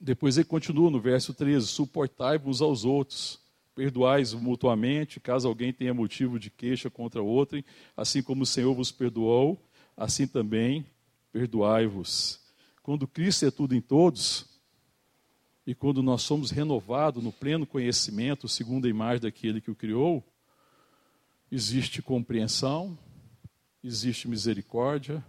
Depois 0.00 0.38
ele 0.38 0.46
continua 0.46 0.90
no 0.90 0.98
verso 0.98 1.34
13: 1.34 1.66
suportai-vos 1.66 2.62
aos 2.62 2.82
outros, 2.82 3.38
perdoais 3.74 4.32
mutuamente, 4.32 5.20
caso 5.20 5.46
alguém 5.46 5.70
tenha 5.70 5.92
motivo 5.92 6.38
de 6.38 6.48
queixa 6.48 6.88
contra 6.88 7.22
outro, 7.22 7.62
assim 7.94 8.22
como 8.22 8.44
o 8.44 8.46
Senhor 8.46 8.74
vos 8.74 8.90
perdoou, 8.90 9.62
assim 9.94 10.26
também 10.26 10.86
perdoai-vos. 11.30 12.40
Quando 12.82 13.06
Cristo 13.06 13.44
é 13.44 13.50
tudo 13.50 13.74
em 13.74 13.82
todos, 13.82 14.46
e 15.66 15.74
quando 15.74 16.02
nós 16.02 16.22
somos 16.22 16.50
renovados 16.50 17.22
no 17.22 17.30
pleno 17.30 17.66
conhecimento, 17.66 18.48
segundo 18.48 18.86
a 18.86 18.88
imagem 18.88 19.20
daquele 19.20 19.60
que 19.60 19.70
o 19.70 19.76
criou, 19.76 20.26
existe 21.52 22.00
compreensão, 22.00 22.98
existe 23.84 24.26
misericórdia, 24.26 25.22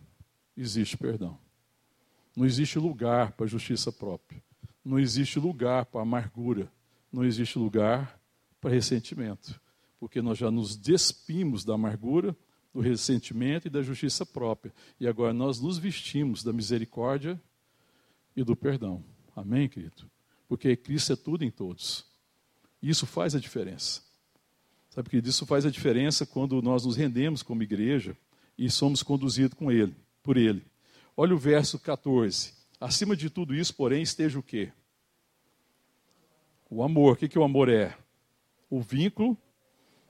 existe 0.56 0.96
perdão. 0.96 1.38
Não 2.36 2.46
existe 2.46 2.80
lugar 2.80 3.32
para 3.34 3.48
justiça 3.48 3.92
própria. 3.92 4.42
Não 4.84 5.00
existe 5.00 5.40
lugar 5.40 5.86
para 5.86 6.02
amargura. 6.02 6.72
Não 7.12 7.24
existe 7.24 7.58
lugar 7.58 8.20
para 8.62 8.72
ressentimento. 8.72 9.60
Porque 10.00 10.22
nós 10.22 10.38
já 10.38 10.50
nos 10.50 10.76
despimos 10.76 11.66
da 11.66 11.74
amargura, 11.74 12.36
do 12.74 12.80
ressentimento 12.80 13.68
e 13.68 13.70
da 13.70 13.82
justiça 13.82 14.26
própria. 14.26 14.74
E 15.00 15.08
agora 15.08 15.34
nós 15.34 15.60
nos 15.60 15.78
vestimos 15.78 16.44
da 16.44 16.54
misericórdia 16.54 17.42
e 18.36 18.44
do 18.44 18.56
perdão. 18.56 19.04
Amém, 19.36 19.68
querido? 19.68 20.10
Porque 20.48 20.76
Cristo 20.76 21.14
é 21.14 21.16
tudo 21.16 21.44
em 21.44 21.52
todos. 21.52 22.06
Isso 22.82 23.06
faz 23.06 23.36
a 23.36 23.40
diferença. 23.40 24.02
Sabe, 24.90 25.10
querido? 25.10 25.30
Isso 25.30 25.46
faz 25.46 25.66
a 25.66 25.70
diferença 25.70 26.26
quando 26.26 26.62
nós 26.62 26.86
nos 26.86 26.96
rendemos 26.96 27.44
como 27.44 27.62
igreja 27.62 28.18
e 28.58 28.70
somos 28.70 29.04
conduzidos 29.04 29.58
com 29.58 29.72
Ele, 29.72 29.96
por 30.24 30.38
Ele. 30.38 30.66
Olha 31.22 31.36
o 31.36 31.38
verso 31.38 31.78
14. 31.78 32.54
Acima 32.80 33.14
de 33.14 33.30
tudo 33.30 33.54
isso, 33.54 33.76
porém, 33.76 34.02
esteja 34.02 34.40
o 34.40 34.42
quê? 34.42 34.72
O 36.70 36.82
amor. 36.82 37.12
O 37.12 37.16
que, 37.18 37.28
que 37.28 37.38
o 37.38 37.44
amor 37.44 37.68
é? 37.68 37.94
O 38.70 38.80
vínculo 38.80 39.38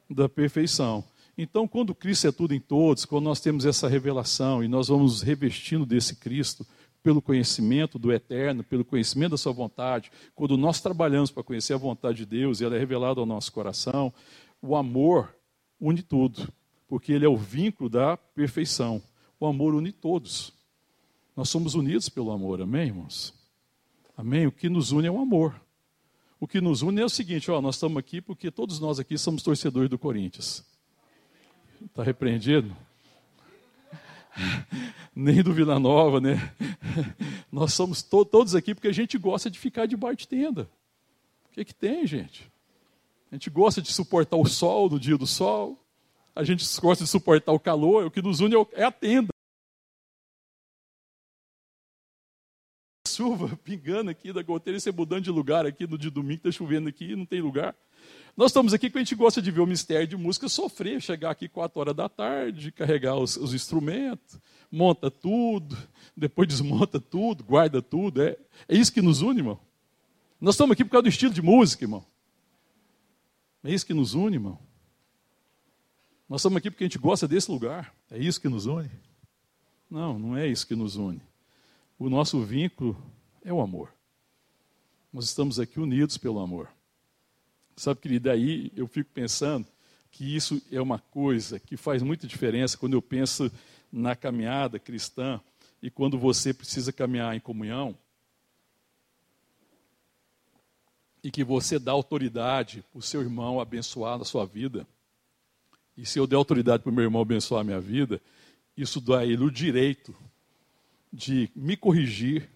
da 0.07 0.29
perfeição. 0.29 1.03
Então, 1.35 1.67
quando 1.67 1.95
Cristo 1.95 2.27
é 2.27 2.31
tudo 2.31 2.53
em 2.53 2.59
todos, 2.59 3.05
quando 3.05 3.23
nós 3.23 3.39
temos 3.39 3.65
essa 3.65 3.87
revelação 3.87 4.63
e 4.63 4.67
nós 4.67 4.89
vamos 4.89 5.23
revestindo 5.23 5.83
desse 5.83 6.15
Cristo 6.15 6.63
pelo 7.01 7.23
conhecimento 7.23 7.97
do 7.97 8.13
eterno, 8.13 8.63
pelo 8.63 8.85
conhecimento 8.85 9.31
da 9.31 9.37
sua 9.37 9.51
vontade, 9.51 10.11
quando 10.35 10.55
nós 10.57 10.79
trabalhamos 10.79 11.31
para 11.31 11.41
conhecer 11.41 11.73
a 11.73 11.77
vontade 11.77 12.19
de 12.19 12.25
Deus 12.27 12.61
e 12.61 12.65
ela 12.65 12.75
é 12.75 12.79
revelada 12.79 13.19
ao 13.19 13.25
nosso 13.25 13.51
coração, 13.51 14.13
o 14.61 14.75
amor 14.75 15.35
une 15.81 16.03
tudo, 16.03 16.53
porque 16.87 17.11
ele 17.11 17.25
é 17.25 17.29
o 17.29 17.35
vínculo 17.35 17.89
da 17.89 18.15
perfeição. 18.15 19.01
O 19.39 19.47
amor 19.47 19.73
une 19.73 19.91
todos. 19.91 20.58
Nós 21.39 21.47
somos 21.47 21.73
unidos 21.73 22.09
pelo 22.09 22.31
amor, 22.31 22.61
amém, 22.61 22.87
irmãos? 22.87 23.33
Amém? 24.17 24.45
O 24.45 24.51
que 24.51 24.67
nos 24.67 24.91
une 24.91 25.07
é 25.07 25.11
o 25.11 25.21
amor. 25.21 25.55
O 26.37 26.45
que 26.45 26.59
nos 26.59 26.81
une 26.81 26.99
é 26.99 27.05
o 27.05 27.09
seguinte: 27.09 27.49
ó, 27.49 27.61
nós 27.61 27.75
estamos 27.75 27.95
aqui 27.95 28.19
porque 28.19 28.51
todos 28.51 28.77
nós 28.77 28.99
aqui 28.99 29.17
somos 29.17 29.41
torcedores 29.41 29.89
do 29.89 29.97
Corinthians. 29.97 30.65
Está 31.81 32.03
repreendido? 32.03 32.75
Nem 35.15 35.41
do 35.41 35.53
Vila 35.53 35.79
Nova, 35.79 36.19
né? 36.19 36.53
Nós 37.49 37.73
somos 37.73 38.03
to 38.03 38.25
todos 38.25 38.53
aqui 38.53 38.75
porque 38.75 38.89
a 38.89 38.93
gente 38.93 39.17
gosta 39.17 39.49
de 39.49 39.57
ficar 39.57 39.85
debaixo 39.85 40.17
de 40.17 40.27
tenda. 40.27 40.69
O 41.49 41.53
que, 41.53 41.63
que 41.63 41.73
tem, 41.73 42.05
gente? 42.05 42.51
A 43.31 43.35
gente 43.35 43.49
gosta 43.49 43.81
de 43.81 43.93
suportar 43.93 44.35
o 44.35 44.45
sol 44.45 44.89
no 44.89 44.99
dia 44.99 45.17
do 45.17 45.25
sol. 45.25 45.81
A 46.35 46.43
gente 46.43 46.65
gosta 46.81 47.05
de 47.05 47.09
suportar 47.09 47.53
o 47.53 47.59
calor. 47.59 48.07
O 48.07 48.11
que 48.11 48.21
nos 48.21 48.41
une 48.41 48.55
é, 48.55 48.67
é 48.73 48.83
a 48.83 48.91
tenda. 48.91 49.29
Chuva 53.19 53.53
pingando 53.65 54.09
aqui 54.09 54.31
da 54.31 54.41
goteira 54.41 54.77
e 54.77 54.79
você 54.79 54.93
mudando 54.93 55.25
de 55.25 55.29
lugar 55.29 55.65
aqui 55.65 55.85
no 55.85 55.97
dia 55.97 56.09
domingo, 56.09 56.35
está 56.35 56.51
chovendo 56.51 56.87
aqui 56.87 57.11
e 57.11 57.15
não 57.17 57.25
tem 57.25 57.41
lugar. 57.41 57.75
Nós 58.37 58.51
estamos 58.51 58.73
aqui 58.73 58.87
porque 58.89 58.99
a 58.99 59.03
gente 59.03 59.15
gosta 59.15 59.41
de 59.41 59.51
ver 59.51 59.59
o 59.59 59.67
mistério 59.67 60.07
de 60.07 60.15
música 60.15 60.47
sofrer, 60.47 61.01
chegar 61.01 61.31
aqui 61.31 61.49
4 61.49 61.77
horas 61.77 61.93
da 61.93 62.07
tarde, 62.07 62.71
carregar 62.71 63.17
os, 63.17 63.35
os 63.35 63.53
instrumentos, 63.53 64.39
monta 64.71 65.11
tudo, 65.11 65.77
depois 66.15 66.47
desmonta 66.47 66.97
tudo, 66.97 67.43
guarda 67.43 67.81
tudo. 67.81 68.21
É, 68.21 68.37
é 68.69 68.77
isso 68.77 68.93
que 68.93 69.01
nos 69.01 69.21
une, 69.21 69.41
irmão. 69.41 69.59
Nós 70.39 70.55
estamos 70.55 70.71
aqui 70.71 70.85
por 70.85 70.91
causa 70.91 71.03
do 71.03 71.09
estilo 71.09 71.33
de 71.33 71.41
música, 71.41 71.83
irmão. 71.83 72.05
É 73.65 73.73
isso 73.73 73.85
que 73.85 73.93
nos 73.93 74.13
une, 74.13 74.37
irmão. 74.37 74.57
Nós 76.29 76.39
estamos 76.39 76.55
aqui 76.55 76.71
porque 76.71 76.85
a 76.85 76.87
gente 76.87 76.97
gosta 76.97 77.27
desse 77.27 77.51
lugar. 77.51 77.93
É 78.09 78.17
isso 78.17 78.39
que 78.39 78.47
nos 78.47 78.65
une? 78.65 78.89
Não, 79.91 80.17
não 80.17 80.37
é 80.37 80.47
isso 80.47 80.65
que 80.65 80.75
nos 80.75 80.95
une 80.95 81.28
o 81.99 82.09
nosso 82.09 82.41
vínculo 82.41 82.97
é 83.43 83.51
o 83.51 83.59
amor. 83.59 83.93
Nós 85.11 85.25
estamos 85.25 85.59
aqui 85.59 85.81
unidos 85.81 86.17
pelo 86.17 86.39
amor. 86.39 86.69
Sabe, 87.75 87.99
querida, 87.99 88.31
aí 88.31 88.71
eu 88.73 88.87
fico 88.87 89.11
pensando 89.13 89.67
que 90.09 90.35
isso 90.35 90.61
é 90.71 90.81
uma 90.81 90.97
coisa 90.97 91.59
que 91.59 91.75
faz 91.75 92.01
muita 92.01 92.25
diferença 92.25 92.77
quando 92.77 92.93
eu 92.93 93.01
penso 93.01 93.51
na 93.91 94.15
caminhada 94.15 94.79
cristã 94.79 95.41
e 95.81 95.91
quando 95.91 96.17
você 96.17 96.53
precisa 96.53 96.93
caminhar 96.93 97.35
em 97.35 97.39
comunhão 97.39 97.97
e 101.21 101.29
que 101.29 101.43
você 101.43 101.77
dá 101.77 101.91
autoridade 101.91 102.83
para 102.91 102.99
o 102.99 103.01
seu 103.01 103.21
irmão 103.21 103.59
abençoar 103.59 104.17
na 104.17 104.23
sua 104.23 104.45
vida. 104.45 104.87
E 105.97 106.05
se 106.05 106.17
eu 106.17 106.25
der 106.25 106.37
autoridade 106.37 106.81
para 106.81 106.91
o 106.91 106.95
meu 106.95 107.03
irmão 107.03 107.21
abençoar 107.21 107.61
a 107.61 107.65
minha 107.65 107.79
vida, 107.79 108.21
isso 108.75 109.01
dá 109.01 109.19
a 109.19 109.25
ele 109.25 109.43
o 109.43 109.51
direito 109.51 110.15
de 111.11 111.49
me 111.55 111.75
corrigir 111.75 112.49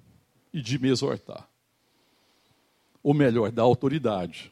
e 0.54 0.62
de 0.62 0.78
me 0.78 0.89
exortar. 0.89 1.49
Ou 3.01 3.14
melhor, 3.14 3.51
da 3.51 3.64
autoridade. 3.64 4.51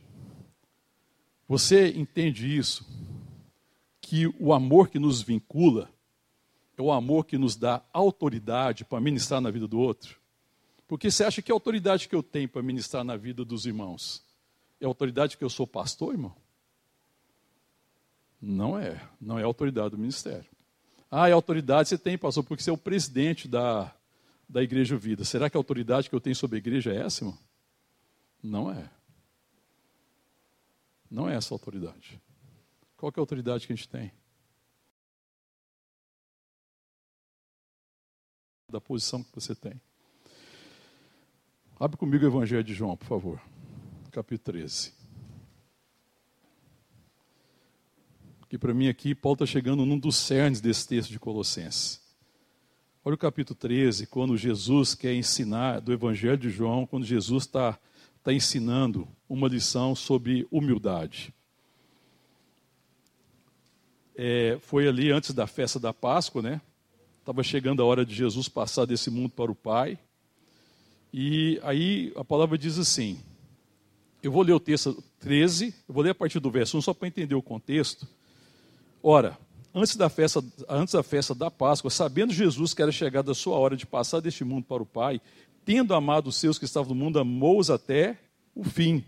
Você 1.47 1.89
entende 1.89 2.55
isso? 2.57 2.85
Que 4.01 4.27
o 4.39 4.53
amor 4.53 4.89
que 4.89 4.99
nos 4.99 5.21
vincula 5.21 5.89
é 6.77 6.81
o 6.81 6.91
amor 6.91 7.25
que 7.25 7.37
nos 7.37 7.55
dá 7.55 7.81
autoridade 7.93 8.83
para 8.83 8.99
ministrar 8.99 9.39
na 9.39 9.51
vida 9.51 9.67
do 9.67 9.79
outro? 9.79 10.19
Porque 10.87 11.09
você 11.09 11.23
acha 11.23 11.41
que 11.41 11.51
a 11.51 11.55
autoridade 11.55 12.09
que 12.09 12.15
eu 12.15 12.23
tenho 12.23 12.49
para 12.49 12.61
ministrar 12.61 13.03
na 13.03 13.15
vida 13.15 13.45
dos 13.45 13.65
irmãos 13.65 14.25
é 14.79 14.85
a 14.85 14.87
autoridade 14.87 15.37
que 15.37 15.43
eu 15.43 15.49
sou 15.49 15.65
pastor, 15.65 16.13
irmão? 16.13 16.35
Não 18.41 18.77
é. 18.77 19.01
Não 19.19 19.37
é 19.37 19.43
a 19.43 19.45
autoridade 19.45 19.91
do 19.91 19.97
ministério. 19.97 20.49
Ah, 21.13 21.27
é 21.27 21.33
autoridade 21.33 21.89
você 21.89 21.97
tem, 21.97 22.17
pastor, 22.17 22.41
porque 22.41 22.63
você 22.63 22.69
é 22.69 22.73
o 22.73 22.77
presidente 22.77 23.45
da, 23.45 23.93
da 24.47 24.63
Igreja 24.63 24.95
Vida. 24.95 25.25
Será 25.25 25.49
que 25.49 25.57
a 25.57 25.59
autoridade 25.59 26.09
que 26.09 26.15
eu 26.15 26.21
tenho 26.21 26.35
sobre 26.37 26.55
a 26.55 26.59
igreja 26.59 26.93
é 26.93 27.01
essa, 27.01 27.25
irmão? 27.25 27.37
Não 28.41 28.71
é. 28.71 28.89
Não 31.09 31.29
é 31.29 31.35
essa 31.35 31.53
a 31.53 31.55
autoridade. 31.55 32.17
Qual 32.95 33.11
é 33.13 33.19
a 33.19 33.21
autoridade 33.21 33.67
que 33.67 33.73
a 33.73 33.75
gente 33.75 33.89
tem? 33.89 34.09
Da 38.69 38.79
posição 38.79 39.21
que 39.21 39.35
você 39.35 39.53
tem. 39.53 39.81
Abre 41.77 41.97
comigo 41.97 42.23
o 42.23 42.27
Evangelho 42.27 42.63
de 42.63 42.73
João, 42.73 42.95
por 42.95 43.07
favor. 43.07 43.41
Capítulo 44.11 44.57
13. 44.57 45.00
Que 48.51 48.57
para 48.57 48.73
mim 48.73 48.89
aqui, 48.89 49.15
Paulo 49.15 49.35
está 49.35 49.45
chegando 49.45 49.85
num 49.85 49.97
dos 49.97 50.17
cernes 50.17 50.59
desse 50.59 50.85
texto 50.85 51.09
de 51.09 51.17
Colossenses. 51.17 52.01
Olha 53.01 53.13
o 53.13 53.17
capítulo 53.17 53.57
13, 53.57 54.05
quando 54.07 54.35
Jesus 54.35 54.93
quer 54.93 55.13
ensinar, 55.13 55.79
do 55.79 55.93
Evangelho 55.93 56.37
de 56.37 56.49
João, 56.49 56.85
quando 56.85 57.05
Jesus 57.05 57.45
está 57.45 57.79
tá 58.21 58.33
ensinando 58.33 59.07
uma 59.29 59.47
lição 59.47 59.95
sobre 59.95 60.45
humildade. 60.51 61.33
É, 64.17 64.59
foi 64.63 64.85
ali 64.85 65.13
antes 65.13 65.33
da 65.33 65.47
festa 65.47 65.79
da 65.79 65.93
Páscoa, 65.93 66.41
né? 66.41 66.59
Estava 67.21 67.43
chegando 67.43 67.81
a 67.81 67.85
hora 67.85 68.05
de 68.05 68.13
Jesus 68.13 68.49
passar 68.49 68.83
desse 68.83 69.09
mundo 69.09 69.29
para 69.29 69.49
o 69.49 69.55
Pai. 69.55 69.97
E 71.13 71.57
aí 71.63 72.11
a 72.17 72.23
palavra 72.25 72.57
diz 72.57 72.77
assim: 72.77 73.17
eu 74.21 74.29
vou 74.29 74.43
ler 74.43 74.51
o 74.51 74.59
texto 74.59 75.01
13, 75.21 75.73
eu 75.87 75.93
vou 75.93 76.03
ler 76.03 76.09
a 76.09 76.15
partir 76.15 76.41
do 76.41 76.51
verso 76.51 76.77
1 76.77 76.81
só 76.81 76.93
para 76.93 77.07
entender 77.07 77.33
o 77.33 77.41
contexto. 77.41 78.05
Ora, 79.03 79.37
antes 79.73 79.95
da 79.95 80.09
festa, 80.09 80.43
antes 80.69 80.93
da 80.93 81.01
festa 81.01 81.33
da 81.33 81.49
Páscoa, 81.49 81.89
sabendo 81.89 82.33
Jesus 82.33 82.73
que 82.73 82.81
era 82.81 82.91
chegada 82.91 83.31
a 83.31 83.35
sua 83.35 83.57
hora 83.57 83.75
de 83.75 83.85
passar 83.85 84.19
deste 84.19 84.43
mundo 84.43 84.65
para 84.65 84.83
o 84.83 84.85
Pai, 84.85 85.19
tendo 85.65 85.93
amado 85.93 86.27
os 86.27 86.35
seus 86.35 86.59
que 86.59 86.65
estavam 86.65 86.93
no 86.93 87.03
mundo, 87.03 87.19
amou-os 87.19 87.69
até 87.69 88.17
o 88.53 88.63
fim. 88.63 89.03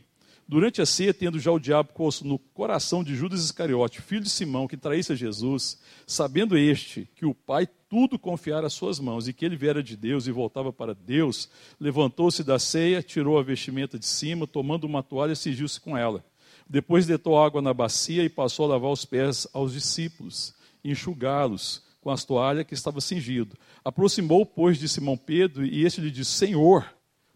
Durante 0.47 0.81
a 0.81 0.85
ceia, 0.85 1.13
tendo 1.13 1.39
já 1.39 1.51
o 1.51 1.59
diabo 1.59 1.89
no 2.23 2.37
coração 2.37 3.03
de 3.03 3.15
Judas 3.15 3.43
Iscariote, 3.43 4.01
filho 4.01 4.23
de 4.23 4.29
Simão, 4.29 4.67
que 4.67 4.75
traísse 4.75 5.13
a 5.13 5.15
Jesus, 5.15 5.79
sabendo 6.05 6.57
este 6.57 7.07
que 7.15 7.25
o 7.25 7.33
Pai 7.33 7.67
tudo 7.87 8.19
confiara 8.19 8.67
às 8.67 8.73
suas 8.73 8.99
mãos 8.99 9.27
e 9.27 9.33
que 9.33 9.45
ele 9.45 9.55
viera 9.55 9.81
de 9.81 9.95
Deus 9.95 10.27
e 10.27 10.31
voltava 10.31 10.73
para 10.73 10.93
Deus, 10.93 11.49
levantou-se 11.79 12.43
da 12.43 12.59
ceia, 12.59 13.01
tirou 13.01 13.37
a 13.37 13.43
vestimenta 13.43 13.97
de 13.97 14.05
cima, 14.05 14.47
tomando 14.47 14.85
uma 14.85 15.03
toalha, 15.03 15.35
cingiu-se 15.35 15.79
com 15.79 15.95
ela. 15.95 16.25
Depois 16.69 17.05
deitou 17.05 17.41
água 17.41 17.61
na 17.61 17.73
bacia 17.73 18.23
e 18.23 18.29
passou 18.29 18.65
a 18.65 18.69
lavar 18.69 18.91
os 18.91 19.05
pés 19.05 19.47
aos 19.53 19.73
discípulos, 19.73 20.53
enxugá-los 20.83 21.83
com 22.01 22.09
as 22.09 22.25
toalhas 22.25 22.65
que 22.65 22.73
estava 22.73 22.99
cingido. 22.99 23.57
Aproximou, 23.83 24.45
pois, 24.45 24.77
de 24.77 24.89
Simão 24.89 25.17
Pedro 25.17 25.65
e 25.65 25.85
este 25.85 26.01
lhe 26.01 26.11
disse: 26.11 26.31
Senhor, 26.31 26.85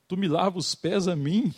tu 0.08 0.18
me 0.18 0.28
lavas 0.28 0.68
os 0.68 0.76
pés 0.76 1.08
a 1.08 1.16
mim? 1.16 1.54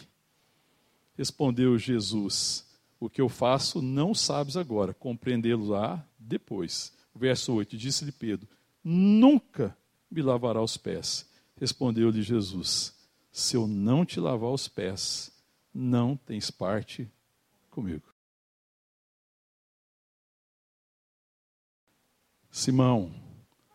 Respondeu 1.17 1.77
Jesus: 1.77 2.65
O 2.99 3.09
que 3.09 3.21
eu 3.21 3.27
faço 3.27 3.81
não 3.81 4.13
sabes 4.13 4.55
agora, 4.55 4.93
compreendê-lo-á 4.93 6.03
depois. 6.17 6.93
Verso 7.15 7.53
8: 7.53 7.75
Disse-lhe 7.75 8.11
Pedro: 8.11 8.47
Nunca 8.83 9.75
me 10.09 10.21
lavará 10.21 10.61
os 10.61 10.77
pés. 10.77 11.27
Respondeu-lhe 11.59 12.21
Jesus: 12.21 12.95
Se 13.31 13.57
eu 13.57 13.67
não 13.67 14.05
te 14.05 14.19
lavar 14.19 14.51
os 14.51 14.67
pés, 14.67 15.31
não 15.73 16.15
tens 16.15 16.49
parte 16.49 17.09
comigo. 17.79 18.03
Simão, 22.51 23.13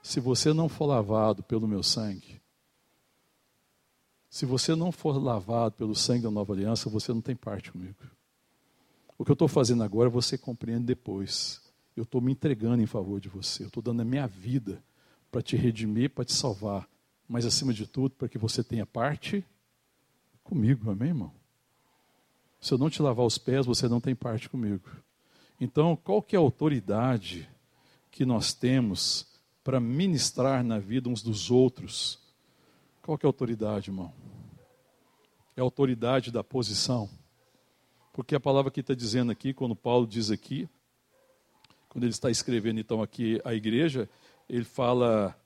se 0.02 0.20
você 0.20 0.52
não 0.52 0.68
for 0.68 0.84
lavado 0.84 1.42
pelo 1.42 1.66
meu 1.66 1.82
sangue, 1.82 2.42
se 4.28 4.44
você 4.44 4.74
não 4.74 4.92
for 4.92 5.16
lavado 5.16 5.76
pelo 5.76 5.94
sangue 5.94 6.24
da 6.24 6.30
nova 6.30 6.52
aliança, 6.52 6.90
você 6.90 7.12
não 7.12 7.20
tem 7.20 7.34
parte 7.34 7.72
comigo. 7.72 7.96
O 9.16 9.24
que 9.24 9.30
eu 9.30 9.34
estou 9.34 9.48
fazendo 9.48 9.82
agora, 9.82 10.11
você 10.11 10.36
compreende 10.36 10.84
depois. 10.84 11.62
Eu 11.96 12.02
estou 12.02 12.20
me 12.20 12.32
entregando 12.32 12.82
em 12.82 12.86
favor 12.86 13.20
de 13.20 13.28
você. 13.28 13.62
Eu 13.62 13.68
estou 13.68 13.82
dando 13.82 14.02
a 14.02 14.05
minha 14.05 14.26
vida 14.26 14.82
para 15.30 15.40
te 15.40 15.57
redimir, 15.57 16.11
para 16.11 16.24
te 16.24 16.32
salvar. 16.32 16.88
Mas, 17.28 17.46
acima 17.46 17.72
de 17.72 17.86
tudo, 17.86 18.16
para 18.16 18.28
que 18.28 18.36
você 18.36 18.62
tenha 18.64 18.84
parte 18.84 19.44
comigo. 20.42 20.90
Amém, 20.90 21.11
irmão? 21.11 21.43
Se 22.65 22.73
eu 22.73 22.79
não 22.79 22.89
te 22.89 23.03
lavar 23.03 23.27
os 23.27 23.37
pés, 23.37 23.67
você 23.67 23.87
não 23.87 24.01
tem 24.01 24.15
parte 24.15 24.49
comigo. 24.49 24.89
Então, 25.61 25.95
qual 25.95 26.23
que 26.23 26.35
é 26.35 26.39
a 26.39 26.41
autoridade 26.41 27.47
que 28.11 28.25
nós 28.25 28.55
temos 28.55 29.27
para 29.62 29.79
ministrar 29.79 30.65
na 30.65 30.79
vida 30.79 31.11
uns 31.11 31.23
dos 31.23 31.51
outros? 31.51 32.19
Qual 33.03 33.19
que 33.19 33.27
é 33.27 33.29
a 33.29 33.29
autoridade, 33.29 33.91
irmão? 33.91 34.11
É 35.55 35.61
a 35.61 35.62
autoridade 35.62 36.33
da 36.33 36.43
posição. 36.43 37.11
Porque 38.15 38.35
a 38.35 38.41
palavra 38.41 38.71
que 38.71 38.81
está 38.81 38.95
dizendo 38.95 39.31
aqui, 39.31 39.53
quando 39.53 39.77
Paulo 39.77 40.07
diz 40.07 40.31
aqui, 40.31 40.67
quando 41.91 42.05
ele 42.05 42.12
está 42.12 42.31
escrevendo 42.31 42.81
então 42.81 43.03
aqui 43.03 43.43
a 43.45 43.53
igreja, 43.53 44.09
ele 44.49 44.65
fala, 44.65 45.39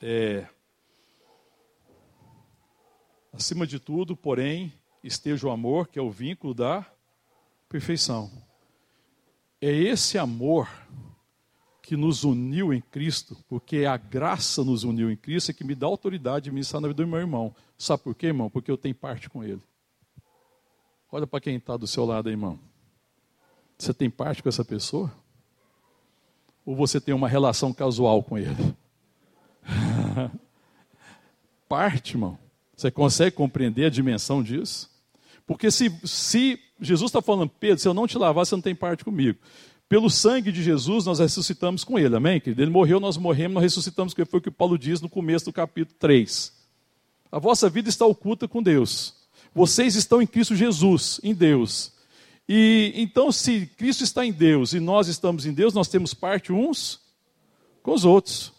é, 0.00 0.48
acima 3.34 3.66
de 3.66 3.78
tudo, 3.78 4.16
porém, 4.16 4.72
esteja 5.04 5.46
o 5.46 5.50
amor, 5.50 5.88
que 5.88 5.98
é 5.98 6.02
o 6.02 6.10
vínculo 6.10 6.54
da 6.54 6.84
perfeição. 7.68 8.30
É 9.60 9.70
esse 9.70 10.18
amor 10.18 10.68
que 11.82 11.96
nos 11.96 12.24
uniu 12.24 12.72
em 12.72 12.80
Cristo, 12.80 13.36
porque 13.46 13.84
a 13.84 13.98
graça 13.98 14.64
nos 14.64 14.84
uniu 14.84 15.10
em 15.10 15.16
Cristo, 15.16 15.50
é 15.50 15.54
que 15.54 15.62
me 15.62 15.74
dá 15.74 15.86
autoridade 15.86 16.44
de 16.44 16.50
ministrar 16.50 16.80
na 16.80 16.88
vida 16.88 17.02
do 17.02 17.08
meu 17.08 17.20
irmão. 17.20 17.54
Sabe 17.76 18.02
por 18.02 18.14
quê, 18.14 18.28
irmão? 18.28 18.48
Porque 18.48 18.70
eu 18.70 18.78
tenho 18.78 18.94
parte 18.94 19.28
com 19.28 19.44
ele. 19.44 19.60
Olha 21.12 21.26
para 21.26 21.40
quem 21.40 21.56
está 21.56 21.76
do 21.76 21.86
seu 21.86 22.06
lado 22.06 22.28
aí, 22.28 22.32
irmão. 22.32 22.58
Você 23.76 23.92
tem 23.92 24.08
parte 24.08 24.42
com 24.42 24.48
essa 24.48 24.64
pessoa? 24.64 25.12
Ou 26.64 26.74
você 26.74 26.98
tem 27.00 27.14
uma 27.14 27.28
relação 27.28 27.72
casual 27.72 28.22
com 28.22 28.38
ele? 28.38 28.74
parte, 31.68 32.12
irmão. 32.14 32.38
Você 32.74 32.90
consegue 32.90 33.36
compreender 33.36 33.86
a 33.86 33.90
dimensão 33.90 34.42
disso? 34.42 34.93
Porque 35.46 35.70
se, 35.70 35.92
se 36.04 36.58
Jesus 36.80 37.10
está 37.10 37.20
falando, 37.20 37.50
Pedro, 37.60 37.78
se 37.78 37.88
eu 37.88 37.94
não 37.94 38.06
te 38.06 38.16
lavar, 38.16 38.44
você 38.44 38.54
não 38.54 38.62
tem 38.62 38.74
parte 38.74 39.04
comigo. 39.04 39.38
Pelo 39.88 40.08
sangue 40.08 40.50
de 40.50 40.62
Jesus, 40.62 41.04
nós 41.04 41.18
ressuscitamos 41.18 41.84
com 41.84 41.98
ele, 41.98 42.16
amém? 42.16 42.40
Querido? 42.40 42.62
Ele 42.62 42.70
morreu, 42.70 42.98
nós 42.98 43.16
morremos, 43.16 43.54
nós 43.54 43.62
ressuscitamos 43.62 44.14
com 44.14 44.20
ele. 44.22 44.30
Foi 44.30 44.40
o 44.40 44.42
que 44.42 44.50
Paulo 44.50 44.78
diz 44.78 45.00
no 45.00 45.08
começo 45.08 45.44
do 45.44 45.52
capítulo 45.52 45.96
3. 45.98 46.52
A 47.30 47.38
vossa 47.38 47.68
vida 47.68 47.88
está 47.88 48.06
oculta 48.06 48.48
com 48.48 48.62
Deus. 48.62 49.14
Vocês 49.54 49.94
estão 49.94 50.22
em 50.22 50.26
Cristo 50.26 50.56
Jesus, 50.56 51.20
em 51.22 51.34
Deus. 51.34 51.92
E 52.48 52.92
então, 52.96 53.30
se 53.30 53.66
Cristo 53.66 54.04
está 54.04 54.24
em 54.24 54.32
Deus 54.32 54.72
e 54.72 54.80
nós 54.80 55.08
estamos 55.08 55.46
em 55.46 55.52
Deus, 55.52 55.74
nós 55.74 55.88
temos 55.88 56.14
parte 56.14 56.52
uns 56.52 57.00
com 57.82 57.92
os 57.92 58.04
outros. 58.04 58.52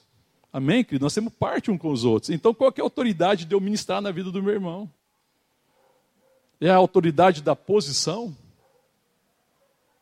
Amém, 0.53 0.83
querido? 0.83 1.03
Nós 1.03 1.13
temos 1.13 1.33
parte 1.33 1.69
uns 1.69 1.77
com 1.77 1.91
os 1.91 2.05
outros. 2.05 2.29
Então, 2.29 2.53
qual 2.53 2.73
é 2.75 2.79
a 2.79 2.83
autoridade 2.83 3.45
de 3.45 3.53
eu 3.53 3.59
ministrar 3.59 4.01
na 4.01 4.11
vida 4.11 4.31
do 4.31 4.41
meu 4.41 4.53
irmão? 4.53 4.89
É 6.59 6.69
a 6.69 6.75
autoridade 6.75 7.41
da 7.41 7.55
posição? 7.55 8.35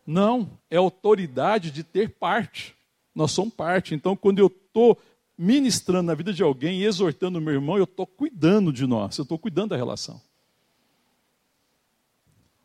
Não, 0.06 0.50
é 0.70 0.78
a 0.78 0.82
autoridade 0.82 1.72
de 1.72 1.84
ter 1.84 2.10
parte. 2.10 2.76
Nós 3.16 3.32
somos 3.32 3.54
parte. 3.54 3.96
Então, 3.96 4.16
quando 4.16 4.40
eu 4.40 4.48
estou 4.48 4.98
ministrando 5.38 6.08
na 6.08 6.16
vida 6.16 6.34
de 6.34 6.44
alguém 6.44 6.84
exortando 6.84 7.40
o 7.40 7.42
meu 7.42 7.54
irmão, 7.54 7.78
eu 7.78 7.86
estou 7.86 8.06
cuidando 8.06 8.72
de 8.72 8.86
nós, 8.86 9.18
eu 9.18 9.24
estou 9.24 9.40
cuidando 9.40 9.70
da 9.70 9.78
relação. 9.78 10.22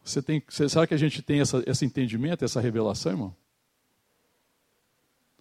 Você 0.05 0.23
tem, 0.23 0.43
será 0.49 0.87
que 0.87 0.95
a 0.95 0.99
gente 0.99 1.21
tem 1.23 1.41
essa, 1.41 1.63
esse 1.67 1.85
entendimento, 1.85 2.45
essa 2.45 2.61
revelação, 2.61 3.13
irmão? 3.13 3.37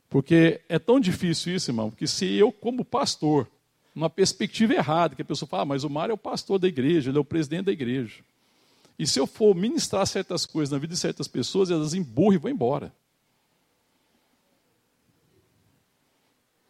Porque 0.10 0.62
é 0.70 0.80
tão 0.80 1.00
difícil 1.00 1.56
isso, 1.56 1.72
irmão, 1.72 1.92
que 1.92 2.08
se 2.08 2.26
eu, 2.34 2.52
como 2.52 2.84
pastor, 2.84 3.48
numa 3.94 4.10
perspectiva 4.10 4.74
errada, 4.74 5.16
que 5.16 5.22
a 5.22 5.26
pessoa 5.26 5.48
fala, 5.48 5.64
ah, 5.64 5.66
mas 5.66 5.84
o 5.84 5.90
Mário 5.90 6.12
é 6.12 6.16
o 6.16 6.18
pastor 6.18 6.60
da 6.60 6.68
igreja, 6.68 7.10
ele 7.10 7.18
é 7.18 7.22
o 7.22 7.26
presidente 7.26 7.66
da 7.66 7.72
igreja. 7.72 8.24
E 8.98 9.06
se 9.06 9.20
eu 9.20 9.28
for 9.28 9.54
ministrar 9.56 10.06
certas 10.08 10.46
coisas 10.46 10.72
na 10.72 10.80
vida 10.80 10.94
de 10.94 11.00
certas 11.00 11.28
pessoas, 11.28 11.70
elas 11.70 11.94
emburram 11.94 12.36
e 12.36 12.38
vão 12.38 12.52
embora. 12.52 12.94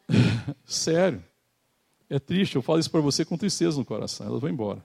Sério. 0.66 1.24
É 2.10 2.20
triste, 2.20 2.56
eu 2.56 2.62
falo 2.62 2.80
isso 2.80 2.90
para 2.90 3.02
você 3.02 3.26
com 3.26 3.38
tristeza 3.38 3.78
no 3.78 3.86
coração, 3.86 4.28
elas 4.28 4.40
vão 4.40 4.50
embora. 4.50 4.84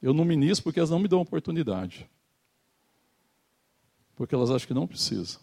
Eu 0.00 0.12
não 0.12 0.24
ministro 0.24 0.64
porque 0.64 0.78
elas 0.78 0.90
não 0.90 0.98
me 0.98 1.08
dão 1.08 1.20
oportunidade. 1.20 2.08
Porque 4.14 4.34
elas 4.34 4.50
acham 4.50 4.66
que 4.66 4.74
não 4.74 4.86
precisam. 4.86 5.40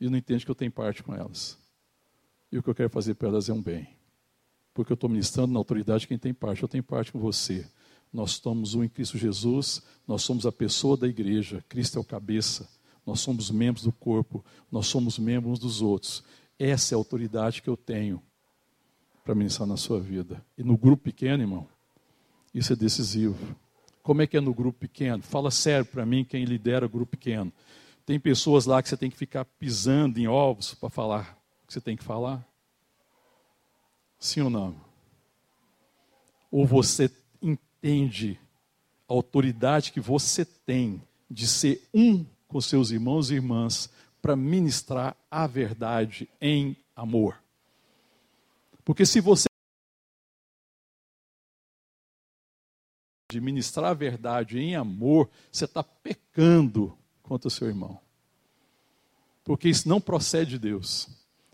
E 0.00 0.08
não 0.08 0.16
entendem 0.16 0.44
que 0.44 0.50
eu 0.50 0.54
tenho 0.54 0.72
parte 0.72 1.02
com 1.02 1.14
elas. 1.14 1.58
E 2.50 2.58
o 2.58 2.62
que 2.62 2.70
eu 2.70 2.74
quero 2.74 2.88
fazer 2.88 3.14
para 3.14 3.28
elas 3.28 3.48
é 3.48 3.52
um 3.52 3.62
bem. 3.62 3.88
Porque 4.72 4.92
eu 4.92 4.94
estou 4.94 5.10
ministrando 5.10 5.52
na 5.52 5.58
autoridade 5.58 6.06
quem 6.06 6.18
tem 6.18 6.32
parte. 6.32 6.62
Eu 6.62 6.68
tenho 6.68 6.84
parte 6.84 7.12
com 7.12 7.18
você. 7.18 7.68
Nós 8.12 8.32
estamos 8.32 8.74
um 8.74 8.82
em 8.82 8.88
Cristo 8.88 9.18
Jesus, 9.18 9.82
nós 10.06 10.22
somos 10.22 10.46
a 10.46 10.52
pessoa 10.52 10.96
da 10.96 11.06
igreja, 11.06 11.64
Cristo 11.68 11.98
é 11.98 12.00
o 12.00 12.04
cabeça, 12.04 12.68
nós 13.06 13.20
somos 13.20 13.50
membros 13.50 13.84
do 13.84 13.92
corpo, 13.92 14.44
nós 14.70 14.86
somos 14.86 15.18
membros 15.18 15.52
uns 15.52 15.58
dos 15.58 15.82
outros. 15.82 16.22
Essa 16.58 16.94
é 16.94 16.96
a 16.96 16.98
autoridade 16.98 17.62
que 17.62 17.68
eu 17.68 17.76
tenho 17.76 18.22
para 19.24 19.34
ministrar 19.34 19.68
na 19.68 19.76
sua 19.76 20.00
vida. 20.00 20.44
E 20.56 20.64
no 20.64 20.76
grupo 20.76 21.04
pequeno, 21.04 21.42
irmão, 21.42 21.68
isso 22.54 22.72
é 22.72 22.76
decisivo. 22.76 23.36
Como 24.02 24.22
é 24.22 24.26
que 24.26 24.36
é 24.36 24.40
no 24.40 24.54
grupo 24.54 24.78
pequeno? 24.78 25.22
Fala 25.22 25.50
sério 25.50 25.84
para 25.84 26.06
mim 26.06 26.24
quem 26.24 26.44
lidera 26.44 26.86
o 26.86 26.88
grupo 26.88 27.10
pequeno. 27.10 27.52
Tem 28.06 28.18
pessoas 28.18 28.64
lá 28.64 28.82
que 28.82 28.88
você 28.88 28.96
tem 28.96 29.10
que 29.10 29.18
ficar 29.18 29.44
pisando 29.44 30.18
em 30.18 30.26
ovos 30.26 30.74
para 30.74 30.88
falar 30.88 31.38
o 31.62 31.66
que 31.66 31.74
você 31.74 31.80
tem 31.80 31.94
que 31.94 32.02
falar? 32.02 32.46
Sim 34.18 34.40
ou 34.40 34.50
não? 34.50 34.74
Ou 36.50 36.66
você 36.66 37.10
entende 37.82 38.38
a 39.08 39.12
autoridade 39.12 39.92
que 39.92 40.00
você 40.00 40.44
tem 40.44 41.02
de 41.30 41.46
ser 41.46 41.88
um 41.94 42.24
com 42.46 42.60
seus 42.60 42.90
irmãos 42.90 43.30
e 43.30 43.34
irmãs 43.34 43.90
para 44.20 44.36
ministrar 44.36 45.16
a 45.30 45.46
verdade 45.46 46.28
em 46.40 46.76
amor? 46.94 47.40
Porque 48.84 49.04
se 49.04 49.20
você 49.20 49.48
de 53.30 53.40
ministrar 53.42 53.90
a 53.90 53.94
verdade 53.94 54.58
em 54.58 54.74
amor, 54.74 55.28
você 55.52 55.66
está 55.66 55.82
pecando 55.82 56.96
contra 57.22 57.48
o 57.48 57.50
seu 57.50 57.68
irmão. 57.68 58.00
Porque 59.44 59.68
isso 59.68 59.86
não 59.86 60.00
procede 60.00 60.52
de 60.52 60.58
Deus. 60.58 61.08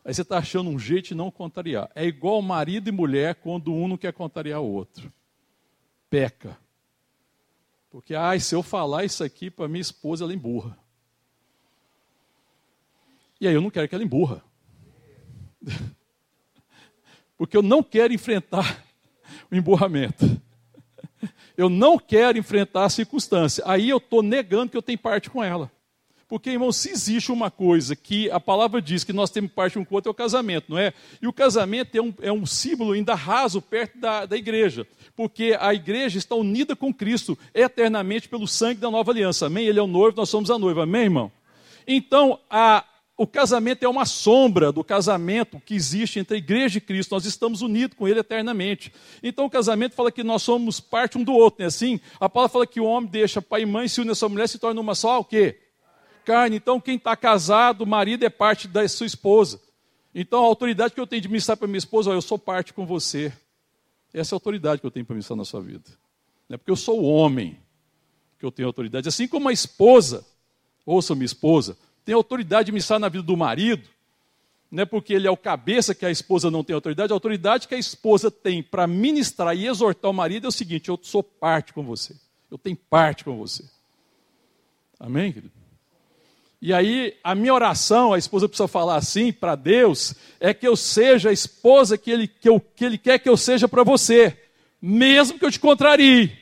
Aí 0.04 0.14
você 0.14 0.22
está 0.22 0.38
achando 0.38 0.70
um 0.70 0.78
jeito 0.78 1.08
de 1.08 1.14
não 1.16 1.32
contrariar. 1.32 1.90
É 1.94 2.04
igual 2.04 2.40
marido 2.40 2.88
e 2.88 2.92
mulher 2.92 3.34
quando 3.36 3.74
um 3.74 3.88
não 3.88 3.96
quer 3.96 4.12
contrariar 4.12 4.60
o 4.60 4.70
outro. 4.70 5.12
Peca. 6.14 6.56
Porque, 7.90 8.14
ai, 8.14 8.38
se 8.38 8.54
eu 8.54 8.62
falar 8.62 9.04
isso 9.04 9.24
aqui 9.24 9.50
para 9.50 9.66
minha 9.66 9.80
esposa, 9.80 10.22
ela 10.22 10.32
emburra. 10.32 10.78
E 13.40 13.48
aí 13.48 13.54
eu 13.54 13.60
não 13.60 13.68
quero 13.68 13.88
que 13.88 13.96
ela 13.96 14.04
emburra. 14.04 14.40
Porque 17.36 17.56
eu 17.56 17.62
não 17.62 17.82
quero 17.82 18.12
enfrentar 18.12 18.80
o 19.50 19.56
emburramento. 19.56 20.40
Eu 21.56 21.68
não 21.68 21.98
quero 21.98 22.38
enfrentar 22.38 22.84
a 22.84 22.90
circunstância. 22.90 23.64
Aí 23.66 23.88
eu 23.88 23.96
estou 23.96 24.22
negando 24.22 24.70
que 24.70 24.76
eu 24.76 24.82
tenho 24.82 24.98
parte 25.00 25.28
com 25.28 25.42
ela. 25.42 25.68
Porque, 26.28 26.50
irmão, 26.50 26.72
se 26.72 26.90
existe 26.90 27.30
uma 27.30 27.50
coisa 27.50 27.94
que 27.94 28.30
a 28.30 28.40
palavra 28.40 28.80
diz 28.80 29.04
que 29.04 29.12
nós 29.12 29.30
temos 29.30 29.50
parte 29.52 29.78
um 29.78 29.84
com 29.84 29.94
o 29.94 29.96
outro, 29.96 30.10
é 30.10 30.12
o 30.12 30.14
casamento, 30.14 30.66
não 30.70 30.78
é? 30.78 30.92
E 31.20 31.26
o 31.26 31.32
casamento 31.32 31.96
é 31.96 32.02
um, 32.02 32.14
é 32.22 32.32
um 32.32 32.46
símbolo 32.46 32.92
ainda 32.92 33.14
raso 33.14 33.60
perto 33.60 33.98
da, 33.98 34.26
da 34.26 34.36
igreja. 34.36 34.86
Porque 35.14 35.56
a 35.60 35.72
igreja 35.72 36.18
está 36.18 36.34
unida 36.34 36.74
com 36.74 36.92
Cristo 36.92 37.38
eternamente 37.54 38.28
pelo 38.28 38.48
sangue 38.48 38.80
da 38.80 38.90
nova 38.90 39.12
aliança. 39.12 39.46
Amém? 39.46 39.66
Ele 39.66 39.78
é 39.78 39.82
o 39.82 39.86
noivo, 39.86 40.16
nós 40.16 40.28
somos 40.28 40.50
a 40.50 40.58
noiva. 40.58 40.82
Amém, 40.84 41.02
irmão? 41.02 41.30
Então, 41.86 42.40
a, 42.48 42.84
o 43.16 43.26
casamento 43.26 43.84
é 43.84 43.88
uma 43.88 44.04
sombra 44.04 44.72
do 44.72 44.82
casamento 44.82 45.62
que 45.64 45.74
existe 45.74 46.18
entre 46.18 46.34
a 46.34 46.38
igreja 46.38 46.78
e 46.78 46.80
Cristo. 46.80 47.12
Nós 47.14 47.24
estamos 47.24 47.62
unidos 47.62 47.96
com 47.96 48.08
Ele 48.08 48.18
eternamente. 48.18 48.92
Então 49.22 49.44
o 49.44 49.50
casamento 49.50 49.94
fala 49.94 50.10
que 50.10 50.24
nós 50.24 50.42
somos 50.42 50.80
parte 50.80 51.16
um 51.16 51.22
do 51.22 51.32
outro, 51.32 51.60
não 51.60 51.66
é 51.66 51.68
assim? 51.68 52.00
A 52.18 52.28
palavra 52.28 52.52
fala 52.52 52.66
que 52.66 52.80
o 52.80 52.84
homem 52.84 53.08
deixa 53.08 53.40
pai 53.40 53.62
e 53.62 53.66
mãe, 53.66 53.86
se 53.86 54.00
une 54.00 54.10
a 54.10 54.14
sua 54.16 54.28
mulher, 54.28 54.48
se 54.48 54.58
torna 54.58 54.80
uma 54.80 54.96
só, 54.96 55.20
o 55.20 55.24
quê? 55.24 55.60
Carne. 56.24 56.56
Então 56.56 56.80
quem 56.80 56.96
está 56.96 57.16
casado, 57.16 57.82
o 57.82 57.86
marido 57.86 58.24
é 58.24 58.30
parte 58.30 58.66
da 58.66 58.86
sua 58.88 59.06
esposa. 59.06 59.60
Então 60.14 60.42
a 60.42 60.46
autoridade 60.46 60.94
que 60.94 61.00
eu 61.00 61.06
tenho 61.06 61.22
de 61.22 61.28
ministrar 61.28 61.56
para 61.56 61.66
minha 61.66 61.78
esposa, 61.78 62.10
ó, 62.10 62.14
eu 62.14 62.22
sou 62.22 62.38
parte 62.38 62.72
com 62.72 62.86
você. 62.86 63.32
Essa 64.12 64.34
é 64.34 64.36
a 64.36 64.38
autoridade 64.38 64.80
que 64.80 64.86
eu 64.86 64.90
tenho 64.90 65.04
para 65.04 65.14
ministrar 65.14 65.36
na 65.36 65.44
sua 65.44 65.60
vida. 65.60 65.90
Não 66.48 66.54
é 66.54 66.56
porque 66.56 66.70
eu 66.70 66.76
sou 66.76 67.00
o 67.00 67.04
homem 67.04 67.58
que 68.38 68.46
eu 68.46 68.52
tenho 68.52 68.68
autoridade. 68.68 69.08
Assim 69.08 69.26
como 69.26 69.48
a 69.48 69.52
esposa, 69.52 70.24
ouça 70.86 71.14
minha 71.14 71.24
esposa, 71.24 71.76
tem 72.04 72.14
autoridade 72.14 72.66
de 72.66 72.72
ministrar 72.72 73.00
na 73.00 73.08
vida 73.08 73.24
do 73.24 73.36
marido, 73.36 73.88
não 74.70 74.82
é 74.82 74.86
porque 74.86 75.14
ele 75.14 75.26
é 75.26 75.30
o 75.30 75.36
cabeça 75.36 75.94
que 75.94 76.04
a 76.04 76.10
esposa 76.10 76.50
não 76.50 76.64
tem 76.64 76.74
autoridade, 76.74 77.12
a 77.12 77.16
autoridade 77.16 77.68
que 77.68 77.74
a 77.74 77.78
esposa 77.78 78.30
tem 78.30 78.62
para 78.62 78.86
ministrar 78.86 79.56
e 79.56 79.66
exortar 79.66 80.10
o 80.10 80.14
marido 80.14 80.46
é 80.46 80.48
o 80.48 80.52
seguinte: 80.52 80.88
eu 80.88 80.98
sou 81.02 81.22
parte 81.22 81.72
com 81.72 81.82
você, 81.82 82.14
eu 82.50 82.58
tenho 82.58 82.76
parte 82.76 83.24
com 83.24 83.36
você. 83.36 83.64
Amém, 84.98 85.32
querido? 85.32 85.63
E 86.66 86.72
aí, 86.72 87.14
a 87.22 87.34
minha 87.34 87.52
oração, 87.52 88.14
a 88.14 88.18
esposa 88.18 88.48
precisa 88.48 88.66
falar 88.66 88.96
assim 88.96 89.30
para 89.30 89.54
Deus, 89.54 90.14
é 90.40 90.54
que 90.54 90.66
eu 90.66 90.74
seja 90.74 91.28
a 91.28 91.32
esposa 91.32 91.98
que 91.98 92.10
ele, 92.10 92.26
que 92.26 92.48
eu, 92.48 92.58
que 92.58 92.86
ele 92.86 92.96
quer 92.96 93.18
que 93.18 93.28
eu 93.28 93.36
seja 93.36 93.68
para 93.68 93.82
você, 93.82 94.34
mesmo 94.80 95.38
que 95.38 95.44
eu 95.44 95.50
te 95.50 95.60
contrarie. 95.60 96.32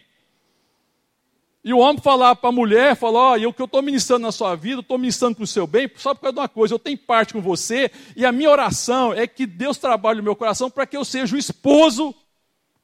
E 1.64 1.74
o 1.74 1.78
homem 1.78 2.00
falar 2.00 2.36
para 2.36 2.50
a 2.50 2.52
mulher, 2.52 2.94
falar, 2.94 3.18
ó, 3.18 3.36
oh, 3.36 3.52
que 3.52 3.60
eu 3.60 3.64
estou 3.64 3.82
ministrando 3.82 4.22
na 4.22 4.30
sua 4.30 4.54
vida, 4.54 4.80
estou 4.80 4.96
ministrando 4.96 5.34
para 5.34 5.42
o 5.42 5.46
seu 5.48 5.66
bem, 5.66 5.90
só 5.96 6.14
por 6.14 6.20
causa 6.20 6.34
de 6.34 6.38
uma 6.38 6.48
coisa, 6.48 6.74
eu 6.74 6.78
tenho 6.78 6.98
parte 6.98 7.32
com 7.32 7.40
você, 7.40 7.90
e 8.14 8.24
a 8.24 8.30
minha 8.30 8.48
oração 8.48 9.12
é 9.12 9.26
que 9.26 9.44
Deus 9.44 9.76
trabalhe 9.76 10.18
no 10.18 10.22
meu 10.22 10.36
coração 10.36 10.70
para 10.70 10.86
que 10.86 10.96
eu 10.96 11.04
seja 11.04 11.34
o 11.34 11.38
esposo 11.38 12.14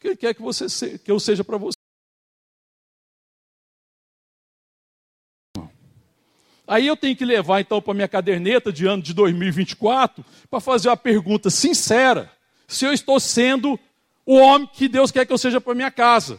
que 0.01 0.09
Ele 0.09 0.17
quer 0.17 0.35
que, 0.35 0.43
você 0.43 0.99
que 0.99 1.09
eu 1.09 1.21
seja 1.21 1.45
para 1.45 1.57
você. 1.57 1.78
Aí 6.69 6.87
eu 6.87 6.95
tenho 6.95 7.17
que 7.17 7.25
levar 7.25 7.63
então 7.63 7.81
para 7.81 7.95
minha 7.95 8.07
caderneta 8.07 8.71
de 8.71 8.87
ano 8.87 9.03
de 9.03 9.15
2024 9.15 10.23
para 10.51 10.61
fazer 10.61 10.91
uma 10.91 10.97
pergunta 10.99 11.49
sincera: 11.49 12.31
se 12.67 12.85
eu 12.85 12.93
estou 12.93 13.19
sendo 13.19 13.81
o 14.27 14.37
homem 14.37 14.69
que 14.71 14.87
Deus 14.87 15.11
quer 15.11 15.25
que 15.25 15.33
eu 15.33 15.39
seja 15.39 15.59
para 15.59 15.75
minha 15.75 15.91
casa. 15.91 16.39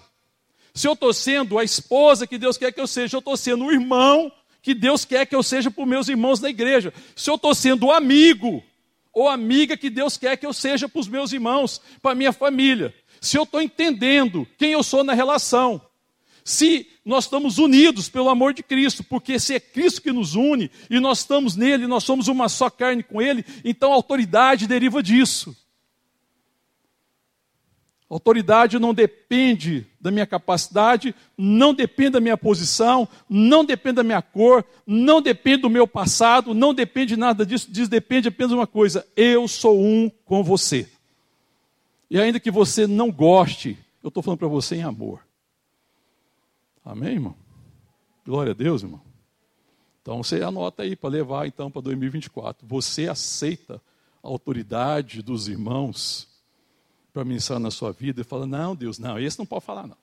Se 0.71 0.87
eu 0.87 0.93
estou 0.93 1.11
sendo 1.11 1.57
a 1.57 1.63
esposa 1.63 2.27
que 2.27 2.37
Deus 2.37 2.55
quer 2.55 2.71
que 2.71 2.79
eu 2.79 2.85
seja, 2.85 3.17
eu 3.17 3.19
estou 3.19 3.35
sendo 3.35 3.65
o 3.65 3.71
irmão 3.71 4.31
que 4.61 4.75
Deus 4.75 5.03
quer 5.03 5.25
que 5.25 5.35
eu 5.35 5.41
seja 5.41 5.71
para 5.71 5.81
os 5.81 5.89
meus 5.89 6.07
irmãos 6.07 6.39
da 6.39 6.47
igreja. 6.47 6.93
Se 7.15 7.31
eu 7.31 7.35
estou 7.35 7.55
sendo 7.55 7.87
o 7.87 7.91
amigo 7.91 8.63
ou 9.11 9.27
amiga 9.27 9.75
que 9.75 9.89
Deus 9.89 10.15
quer 10.15 10.37
que 10.37 10.45
eu 10.45 10.53
seja 10.53 10.87
para 10.87 10.99
os 10.99 11.07
meus 11.07 11.33
irmãos, 11.33 11.81
para 12.03 12.13
minha 12.13 12.31
família. 12.31 12.93
Se 13.19 13.35
eu 13.35 13.43
estou 13.43 13.59
entendendo 13.59 14.47
quem 14.59 14.73
eu 14.73 14.83
sou 14.83 15.03
na 15.03 15.13
relação. 15.13 15.81
Se 16.43 16.87
nós 17.05 17.25
estamos 17.25 17.57
unidos 17.57 18.09
pelo 18.09 18.29
amor 18.29 18.53
de 18.53 18.63
Cristo, 18.63 19.03
porque 19.03 19.39
se 19.39 19.55
é 19.55 19.59
Cristo 19.59 20.01
que 20.01 20.11
nos 20.11 20.35
une 20.35 20.69
e 20.89 20.99
nós 20.99 21.19
estamos 21.19 21.55
nele, 21.55 21.87
nós 21.87 22.03
somos 22.03 22.27
uma 22.27 22.49
só 22.49 22.69
carne 22.69 23.03
com 23.03 23.21
ele, 23.21 23.45
então 23.63 23.91
a 23.91 23.95
autoridade 23.95 24.67
deriva 24.67 25.01
disso. 25.01 25.55
Autoridade 28.09 28.79
não 28.79 28.91
depende 28.91 29.85
da 30.01 30.09
minha 30.09 30.25
capacidade, 30.25 31.13
não 31.37 31.75
depende 31.75 32.11
da 32.11 32.19
minha 32.19 32.35
posição, 32.35 33.07
não 33.29 33.63
depende 33.63 33.97
da 33.97 34.03
minha 34.03 34.21
cor, 34.21 34.65
não 34.85 35.21
depende 35.21 35.61
do 35.61 35.69
meu 35.69 35.87
passado, 35.87 36.55
não 36.55 36.73
depende 36.73 37.13
de 37.13 37.17
nada 37.19 37.45
disso, 37.45 37.67
diz 37.69 37.87
depende 37.87 38.29
apenas 38.29 38.49
de 38.49 38.55
uma 38.55 38.65
coisa: 38.65 39.05
eu 39.15 39.47
sou 39.47 39.79
um 39.79 40.09
com 40.25 40.43
você. 40.43 40.89
E 42.09 42.19
ainda 42.19 42.39
que 42.39 42.49
você 42.49 42.87
não 42.87 43.11
goste, 43.11 43.77
eu 44.01 44.07
estou 44.07 44.23
falando 44.23 44.39
para 44.39 44.47
você 44.47 44.77
em 44.77 44.81
amor. 44.81 45.28
Amém, 46.83 47.13
irmão? 47.13 47.35
Glória 48.25 48.51
a 48.51 48.55
Deus, 48.55 48.83
irmão. 48.83 49.01
Então 50.01 50.23
você 50.23 50.41
anota 50.41 50.83
aí 50.83 50.95
para 50.95 51.09
levar 51.09 51.47
então 51.47 51.69
para 51.69 51.81
2024. 51.81 52.65
Você 52.67 53.07
aceita 53.07 53.81
a 54.23 54.27
autoridade 54.27 55.21
dos 55.21 55.47
irmãos 55.47 56.27
para 57.13 57.23
ministrar 57.23 57.59
na 57.59 57.71
sua 57.71 57.91
vida 57.91 58.21
e 58.21 58.23
fala: 58.23 58.45
Não, 58.45 58.75
Deus, 58.75 58.97
não, 58.97 59.19
esse 59.19 59.37
não 59.37 59.45
pode 59.45 59.65
falar, 59.65 59.87
não. 59.87 59.97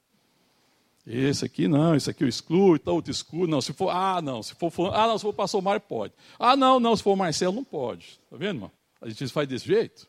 Esse 1.06 1.44
aqui 1.44 1.68
não, 1.68 1.94
esse 1.94 2.10
aqui 2.10 2.24
eu 2.24 2.28
excluo, 2.28 2.74
então 2.74 2.94
outro 2.94 3.12
excluo. 3.12 3.46
Não, 3.46 3.60
se 3.60 3.72
for, 3.72 3.90
ah, 3.90 4.20
não, 4.20 4.42
se 4.42 4.56
for, 4.56 4.92
ah, 4.92 5.06
não, 5.06 5.16
se 5.16 5.22
for 5.22 5.32
pastor 5.32 5.62
Mário, 5.62 5.80
pode. 5.80 6.12
Ah, 6.36 6.56
não, 6.56 6.80
não, 6.80 6.96
se 6.96 7.02
for 7.02 7.14
Marcelo, 7.14 7.54
não 7.54 7.62
pode. 7.62 8.18
Está 8.24 8.36
vendo, 8.36 8.56
irmão? 8.56 8.72
A 9.00 9.08
gente 9.08 9.28
faz 9.28 9.48
desse 9.48 9.66
jeito. 9.66 10.08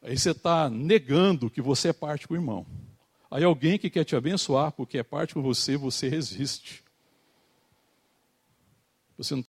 Aí 0.00 0.16
você 0.16 0.30
está 0.30 0.70
negando 0.70 1.50
que 1.50 1.60
você 1.60 1.88
é 1.88 1.92
parte 1.92 2.26
com 2.26 2.32
o 2.32 2.36
irmão. 2.38 2.66
Aí 3.34 3.42
alguém 3.42 3.76
que 3.76 3.90
quer 3.90 4.04
te 4.04 4.14
abençoar 4.14 4.70
porque 4.70 4.96
é 4.96 5.02
parte 5.02 5.34
com 5.34 5.42
você, 5.42 5.76
você 5.76 6.08
resiste. 6.08 6.84
Você 9.18 9.34
não. 9.34 9.44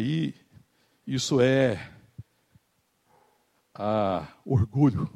Aí 0.00 0.32
isso 1.04 1.40
é 1.40 1.92
a 3.74 4.32
orgulho. 4.44 5.10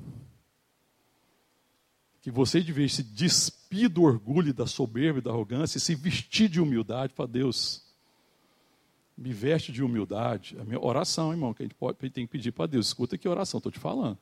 Que 2.21 2.33
você 2.33 2.61
devia 2.61 2.89
se 2.89 3.05
despir 3.05 3.89
do 3.89 4.03
orgulho, 4.03 4.53
da 4.53 4.67
soberba 4.67 5.21
e 5.21 5.23
da 5.23 5.31
arrogância 5.31 5.79
e 5.79 5.81
se 5.81 5.95
vestir 5.95 6.49
de 6.49 6.61
humildade 6.61 7.15
para 7.15 7.27
Deus. 7.27 7.87
Me 9.17 9.33
veste 9.33 9.71
de 9.71 9.81
humildade. 9.81 10.59
A 10.59 10.65
minha 10.65 10.85
oração, 10.85 11.31
irmão, 11.31 11.55
que 11.55 11.63
a 11.63 11.67
gente 11.67 11.77
pode, 11.77 11.99
tem 12.11 12.27
que 12.27 12.33
pedir 12.33 12.51
para 12.51 12.67
Deus. 12.67 12.89
Escuta 12.89 13.17
que 13.17 13.29
oração, 13.29 13.59
estou 13.59 13.71
te 13.71 13.79
falando. 13.79 14.19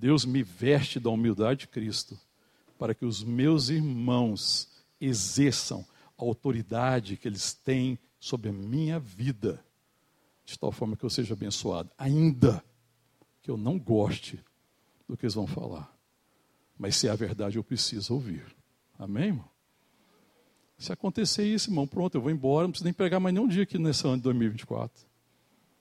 Deus 0.00 0.24
me 0.24 0.42
veste 0.42 0.98
da 0.98 1.10
humildade 1.10 1.60
de 1.60 1.68
Cristo, 1.68 2.18
para 2.78 2.94
que 2.94 3.04
os 3.04 3.22
meus 3.22 3.68
irmãos 3.68 4.66
exerçam 4.98 5.84
a 6.16 6.24
autoridade 6.24 7.18
que 7.18 7.28
eles 7.28 7.52
têm 7.52 7.98
sobre 8.18 8.48
a 8.48 8.52
minha 8.52 8.98
vida 8.98 9.62
de 10.42 10.58
tal 10.58 10.72
forma 10.72 10.96
que 10.96 11.04
eu 11.04 11.10
seja 11.10 11.34
abençoado, 11.34 11.90
ainda 11.98 12.64
que 13.42 13.50
eu 13.50 13.58
não 13.58 13.78
goste 13.78 14.42
do 15.06 15.18
que 15.18 15.26
eles 15.26 15.34
vão 15.34 15.46
falar. 15.46 15.94
Mas 16.78 16.96
se 16.96 17.06
é 17.06 17.10
a 17.10 17.14
verdade, 17.14 17.58
eu 17.58 17.62
preciso 17.62 18.14
ouvir. 18.14 18.44
Amém, 18.98 19.26
irmão? 19.26 19.50
Se 20.78 20.90
acontecer 20.90 21.44
isso, 21.44 21.68
irmão, 21.68 21.86
pronto, 21.86 22.14
eu 22.14 22.22
vou 22.22 22.30
embora, 22.30 22.66
não 22.66 22.70
preciso 22.70 22.86
nem 22.86 22.94
pegar 22.94 23.20
mais 23.20 23.34
nenhum 23.34 23.46
dia 23.46 23.64
aqui 23.64 23.78
nesse 23.78 24.06
ano 24.06 24.16
de 24.16 24.22
2024. 24.22 25.06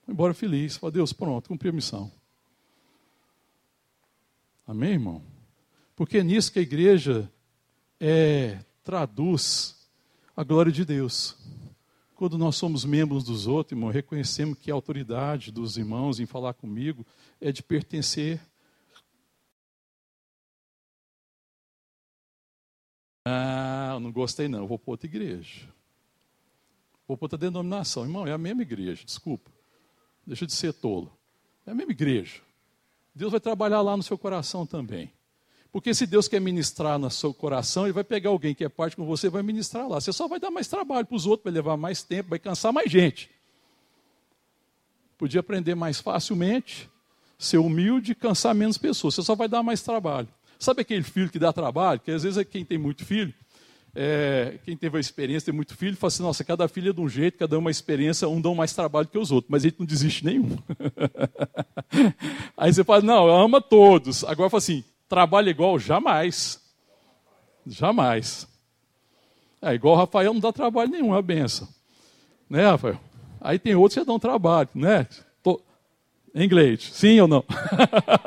Vou 0.05 0.13
embora 0.13 0.33
feliz. 0.33 0.75
Fala, 0.75 0.91
Deus, 0.91 1.13
pronto, 1.13 1.47
cumpri 1.47 1.69
a 1.69 1.71
missão. 1.71 2.11
Amém, 4.69 4.91
irmão? 4.91 5.23
Porque 5.95 6.19
é 6.19 6.23
nisso 6.23 6.51
que 6.51 6.59
a 6.59 6.61
igreja 6.61 7.27
é 7.99 8.63
traduz 8.83 9.89
a 10.37 10.43
glória 10.43 10.71
de 10.71 10.85
Deus. 10.85 11.35
Quando 12.13 12.37
nós 12.37 12.55
somos 12.55 12.85
membros 12.85 13.23
dos 13.23 13.47
outros, 13.47 13.71
irmão, 13.71 13.89
reconhecemos 13.89 14.59
que 14.59 14.69
a 14.69 14.75
autoridade 14.75 15.51
dos 15.51 15.75
irmãos 15.75 16.19
em 16.19 16.27
falar 16.27 16.53
comigo 16.53 17.03
é 17.41 17.51
de 17.51 17.63
pertencer. 17.63 18.39
Ah, 23.25 23.97
não 23.99 24.11
gostei 24.11 24.47
não, 24.47 24.67
vou 24.67 24.77
para 24.77 24.91
outra 24.91 25.07
igreja. 25.07 25.67
Vou 27.07 27.17
para 27.17 27.25
outra 27.25 27.39
denominação. 27.39 28.03
Irmão, 28.03 28.27
é 28.27 28.33
a 28.33 28.37
mesma 28.37 28.61
igreja, 28.61 29.03
desculpa. 29.03 29.49
Deixa 30.27 30.45
de 30.45 30.53
ser 30.53 30.73
tolo. 30.73 31.11
É 31.65 31.71
a 31.71 31.73
mesma 31.73 31.91
igreja. 31.91 32.47
Deus 33.19 33.31
vai 33.31 33.41
trabalhar 33.41 33.81
lá 33.81 33.97
no 33.97 34.01
seu 34.01 34.17
coração 34.17 34.65
também. 34.65 35.11
Porque 35.73 35.93
se 35.93 36.07
Deus 36.07 36.29
quer 36.29 36.39
ministrar 36.39 36.97
no 36.97 37.11
seu 37.11 37.33
coração, 37.33 37.83
Ele 37.83 37.91
vai 37.91 38.03
pegar 38.05 38.29
alguém 38.29 38.55
que 38.55 38.63
é 38.63 38.69
parte 38.69 38.95
com 38.95 39.05
você 39.05 39.27
e 39.27 39.29
vai 39.29 39.43
ministrar 39.43 39.89
lá. 39.89 39.99
Você 39.99 40.13
só 40.13 40.25
vai 40.25 40.39
dar 40.39 40.49
mais 40.49 40.69
trabalho 40.69 41.05
para 41.05 41.17
os 41.17 41.25
outros, 41.25 41.43
vai 41.43 41.51
levar 41.51 41.75
mais 41.75 42.01
tempo, 42.01 42.29
vai 42.29 42.39
cansar 42.39 42.71
mais 42.71 42.89
gente. 42.89 43.29
Podia 45.17 45.41
aprender 45.41 45.75
mais 45.75 45.99
facilmente, 45.99 46.89
ser 47.37 47.57
humilde, 47.57 48.15
cansar 48.15 48.55
menos 48.55 48.77
pessoas. 48.77 49.15
Você 49.15 49.21
só 49.21 49.35
vai 49.35 49.49
dar 49.49 49.61
mais 49.63 49.81
trabalho. 49.81 50.29
Sabe 50.57 50.81
aquele 50.81 51.03
filho 51.03 51.29
que 51.29 51.37
dá 51.37 51.51
trabalho? 51.51 51.99
Que 51.99 52.11
às 52.11 52.23
vezes 52.23 52.37
é 52.37 52.45
quem 52.45 52.63
tem 52.63 52.77
muito 52.77 53.03
filho, 53.05 53.33
é, 54.01 54.57
quem 54.63 54.77
teve 54.77 54.95
a 54.95 54.99
experiência, 55.01 55.47
tem 55.47 55.53
muito 55.53 55.75
filho, 55.75 55.97
fala 55.97 56.07
assim, 56.07 56.23
nossa, 56.23 56.41
cada 56.41 56.69
filho 56.69 56.91
é 56.91 56.93
de 56.93 57.01
um 57.01 57.09
jeito, 57.09 57.37
cada 57.37 57.57
um 57.57 57.59
uma 57.59 57.69
experiência, 57.69 58.29
um 58.29 58.39
dá 58.39 58.55
mais 58.55 58.71
trabalho 58.71 59.09
que 59.09 59.17
os 59.17 59.29
outros, 59.29 59.51
mas 59.51 59.63
gente 59.63 59.77
não 59.77 59.85
desiste 59.85 60.23
nenhum. 60.23 60.57
Aí 62.55 62.73
você 62.73 62.81
fala, 62.81 63.01
não, 63.01 63.27
ama 63.27 63.59
todos. 63.59 64.23
Agora 64.23 64.49
fala 64.49 64.59
assim, 64.59 64.85
trabalha 65.09 65.49
igual? 65.49 65.77
Jamais. 65.77 66.61
Jamais. 67.67 68.47
É 69.61 69.73
igual 69.73 69.95
o 69.95 69.97
Rafael 69.97 70.33
não 70.33 70.39
dá 70.39 70.53
trabalho 70.53 70.89
nenhum, 70.89 71.13
é 71.13 71.19
a 71.19 71.21
benção. 71.21 71.67
Né, 72.49 72.65
Rafael? 72.65 72.97
Aí 73.41 73.59
tem 73.59 73.75
outros 73.75 73.99
que 73.99 74.05
dão 74.05 74.17
trabalho, 74.17 74.69
né? 74.73 75.07
Tô... 75.43 75.59
Em 76.33 76.45
inglês, 76.45 76.89
sim 76.93 77.19
ou 77.19 77.27
não? 77.27 77.43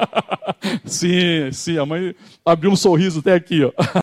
sim, 0.85 1.51
sim, 1.51 1.79
a 1.79 1.87
mãe 1.87 2.15
abriu 2.45 2.71
um 2.71 2.77
sorriso 2.77 3.21
até 3.21 3.33
aqui, 3.33 3.65
ó. 3.65 3.73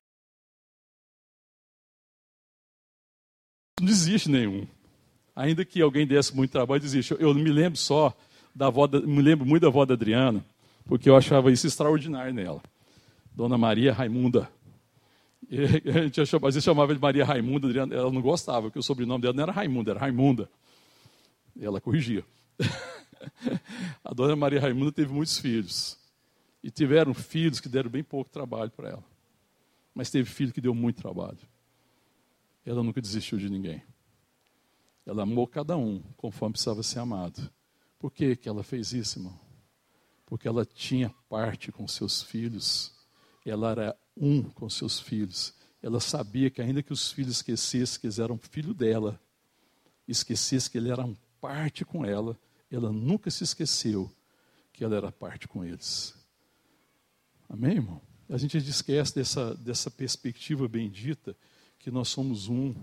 desiste 3.89 4.29
nenhum. 4.29 4.65
Ainda 5.35 5.65
que 5.65 5.81
alguém 5.81 6.05
desse 6.05 6.35
muito 6.35 6.51
trabalho, 6.51 6.81
desiste. 6.81 7.15
Eu 7.19 7.33
me 7.33 7.49
lembro 7.49 7.77
só 7.77 8.15
da 8.53 8.67
avó, 8.67 8.87
da... 8.87 8.99
me 9.01 9.21
lembro 9.21 9.45
muito 9.45 9.61
da 9.61 9.67
avó 9.67 9.85
da 9.85 9.93
Adriana, 9.93 10.43
porque 10.85 11.09
eu 11.09 11.15
achava 11.15 11.51
isso 11.51 11.67
extraordinário 11.67 12.33
nela. 12.33 12.61
Dona 13.35 13.57
Maria 13.57 13.93
Raimunda. 13.93 14.49
E 15.49 15.89
a 15.89 16.03
gente 16.03 16.21
achava, 16.21 16.47
às 16.47 16.55
vezes 16.55 16.65
chamava 16.65 16.93
de 16.93 17.01
Maria 17.01 17.25
Raimunda, 17.25 17.67
ela 17.79 18.11
não 18.11 18.21
gostava, 18.21 18.63
porque 18.63 18.79
o 18.79 18.83
sobrenome 18.83 19.21
dela 19.21 19.33
não 19.33 19.43
era 19.43 19.51
Raimunda, 19.51 19.91
era 19.91 19.99
Raimunda. 19.99 20.49
E 21.55 21.65
ela 21.65 21.81
corrigia. 21.81 22.23
A 24.03 24.13
dona 24.13 24.35
Maria 24.35 24.61
Raimunda 24.61 24.91
teve 24.91 25.11
muitos 25.11 25.39
filhos. 25.39 25.97
E 26.63 26.69
tiveram 26.69 27.13
filhos 27.13 27.59
que 27.59 27.69
deram 27.69 27.89
bem 27.89 28.03
pouco 28.03 28.29
trabalho 28.29 28.69
para 28.71 28.89
ela. 28.89 29.03
Mas 29.95 30.09
teve 30.09 30.29
filho 30.29 30.51
que 30.51 30.61
deu 30.61 30.75
muito 30.75 31.01
trabalho. 31.01 31.39
Ela 32.66 32.84
nunca 32.84 33.01
desistiu 33.01 33.38
de 33.38 33.49
ninguém. 33.49 33.84
Ela 35.05 35.24
amou 35.24 35.47
cada 35.47 35.76
um 35.78 36.01
conforme 36.18 36.53
precisava 36.53 36.84
ser 36.84 36.99
amado. 36.99 37.51
Por 37.97 38.12
que, 38.12 38.36
que 38.36 38.47
ela 38.47 38.64
fez 38.64 38.93
isso, 38.93 39.20
irmão? 39.20 39.49
porque 40.30 40.47
ela 40.47 40.64
tinha 40.64 41.10
parte 41.28 41.72
com 41.72 41.88
seus 41.88 42.22
filhos, 42.22 42.93
ela 43.43 43.72
era 43.72 43.97
um 44.16 44.43
com 44.43 44.70
seus 44.70 44.99
filhos. 44.99 45.55
Ela 45.82 45.99
sabia 45.99 46.51
que, 46.51 46.62
ainda 46.62 46.84
que 46.84 46.93
os 46.93 47.12
filhos 47.12 47.38
esquecessem 47.38 47.99
que 47.99 48.05
eles 48.05 48.20
eram 48.20 48.38
filho 48.38 48.72
dela, 48.72 49.20
esquecessem 50.07 50.72
que 50.72 50.78
ele 50.78 50.91
era 50.91 51.10
parte 51.41 51.84
com 51.84 52.05
ela, 52.05 52.38
ela 52.70 52.91
nunca 52.91 53.32
se 53.32 53.43
esqueceu 53.43 54.14
que 54.72 54.84
ela 54.84 54.95
era 54.95 55.12
parte 55.12 55.47
com 55.47 55.66
eles. 55.66 56.14
Amém, 57.49 57.78
irmão? 57.78 57.99
A 58.30 58.38
gente 58.38 58.55
esquece 58.57 59.16
dessa, 59.16 59.55
dessa 59.55 59.89
perspectiva 59.89 60.68
bendita 60.68 61.36
que 61.80 61.89
nós 61.89 62.09
somos 62.09 62.49
um 62.49 62.75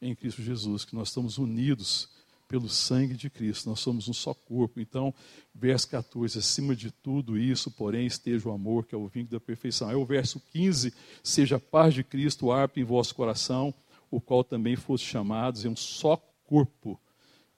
em 0.00 0.14
Cristo 0.14 0.42
Jesus, 0.42 0.84
que 0.84 0.94
nós 0.94 1.08
estamos 1.08 1.36
unidos 1.36 2.08
pelo 2.48 2.68
sangue 2.68 3.14
de 3.14 3.28
Cristo. 3.28 3.68
Nós 3.68 3.80
somos 3.80 4.08
um 4.08 4.12
só 4.12 4.34
corpo. 4.34 4.80
Então, 4.80 5.14
verso 5.54 5.86
14, 5.88 6.38
acima 6.38 6.74
de 6.74 6.90
tudo 6.90 7.38
isso, 7.38 7.70
porém, 7.70 8.06
esteja 8.06 8.48
o 8.48 8.52
amor, 8.52 8.86
que 8.86 8.94
é 8.94 8.98
o 8.98 9.06
vínculo 9.06 9.38
da 9.38 9.44
perfeição. 9.44 9.88
Aí 9.88 9.94
o 9.94 10.04
verso 10.04 10.40
15, 10.50 10.92
seja 11.22 11.56
a 11.56 11.60
paz 11.60 11.94
de 11.94 12.02
Cristo 12.02 12.50
arpe 12.50 12.80
em 12.80 12.84
vosso 12.84 13.14
coração, 13.14 13.72
o 14.10 14.20
qual 14.20 14.42
também 14.42 14.74
fosse 14.74 15.04
chamados 15.04 15.64
em 15.64 15.68
um 15.68 15.76
só 15.76 16.16
corpo, 16.44 16.98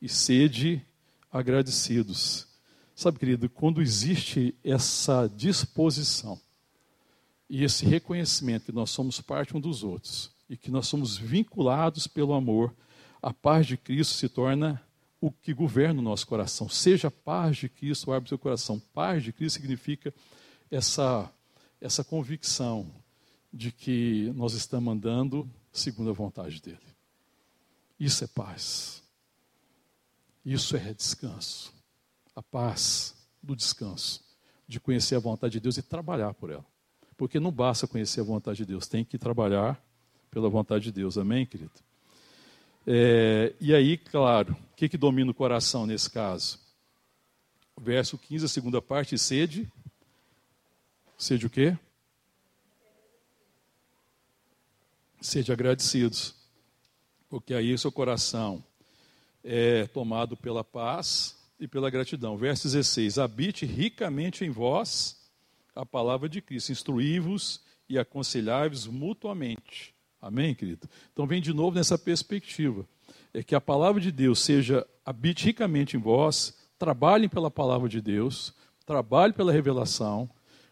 e 0.01 0.09
sede 0.09 0.85
agradecidos. 1.31 2.47
Sabe, 2.95 3.19
querido, 3.19 3.49
quando 3.49 3.81
existe 3.81 4.55
essa 4.63 5.27
disposição 5.29 6.39
e 7.49 7.65
esse 7.65 7.87
reconhecimento 7.87 8.67
que 8.67 8.73
nós 8.73 8.91
somos 8.91 9.21
parte 9.21 9.57
um 9.57 9.61
dos 9.61 9.85
outros 9.85 10.32
e 10.53 10.57
que 10.59 10.71
nós 10.71 10.87
somos 10.87 11.17
vinculados 11.17 12.07
pelo 12.07 12.35
amor, 12.35 12.77
a 13.23 13.33
paz 13.33 13.67
de 13.67 13.79
Cristo 13.79 14.13
se 14.13 14.29
torna 14.29 14.83
o 15.19 15.31
que 15.31 15.55
governa 15.55 15.99
o 15.99 16.05
nosso 16.05 16.27
coração. 16.27 16.69
Seja 16.69 17.09
a 17.09 17.11
paz 17.11 17.57
de 17.57 17.71
Cristo, 17.71 18.13
o 18.13 18.29
seu 18.29 18.39
coração. 18.39 18.79
Paz 18.93 19.23
de 19.23 19.33
Cristo 19.33 19.57
significa 19.57 20.13
essa, 20.71 21.33
essa 21.81 22.05
convicção 22.05 22.87
de 23.51 23.73
que 23.73 24.31
nós 24.35 24.53
estamos 24.53 24.93
andando 24.93 25.51
segundo 25.73 26.11
a 26.11 26.13
vontade 26.13 26.61
dele. 26.61 26.77
Isso 27.99 28.23
é 28.23 28.27
paz. 28.27 29.03
Isso 30.45 30.77
é 30.77 30.93
descanso. 30.93 31.73
A 32.37 32.43
paz 32.43 33.15
do 33.43 33.57
descanso, 33.57 34.23
de 34.69 34.79
conhecer 34.79 35.15
a 35.15 35.19
vontade 35.19 35.55
de 35.55 35.61
Deus 35.61 35.79
e 35.79 35.83
trabalhar 35.83 36.35
por 36.35 36.51
ela. 36.51 36.67
Porque 37.17 37.41
não 37.41 37.51
basta 37.51 37.87
conhecer 37.87 38.21
a 38.21 38.25
vontade 38.25 38.59
de 38.59 38.67
Deus, 38.67 38.87
tem 38.87 39.03
que 39.03 39.17
trabalhar 39.17 39.83
pela 40.33 40.49
vontade 40.49 40.85
de 40.85 40.93
Deus. 40.93 41.19
Amém, 41.19 41.45
querido? 41.45 41.71
É, 42.87 43.55
e 43.61 43.73
aí, 43.75 43.99
claro, 43.99 44.55
o 44.73 44.77
que, 44.77 44.89
que 44.89 44.97
domina 44.97 45.31
o 45.31 45.35
coração 45.35 45.87
nesse 45.87 46.11
caso? 46.11 46.59
Verso 47.79 48.17
15, 48.17 48.47
a 48.47 48.49
segunda 48.49 48.81
parte, 48.81 49.17
sede. 49.19 49.71
Sede 51.19 51.47
o 51.47 51.51
quê? 51.51 51.77
Sede 55.21 55.53
agradecidos. 55.53 56.35
Porque 57.29 57.53
aí 57.53 57.73
o 57.73 57.79
seu 57.79 57.93
coração 57.93 58.65
é 59.45 59.87
tomado 59.89 60.37
pela 60.37 60.65
paz 60.65 61.37
e 61.61 61.69
pela 61.69 61.91
gratidão. 61.91 62.39
Verso 62.39 62.65
16: 62.65 63.19
Habite 63.19 63.67
ricamente 63.67 64.45
em 64.45 64.51
vós 64.51 65.21
a 65.75 65.85
palavra 65.85 66.29
de 66.29 66.41
Cristo, 66.41 66.73
instruí-vos 66.73 67.61
e 67.89 67.99
aconselhai-vos 67.99 68.87
mutuamente 68.87 69.95
Amém, 70.23 70.55
querido? 70.55 70.89
Então 71.13 71.27
vem 71.27 71.43
de 71.43 71.53
novo 71.53 71.75
nessa 71.75 71.99
perspectiva. 71.99 72.87
É 73.35 73.43
que 73.43 73.57
a 73.57 73.61
palavra 73.61 74.01
de 74.01 74.13
Deus 74.13 74.39
seja 74.39 74.87
habite 75.05 75.47
ricamente 75.47 75.97
em 75.97 76.01
vós, 76.01 76.57
trabalhem 76.79 77.29
pela 77.29 77.51
palavra 77.51 77.89
de 77.89 78.01
Deus, 78.01 78.55
trabalhem 78.87 79.35
pela 79.35 79.51
revelação, 79.51 80.31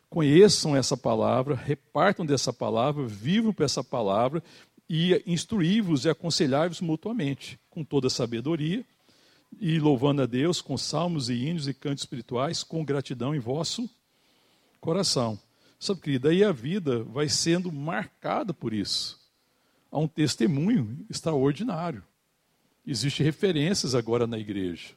conheçam 0.09 0.77
essa 0.77 0.97
palavra, 0.97 1.57
repartam 1.57 2.25
dessa 2.25 2.53
palavra, 2.53 3.05
vivam 3.09 3.53
por 3.53 3.65
essa 3.65 3.83
palavra 3.83 4.41
e 4.89 5.21
instruí-vos 5.27 6.05
e 6.05 6.11
aconselhai-vos 6.11 6.81
mutuamente, 6.81 7.59
com 7.69 7.83
toda 7.83 8.09
sabedoria, 8.09 8.85
e 9.61 9.81
louvando 9.81 10.23
a 10.23 10.27
Deus 10.27 10.61
com 10.61 10.77
salmos 10.77 11.29
e 11.29 11.35
hinos 11.35 11.67
e 11.67 11.75
cantos 11.75 12.05
espirituais, 12.05 12.63
com 12.63 12.85
gratidão 12.85 13.35
em 13.35 13.41
vosso 13.41 13.91
coração. 14.81 15.37
Sabe, 15.79 16.01
querido, 16.01 16.29
aí 16.29 16.45
a 16.45 16.53
vida 16.53 17.03
vai 17.03 17.29
sendo 17.29 17.73
marcada 17.73 18.55
por 18.55 18.73
isso 18.73 19.20
a 19.91 19.99
um 19.99 20.07
testemunho 20.07 21.05
extraordinário. 21.09 22.03
Existem 22.87 23.25
referências 23.25 23.95
agora 23.95 24.27
na 24.27 24.39
igreja. 24.39 24.95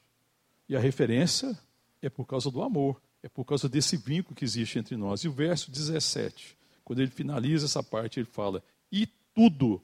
E 0.69 0.75
a 0.75 0.79
referência 0.79 1.57
é 2.01 2.09
por 2.09 2.25
causa 2.25 2.49
do 2.49 2.61
amor, 2.61 3.01
é 3.21 3.29
por 3.29 3.45
causa 3.45 3.67
desse 3.67 3.97
vínculo 3.97 4.35
que 4.35 4.45
existe 4.45 4.79
entre 4.79 4.95
nós. 4.95 5.23
E 5.23 5.27
o 5.27 5.31
verso 5.31 5.71
17, 5.71 6.57
quando 6.83 6.99
ele 6.99 7.11
finaliza 7.11 7.65
essa 7.65 7.81
parte, 7.81 8.19
ele 8.19 8.27
fala: 8.27 8.63
E 8.91 9.07
tudo. 9.33 9.75
O 9.75 9.81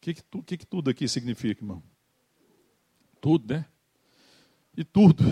que, 0.00 0.14
que, 0.14 0.22
que, 0.42 0.56
que 0.58 0.66
tudo 0.66 0.90
aqui 0.90 1.08
significa, 1.08 1.62
irmão? 1.62 1.82
Tudo, 3.20 3.52
né? 3.52 3.64
E 4.76 4.84
tudo. 4.84 5.24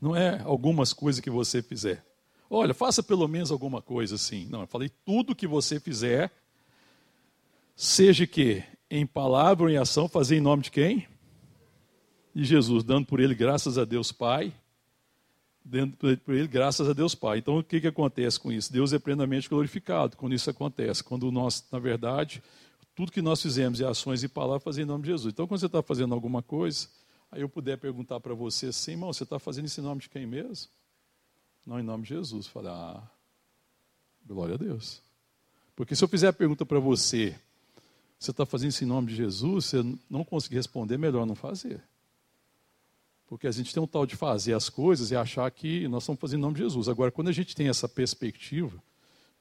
Não 0.00 0.16
é 0.16 0.40
algumas 0.40 0.92
coisas 0.92 1.20
que 1.20 1.30
você 1.30 1.62
fizer. 1.62 2.04
Olha, 2.48 2.74
faça 2.74 3.02
pelo 3.02 3.28
menos 3.28 3.50
alguma 3.50 3.80
coisa 3.80 4.16
assim. 4.16 4.46
Não, 4.46 4.62
eu 4.62 4.66
falei 4.66 4.90
tudo 5.04 5.34
que 5.34 5.46
você 5.46 5.78
fizer 5.78 6.32
seja 7.74 8.26
que 8.26 8.62
em 8.90 9.06
palavra 9.06 9.64
ou 9.64 9.70
em 9.70 9.76
ação, 9.76 10.08
fazer 10.08 10.36
em 10.36 10.40
nome 10.40 10.64
de 10.64 10.70
quem? 10.70 11.06
De 12.34 12.44
Jesus, 12.44 12.84
dando 12.84 13.06
por 13.06 13.20
ele 13.20 13.34
graças 13.34 13.78
a 13.78 13.84
Deus 13.84 14.12
Pai, 14.12 14.52
dando 15.64 15.96
por 15.96 16.34
ele 16.34 16.48
graças 16.48 16.88
a 16.88 16.92
Deus 16.92 17.14
Pai. 17.14 17.38
Então 17.38 17.58
o 17.58 17.64
que, 17.64 17.80
que 17.80 17.86
acontece 17.86 18.38
com 18.38 18.52
isso? 18.52 18.72
Deus 18.72 18.92
é 18.92 18.98
plenamente 18.98 19.48
glorificado 19.48 20.16
quando 20.16 20.34
isso 20.34 20.50
acontece, 20.50 21.02
quando 21.02 21.30
nós, 21.30 21.66
na 21.72 21.78
verdade, 21.78 22.42
tudo 22.94 23.12
que 23.12 23.22
nós 23.22 23.40
fizemos 23.40 23.80
em 23.80 23.84
ações 23.84 24.22
e 24.22 24.28
palavras, 24.28 24.62
fazer 24.62 24.82
em 24.82 24.86
nome 24.86 25.04
de 25.04 25.10
Jesus. 25.10 25.32
Então, 25.32 25.46
quando 25.46 25.60
você 25.60 25.66
está 25.66 25.82
fazendo 25.82 26.14
alguma 26.14 26.42
coisa, 26.42 26.88
aí 27.30 27.40
eu 27.40 27.48
puder 27.48 27.78
perguntar 27.78 28.20
para 28.20 28.34
você 28.34 28.66
assim, 28.66 28.92
irmão, 28.92 29.12
você 29.12 29.22
está 29.22 29.38
fazendo 29.38 29.66
isso 29.66 29.80
em 29.80 29.84
nome 29.84 30.02
de 30.02 30.10
quem 30.10 30.26
mesmo? 30.26 30.70
Não, 31.64 31.80
em 31.80 31.82
nome 31.82 32.02
de 32.02 32.10
Jesus. 32.10 32.46
Falar, 32.46 32.72
ah, 32.72 33.10
glória 34.26 34.54
a 34.54 34.58
Deus. 34.58 35.00
Porque 35.74 35.96
se 35.96 36.04
eu 36.04 36.08
fizer 36.08 36.28
a 36.28 36.32
pergunta 36.32 36.66
para 36.66 36.78
você, 36.78 37.34
você 38.22 38.30
está 38.30 38.46
fazendo 38.46 38.70
isso 38.70 38.84
em 38.84 38.86
nome 38.86 39.08
de 39.08 39.16
Jesus, 39.16 39.66
você 39.66 39.82
não 40.08 40.24
conseguir 40.24 40.56
responder, 40.56 40.96
melhor 40.96 41.26
não 41.26 41.34
fazer. 41.34 41.82
Porque 43.26 43.46
a 43.46 43.50
gente 43.50 43.74
tem 43.74 43.82
um 43.82 43.86
tal 43.86 44.06
de 44.06 44.14
fazer 44.14 44.54
as 44.54 44.68
coisas 44.68 45.10
e 45.10 45.16
achar 45.16 45.50
que 45.50 45.88
nós 45.88 46.04
estamos 46.04 46.20
fazendo 46.20 46.38
em 46.38 46.42
nome 46.42 46.54
de 46.54 46.62
Jesus. 46.62 46.88
Agora, 46.88 47.10
quando 47.10 47.28
a 47.28 47.32
gente 47.32 47.56
tem 47.56 47.68
essa 47.68 47.88
perspectiva 47.88 48.80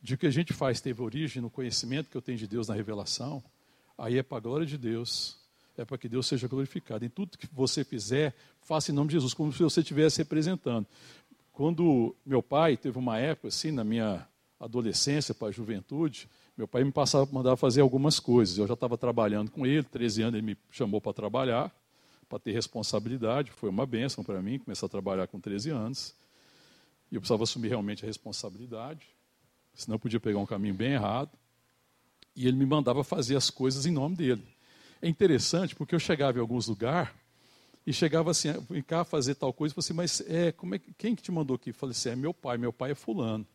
de 0.01 0.17
que 0.17 0.25
a 0.25 0.31
gente 0.31 0.51
faz 0.53 0.81
teve 0.81 1.01
origem 1.01 1.41
no 1.41 1.49
conhecimento 1.49 2.09
que 2.09 2.17
eu 2.17 2.21
tenho 2.21 2.37
de 2.37 2.47
Deus 2.47 2.69
na 2.69 2.73
revelação, 2.73 3.43
aí 3.97 4.17
é 4.17 4.23
para 4.23 4.37
a 4.37 4.41
glória 4.41 4.65
de 4.65 4.77
Deus, 4.77 5.37
é 5.77 5.85
para 5.85 5.97
que 5.97 6.09
Deus 6.09 6.25
seja 6.25 6.47
glorificado. 6.47 7.05
Em 7.05 7.09
tudo 7.09 7.37
que 7.37 7.47
você 7.53 7.83
fizer, 7.83 8.33
faça 8.61 8.91
em 8.91 8.95
nome 8.95 9.09
de 9.09 9.13
Jesus, 9.13 9.33
como 9.33 9.53
se 9.53 9.61
você 9.61 9.81
estivesse 9.81 10.19
representando. 10.19 10.87
Quando 11.51 12.15
meu 12.25 12.41
pai 12.41 12.77
teve 12.77 12.97
uma 12.97 13.19
época 13.19 13.49
assim, 13.49 13.69
na 13.69 13.83
minha 13.83 14.27
adolescência 14.59 15.35
para 15.35 15.49
a 15.49 15.51
juventude, 15.51 16.27
meu 16.57 16.67
pai 16.67 16.83
me 16.83 16.91
passava, 16.91 17.29
mandava 17.31 17.57
fazer 17.57 17.81
algumas 17.81 18.19
coisas. 18.19 18.57
Eu 18.57 18.67
já 18.67 18.73
estava 18.73 18.97
trabalhando 18.97 19.49
com 19.49 19.65
ele, 19.65 19.83
13 19.83 20.23
anos 20.23 20.37
ele 20.37 20.45
me 20.45 20.57
chamou 20.69 21.01
para 21.01 21.13
trabalhar 21.13 21.71
para 22.31 22.39
ter 22.39 22.53
responsabilidade. 22.53 23.51
Foi 23.51 23.69
uma 23.69 23.85
benção 23.85 24.23
para 24.23 24.41
mim 24.41 24.57
começar 24.57 24.85
a 24.85 24.89
trabalhar 24.89 25.27
com 25.27 25.37
13 25.37 25.69
anos. 25.69 26.15
E 27.11 27.15
eu 27.15 27.21
precisava 27.21 27.43
assumir 27.43 27.67
realmente 27.67 28.05
a 28.05 28.07
responsabilidade, 28.07 29.05
senão 29.73 29.95
eu 29.95 29.99
podia 29.99 30.19
pegar 30.19 30.39
um 30.39 30.45
caminho 30.45 30.73
bem 30.73 30.93
errado. 30.93 31.37
E 32.33 32.47
ele 32.47 32.55
me 32.55 32.65
mandava 32.65 33.03
fazer 33.03 33.35
as 33.35 33.49
coisas 33.49 33.85
em 33.85 33.91
nome 33.91 34.15
dele. 34.15 34.47
É 35.01 35.09
interessante 35.09 35.75
porque 35.75 35.93
eu 35.93 35.99
chegava 35.99 36.37
em 36.37 36.41
alguns 36.41 36.67
lugares 36.67 37.09
e 37.85 37.91
chegava 37.91 38.31
assim, 38.31 38.49
vem 38.69 38.81
cá 38.81 39.03
fazer 39.03 39.35
tal 39.35 39.51
coisa, 39.51 39.73
e 39.73 39.75
falei 39.75 40.05
assim, 40.05 40.21
mas 40.21 40.29
é, 40.29 40.51
como 40.53 40.75
é, 40.75 40.79
quem 40.97 41.15
que 41.15 41.21
te 41.21 41.31
mandou 41.31 41.55
aqui? 41.55 41.71
Eu 41.71 41.73
falei 41.73 41.91
assim, 41.91 42.09
é 42.09 42.15
meu 42.15 42.33
pai, 42.33 42.57
meu 42.57 42.71
pai 42.71 42.91
é 42.91 42.95
fulano. 42.95 43.45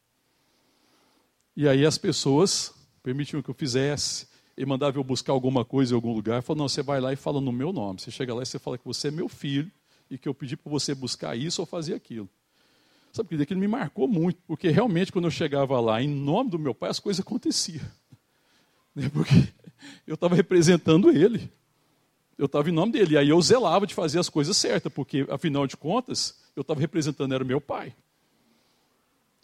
E 1.56 1.66
aí 1.66 1.86
as 1.86 1.96
pessoas 1.96 2.74
permitiam 3.06 3.40
que 3.40 3.48
eu 3.48 3.54
fizesse, 3.54 4.26
e 4.58 4.66
mandava 4.66 4.98
eu 4.98 5.04
buscar 5.04 5.32
alguma 5.32 5.64
coisa 5.64 5.92
em 5.92 5.94
algum 5.94 6.12
lugar, 6.12 6.42
falou, 6.42 6.62
não, 6.62 6.68
você 6.68 6.82
vai 6.82 7.00
lá 7.00 7.12
e 7.12 7.16
fala 7.16 7.40
no 7.40 7.52
meu 7.52 7.72
nome. 7.72 8.00
Você 8.00 8.10
chega 8.10 8.34
lá 8.34 8.42
e 8.42 8.46
você 8.46 8.58
fala 8.58 8.76
que 8.76 8.84
você 8.84 9.08
é 9.08 9.10
meu 9.12 9.28
filho 9.28 9.70
e 10.10 10.18
que 10.18 10.28
eu 10.28 10.34
pedi 10.34 10.56
para 10.56 10.68
você 10.68 10.92
buscar 10.92 11.36
isso 11.36 11.62
ou 11.62 11.66
fazer 11.66 11.94
aquilo. 11.94 12.28
Sabe, 13.12 13.28
que 13.28 13.40
aquilo 13.40 13.60
me 13.60 13.68
marcou 13.68 14.08
muito, 14.08 14.40
porque 14.44 14.70
realmente 14.70 15.12
quando 15.12 15.26
eu 15.26 15.30
chegava 15.30 15.78
lá, 15.78 16.02
em 16.02 16.08
nome 16.08 16.50
do 16.50 16.58
meu 16.58 16.74
pai, 16.74 16.90
as 16.90 16.98
coisas 16.98 17.24
aconteciam. 17.24 17.84
Né, 18.92 19.10
porque 19.10 19.52
eu 20.06 20.14
estava 20.14 20.34
representando 20.34 21.10
ele. 21.10 21.52
Eu 22.38 22.46
estava 22.46 22.70
em 22.70 22.72
nome 22.72 22.92
dele. 22.92 23.14
E 23.14 23.18
aí 23.18 23.28
eu 23.28 23.40
zelava 23.42 23.86
de 23.86 23.94
fazer 23.94 24.18
as 24.18 24.30
coisas 24.30 24.56
certas, 24.56 24.90
porque, 24.90 25.26
afinal 25.28 25.66
de 25.66 25.76
contas, 25.76 26.34
eu 26.56 26.62
estava 26.62 26.80
representando, 26.80 27.34
era 27.34 27.44
meu 27.44 27.60
pai. 27.60 27.94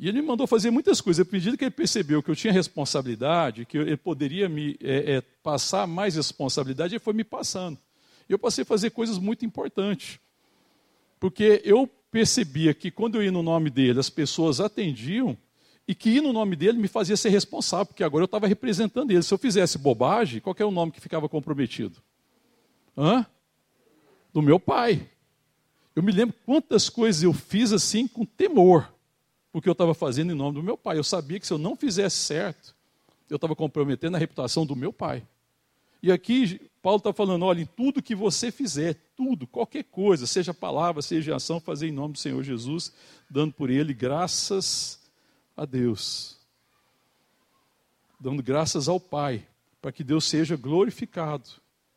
E 0.02 0.08
ele 0.08 0.20
me 0.20 0.26
mandou 0.26 0.48
fazer 0.48 0.72
muitas 0.72 1.00
coisas. 1.00 1.24
À 1.24 1.30
medida 1.30 1.56
que 1.56 1.62
ele 1.62 1.70
percebeu 1.70 2.20
que 2.20 2.28
eu 2.28 2.34
tinha 2.34 2.52
responsabilidade, 2.52 3.64
que 3.64 3.78
ele 3.78 3.96
poderia 3.96 4.48
me 4.48 4.76
é, 4.82 5.12
é, 5.12 5.20
passar 5.20 5.86
mais 5.86 6.16
responsabilidade, 6.16 6.94
ele 6.94 6.98
foi 6.98 7.14
me 7.14 7.22
passando. 7.22 7.78
E 8.28 8.32
eu 8.32 8.38
passei 8.38 8.62
a 8.62 8.64
fazer 8.64 8.90
coisas 8.90 9.16
muito 9.16 9.46
importantes. 9.46 10.18
Porque 11.20 11.62
eu 11.64 11.88
percebia 12.10 12.74
que 12.74 12.90
quando 12.90 13.14
eu 13.14 13.22
ia 13.22 13.30
no 13.30 13.44
nome 13.44 13.70
dele, 13.70 14.00
as 14.00 14.10
pessoas 14.10 14.58
atendiam, 14.58 15.38
e 15.86 15.94
que 15.94 16.10
ir 16.10 16.20
no 16.20 16.32
nome 16.32 16.56
dele 16.56 16.78
me 16.78 16.88
fazia 16.88 17.16
ser 17.16 17.28
responsável, 17.28 17.86
porque 17.86 18.02
agora 18.02 18.22
eu 18.22 18.26
estava 18.26 18.48
representando 18.48 19.12
ele. 19.12 19.22
Se 19.22 19.32
eu 19.32 19.38
fizesse 19.38 19.78
bobagem, 19.78 20.40
qual 20.40 20.56
é 20.58 20.64
o 20.64 20.72
nome 20.72 20.90
que 20.90 21.00
ficava 21.00 21.28
comprometido? 21.28 22.02
Hã? 22.98 23.24
Do 24.32 24.42
meu 24.42 24.58
pai. 24.58 25.08
Eu 25.94 26.02
me 26.02 26.10
lembro 26.10 26.34
quantas 26.44 26.88
coisas 26.88 27.22
eu 27.22 27.32
fiz 27.32 27.72
assim 27.72 28.08
com 28.08 28.24
temor 28.24 28.91
porque 29.52 29.68
eu 29.68 29.72
estava 29.72 29.92
fazendo 29.92 30.32
em 30.32 30.34
nome 30.34 30.54
do 30.54 30.62
meu 30.62 30.78
pai. 30.78 30.98
Eu 30.98 31.04
sabia 31.04 31.38
que 31.38 31.46
se 31.46 31.52
eu 31.52 31.58
não 31.58 31.76
fizesse 31.76 32.16
certo, 32.16 32.74
eu 33.28 33.36
estava 33.36 33.54
comprometendo 33.54 34.16
a 34.16 34.18
reputação 34.18 34.64
do 34.64 34.74
meu 34.74 34.92
pai. 34.92 35.22
E 36.02 36.10
aqui 36.10 36.60
Paulo 36.80 36.98
está 36.98 37.12
falando: 37.12 37.44
olha, 37.44 37.60
em 37.60 37.66
tudo 37.66 38.02
que 38.02 38.14
você 38.14 38.50
fizer, 38.50 38.94
tudo, 39.14 39.46
qualquer 39.46 39.84
coisa, 39.84 40.26
seja 40.26 40.54
palavra, 40.54 41.02
seja 41.02 41.36
ação, 41.36 41.60
fazer 41.60 41.88
em 41.88 41.92
nome 41.92 42.14
do 42.14 42.18
Senhor 42.18 42.42
Jesus, 42.42 42.92
dando 43.30 43.52
por 43.52 43.70
ele 43.70 43.92
graças 43.94 44.98
a 45.56 45.64
Deus. 45.64 46.38
Dando 48.18 48.42
graças 48.42 48.88
ao 48.88 48.98
Pai, 48.98 49.46
para 49.80 49.92
que 49.92 50.02
Deus 50.02 50.24
seja 50.24 50.56
glorificado, 50.56 51.48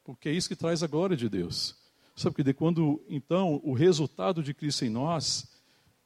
porque 0.04 0.28
é 0.28 0.32
isso 0.32 0.50
que 0.50 0.56
traz 0.56 0.84
a 0.84 0.88
glória 0.88 1.16
de 1.16 1.30
Deus. 1.30 1.76
Sabe 2.16 2.36
que 2.36 2.54
quando 2.54 3.04
então 3.10 3.60
o 3.64 3.74
resultado 3.74 4.42
de 4.42 4.54
Cristo 4.54 4.86
em 4.86 4.90
nós 4.90 5.55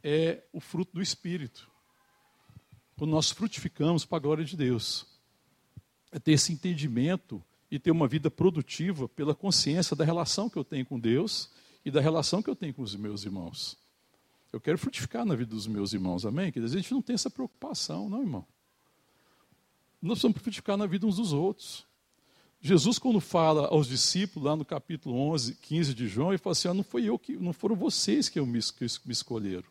é 0.04 0.43
o 0.54 0.60
fruto 0.60 0.93
do 0.93 1.02
Espírito. 1.02 1.70
Quando 2.97 3.12
nós 3.12 3.30
frutificamos 3.32 4.06
para 4.06 4.18
a 4.18 4.22
glória 4.22 4.45
de 4.45 4.58
Deus. 4.58 5.06
É 6.12 6.20
ter 6.20 6.32
esse 6.32 6.52
entendimento 6.52 7.43
e 7.70 7.78
ter 7.78 7.91
uma 7.91 8.08
vida 8.08 8.32
produtiva 8.32 9.08
pela 9.08 9.36
consciência 9.36 9.95
da 9.95 10.04
relação 10.04 10.50
que 10.50 10.58
eu 10.58 10.64
tenho 10.64 10.86
com 10.86 11.00
Deus 11.00 11.52
e 11.86 11.91
da 11.91 12.02
relação 12.02 12.41
que 12.41 12.50
eu 12.50 12.56
tenho 12.56 12.74
com 12.74 12.82
os 12.82 12.95
meus 12.95 13.24
irmãos. 13.24 13.78
Eu 14.52 14.60
quero 14.60 14.78
frutificar 14.78 15.24
na 15.26 15.36
vida 15.36 15.52
dos 15.52 15.68
meus 15.68 15.93
irmãos, 15.93 16.26
amém? 16.26 16.52
Que 16.52 16.60
a 16.60 16.68
gente 16.68 16.91
não 16.91 17.02
tem 17.02 17.14
essa 17.14 17.30
preocupação, 17.30 18.10
não, 18.10 18.22
irmão. 18.22 18.45
Nós 20.02 20.14
precisamos 20.14 20.41
frutificar 20.41 20.78
na 20.78 20.88
vida 20.88 21.06
uns 21.06 21.18
dos 21.18 21.32
outros. 21.32 21.86
Jesus, 22.60 22.97
quando 22.97 23.20
fala 23.20 23.68
aos 23.68 23.88
discípulos, 23.88 24.45
lá 24.45 24.56
no 24.56 24.66
capítulo 24.66 25.16
11, 25.16 25.56
15 25.56 25.93
de 25.93 26.08
João, 26.08 26.30
ele 26.30 26.38
fala 26.38 26.54
assim: 26.54 26.68
ah, 26.68 26.74
não, 26.74 26.84
foi 26.84 27.06
eu 27.06 27.18
que, 27.20 27.38
não 27.38 27.54
foram 27.54 27.76
vocês 27.76 28.28
que, 28.28 28.39
eu 28.39 28.45
me, 28.45 28.60
que 28.62 28.86
me 29.06 29.12
escolheram. 29.12 29.70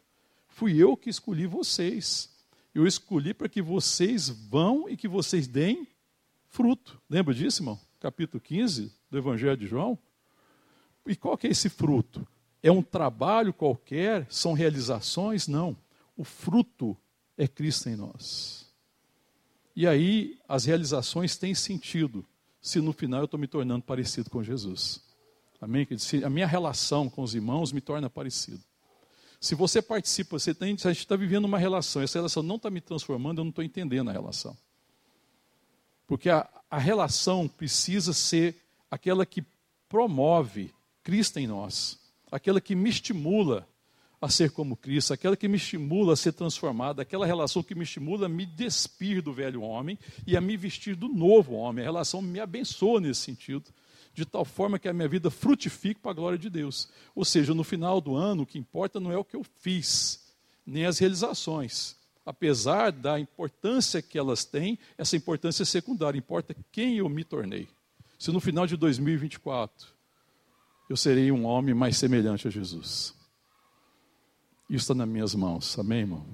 Fui 0.58 0.76
eu 0.76 0.96
que 0.96 1.08
escolhi 1.08 1.46
vocês. 1.46 2.28
Eu 2.74 2.84
escolhi 2.84 3.32
para 3.32 3.48
que 3.48 3.62
vocês 3.62 4.28
vão 4.28 4.88
e 4.88 4.96
que 4.96 5.06
vocês 5.06 5.46
deem 5.46 5.86
fruto. 6.48 7.00
Lembra 7.08 7.32
disso, 7.32 7.62
irmão? 7.62 7.78
Capítulo 8.00 8.40
15 8.40 8.92
do 9.08 9.16
Evangelho 9.16 9.56
de 9.56 9.68
João. 9.68 9.96
E 11.06 11.14
qual 11.14 11.38
que 11.38 11.46
é 11.46 11.50
esse 11.50 11.68
fruto? 11.68 12.26
É 12.60 12.72
um 12.72 12.82
trabalho 12.82 13.54
qualquer? 13.54 14.26
São 14.28 14.52
realizações? 14.52 15.46
Não. 15.46 15.76
O 16.16 16.24
fruto 16.24 16.96
é 17.36 17.46
Cristo 17.46 17.88
em 17.88 17.94
nós. 17.94 18.66
E 19.76 19.86
aí 19.86 20.40
as 20.48 20.64
realizações 20.64 21.36
têm 21.36 21.54
sentido 21.54 22.26
se 22.60 22.80
no 22.80 22.92
final 22.92 23.20
eu 23.20 23.26
estou 23.26 23.38
me 23.38 23.46
tornando 23.46 23.84
parecido 23.84 24.28
com 24.28 24.42
Jesus. 24.42 25.04
Amém? 25.60 25.86
A 26.24 26.28
minha 26.28 26.48
relação 26.48 27.08
com 27.08 27.22
os 27.22 27.32
irmãos 27.32 27.70
me 27.70 27.80
torna 27.80 28.10
parecido. 28.10 28.67
Se 29.40 29.54
você 29.54 29.80
participa, 29.80 30.38
você 30.38 30.52
tem, 30.52 30.72
a 30.72 30.88
gente 30.88 30.98
está 30.98 31.14
vivendo 31.14 31.44
uma 31.44 31.58
relação, 31.58 32.02
essa 32.02 32.18
relação 32.18 32.42
não 32.42 32.56
está 32.56 32.70
me 32.70 32.80
transformando, 32.80 33.38
eu 33.38 33.44
não 33.44 33.50
estou 33.50 33.64
entendendo 33.64 34.10
a 34.10 34.12
relação. 34.12 34.56
Porque 36.06 36.28
a, 36.28 36.48
a 36.70 36.78
relação 36.78 37.46
precisa 37.46 38.12
ser 38.12 38.56
aquela 38.90 39.24
que 39.24 39.44
promove 39.88 40.74
Cristo 41.02 41.38
em 41.38 41.46
nós, 41.46 41.98
aquela 42.32 42.60
que 42.60 42.74
me 42.74 42.90
estimula 42.90 43.66
a 44.20 44.28
ser 44.28 44.50
como 44.50 44.76
Cristo, 44.76 45.12
aquela 45.12 45.36
que 45.36 45.46
me 45.46 45.56
estimula 45.56 46.14
a 46.14 46.16
ser 46.16 46.32
transformado, 46.32 47.00
aquela 47.00 47.24
relação 47.24 47.62
que 47.62 47.74
me 47.74 47.84
estimula 47.84 48.26
a 48.26 48.28
me 48.28 48.44
despir 48.44 49.22
do 49.22 49.32
velho 49.32 49.62
homem 49.62 49.96
e 50.26 50.36
a 50.36 50.40
me 50.40 50.56
vestir 50.56 50.96
do 50.96 51.08
novo 51.08 51.54
homem. 51.54 51.84
A 51.84 51.86
relação 51.88 52.20
me 52.20 52.40
abençoa 52.40 53.00
nesse 53.00 53.20
sentido 53.20 53.72
de 54.18 54.26
tal 54.26 54.44
forma 54.44 54.80
que 54.80 54.88
a 54.88 54.92
minha 54.92 55.06
vida 55.06 55.30
frutifique 55.30 56.00
para 56.00 56.10
a 56.10 56.14
glória 56.14 56.36
de 56.36 56.50
Deus. 56.50 56.88
Ou 57.14 57.24
seja, 57.24 57.54
no 57.54 57.62
final 57.62 58.00
do 58.00 58.16
ano, 58.16 58.42
o 58.42 58.46
que 58.46 58.58
importa 58.58 58.98
não 58.98 59.12
é 59.12 59.16
o 59.16 59.24
que 59.24 59.36
eu 59.36 59.44
fiz, 59.60 60.34
nem 60.66 60.86
as 60.86 60.98
realizações. 60.98 61.96
Apesar 62.26 62.90
da 62.90 63.18
importância 63.20 64.02
que 64.02 64.18
elas 64.18 64.44
têm, 64.44 64.76
essa 64.98 65.16
importância 65.16 65.62
é 65.62 65.66
secundária, 65.66 66.18
importa 66.18 66.54
quem 66.72 66.96
eu 66.96 67.08
me 67.08 67.22
tornei. 67.22 67.68
Se 68.18 68.32
no 68.32 68.40
final 68.40 68.66
de 68.66 68.76
2024 68.76 69.86
eu 70.90 70.96
serei 70.96 71.30
um 71.30 71.44
homem 71.44 71.72
mais 71.72 71.96
semelhante 71.96 72.48
a 72.48 72.50
Jesus. 72.50 73.14
Isso 74.68 74.82
está 74.82 74.94
nas 74.94 75.08
minhas 75.08 75.32
mãos, 75.32 75.78
amém, 75.78 76.00
irmão? 76.00 76.26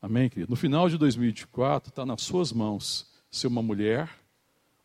Amém, 0.00 0.28
querido? 0.28 0.48
No 0.48 0.56
final 0.56 0.88
de 0.88 0.96
2024, 0.96 1.90
está 1.90 2.06
nas 2.06 2.22
suas 2.22 2.52
mãos 2.52 3.10
ser 3.28 3.48
uma 3.48 3.60
mulher 3.60 4.19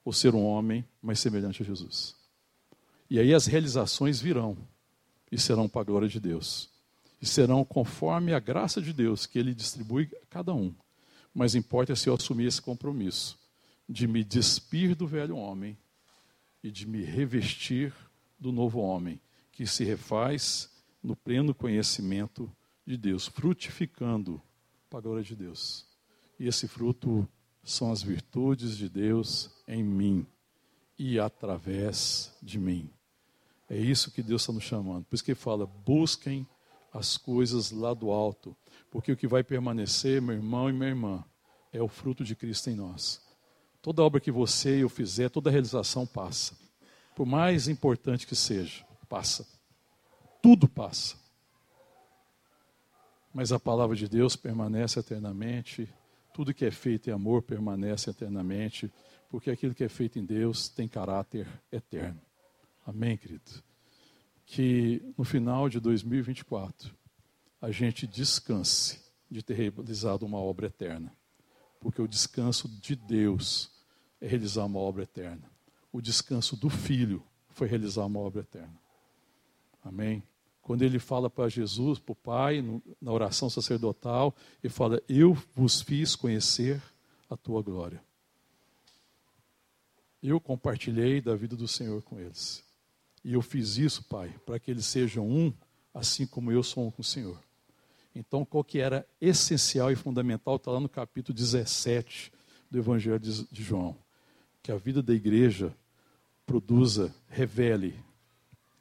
ou 0.05 0.13
ser 0.13 0.35
um 0.35 0.45
homem 0.45 0.85
mais 1.01 1.19
semelhante 1.19 1.63
a 1.63 1.65
Jesus. 1.65 2.15
E 3.09 3.19
aí 3.19 3.33
as 3.33 3.47
realizações 3.47 4.21
virão 4.21 4.55
e 5.31 5.39
serão 5.39 5.67
para 5.67 5.81
a 5.81 5.83
glória 5.83 6.07
de 6.07 6.19
Deus. 6.19 6.69
E 7.19 7.25
serão 7.25 7.65
conforme 7.65 8.33
a 8.33 8.39
graça 8.39 8.79
de 8.79 8.93
Deus 8.93 9.25
que 9.25 9.39
Ele 9.39 9.53
distribui 9.53 10.09
a 10.21 10.25
cada 10.27 10.53
um. 10.53 10.73
Mas 11.33 11.55
importa 11.55 11.95
se 11.95 12.07
eu 12.07 12.13
assumir 12.13 12.45
esse 12.45 12.61
compromisso 12.61 13.37
de 13.89 14.07
me 14.07 14.23
despir 14.23 14.95
do 14.95 15.07
velho 15.07 15.35
homem 15.35 15.77
e 16.63 16.71
de 16.71 16.87
me 16.87 17.03
revestir 17.03 17.93
do 18.39 18.51
novo 18.51 18.79
homem, 18.79 19.19
que 19.51 19.65
se 19.65 19.83
refaz 19.83 20.69
no 21.01 21.15
pleno 21.15 21.53
conhecimento 21.53 22.51
de 22.85 22.97
Deus, 22.97 23.27
frutificando 23.27 24.41
para 24.89 24.99
a 24.99 25.01
glória 25.01 25.23
de 25.23 25.35
Deus. 25.35 25.85
E 26.39 26.47
esse 26.47 26.67
fruto 26.67 27.27
são 27.65 27.91
as 27.91 28.01
virtudes 28.01 28.77
de 28.77 28.87
Deus 28.87 29.49
em 29.67 29.83
mim. 29.83 30.25
e 30.97 31.19
através 31.19 32.31
de 32.41 32.57
mim. 32.57 32.89
É 33.69 33.75
isso 33.75 34.11
que 34.11 34.23
Deus 34.23 34.43
está 34.43 34.53
nos 34.53 34.63
chamando. 34.63 35.03
Por 35.03 35.15
isso 35.15 35.23
que 35.25 35.31
ele 35.31 35.39
fala: 35.39 35.65
busquem 35.65 36.47
as 36.93 37.17
coisas 37.17 37.71
lá 37.71 37.93
do 37.93 38.11
alto, 38.11 38.55
porque 38.89 39.11
o 39.11 39.17
que 39.17 39.27
vai 39.27 39.43
permanecer, 39.43 40.21
meu 40.21 40.35
irmão 40.35 40.69
e 40.69 40.73
minha 40.73 40.87
irmã, 40.87 41.25
é 41.73 41.81
o 41.81 41.89
fruto 41.89 42.23
de 42.23 42.33
Cristo 42.33 42.69
em 42.69 42.75
nós. 42.75 43.21
Toda 43.81 44.01
obra 44.01 44.21
que 44.21 44.31
você 44.31 44.77
e 44.77 44.81
eu 44.81 44.89
fizer, 44.89 45.29
toda 45.29 45.51
realização 45.51 46.07
passa. 46.07 46.57
Por 47.13 47.25
mais 47.25 47.67
importante 47.67 48.25
que 48.25 48.35
seja, 48.35 48.85
passa. 49.09 49.45
Tudo 50.41 50.69
passa. 50.69 51.17
Mas 53.33 53.51
a 53.51 53.59
palavra 53.59 53.95
de 53.97 54.07
Deus 54.07 54.37
permanece 54.37 54.97
eternamente. 54.97 55.93
Tudo 56.35 56.53
que 56.53 56.65
é 56.65 56.69
feito 56.69 57.09
em 57.09 57.13
amor 57.13 57.43
permanece 57.43 58.09
eternamente, 58.09 58.91
porque 59.29 59.49
aquilo 59.49 59.73
que 59.73 59.85
é 59.85 59.87
feito 59.87 60.19
em 60.19 60.25
Deus 60.25 60.67
tem 60.67 60.85
caráter 60.85 61.47
eterno. 61.71 62.19
Amém, 62.85 63.15
querido? 63.15 63.63
Que 64.45 65.13
no 65.17 65.23
final 65.23 65.69
de 65.69 65.79
2024 65.79 66.93
a 67.61 67.71
gente 67.71 68.05
descanse 68.05 68.99
de 69.31 69.41
ter 69.41 69.53
realizado 69.53 70.23
uma 70.23 70.37
obra 70.37 70.67
eterna, 70.67 71.09
porque 71.79 72.01
o 72.01 72.07
descanso 72.07 72.67
de 72.67 72.97
Deus 72.97 73.71
é 74.19 74.27
realizar 74.27 74.65
uma 74.65 74.79
obra 74.79 75.03
eterna. 75.03 75.49
O 75.89 76.01
descanso 76.01 76.57
do 76.57 76.69
Filho 76.69 77.23
foi 77.47 77.69
realizar 77.69 78.05
uma 78.05 78.19
obra 78.19 78.41
eterna. 78.41 78.77
Amém? 79.81 80.21
Quando 80.65 80.81
ele 80.81 80.97
fala 80.97 81.29
para 81.29 81.47
Jesus, 81.47 81.99
para 81.99 82.13
o 82.13 82.15
Pai, 82.15 82.81
na 82.99 83.11
oração 83.11 83.51
sacerdotal, 83.51 84.35
ele 84.63 84.73
fala: 84.73 84.99
Eu 85.07 85.37
vos 85.53 85.79
fiz 85.79 86.15
conhecer 86.15 86.81
a 87.29 87.37
tua 87.37 87.61
glória. 87.61 88.03
Eu 90.23 90.41
compartilhei 90.41 91.21
da 91.21 91.35
vida 91.35 91.55
do 91.55 91.67
Senhor 91.67 92.01
com 92.01 92.19
eles. 92.19 92.63
E 93.23 93.33
eu 93.33 93.43
fiz 93.43 93.77
isso, 93.77 94.05
Pai, 94.05 94.33
para 94.43 94.57
que 94.57 94.71
eles 94.71 94.87
sejam 94.87 95.29
um, 95.29 95.53
assim 95.93 96.25
como 96.25 96.51
eu 96.51 96.63
sou 96.63 96.87
um 96.87 96.89
com 96.89 97.03
o 97.03 97.05
Senhor. 97.05 97.39
Então, 98.15 98.43
qual 98.43 98.63
que 98.63 98.79
era 98.79 99.07
essencial 99.21 99.91
e 99.91 99.95
fundamental, 99.95 100.55
está 100.55 100.71
lá 100.71 100.79
no 100.79 100.89
capítulo 100.89 101.37
17 101.37 102.33
do 102.71 102.79
Evangelho 102.79 103.19
de 103.19 103.63
João. 103.63 103.95
Que 104.63 104.71
a 104.71 104.77
vida 104.77 105.03
da 105.03 105.13
igreja 105.13 105.71
produza, 106.43 107.13
revele, 107.29 108.03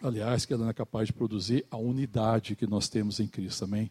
aliás, 0.06 0.44
que 0.44 0.52
ela 0.52 0.64
não 0.64 0.70
é 0.70 0.74
capaz 0.74 1.06
de 1.06 1.12
produzir 1.12 1.66
a 1.70 1.76
unidade 1.76 2.54
que 2.54 2.66
nós 2.66 2.88
temos 2.88 3.20
em 3.20 3.26
Cristo, 3.26 3.64
amém? 3.64 3.90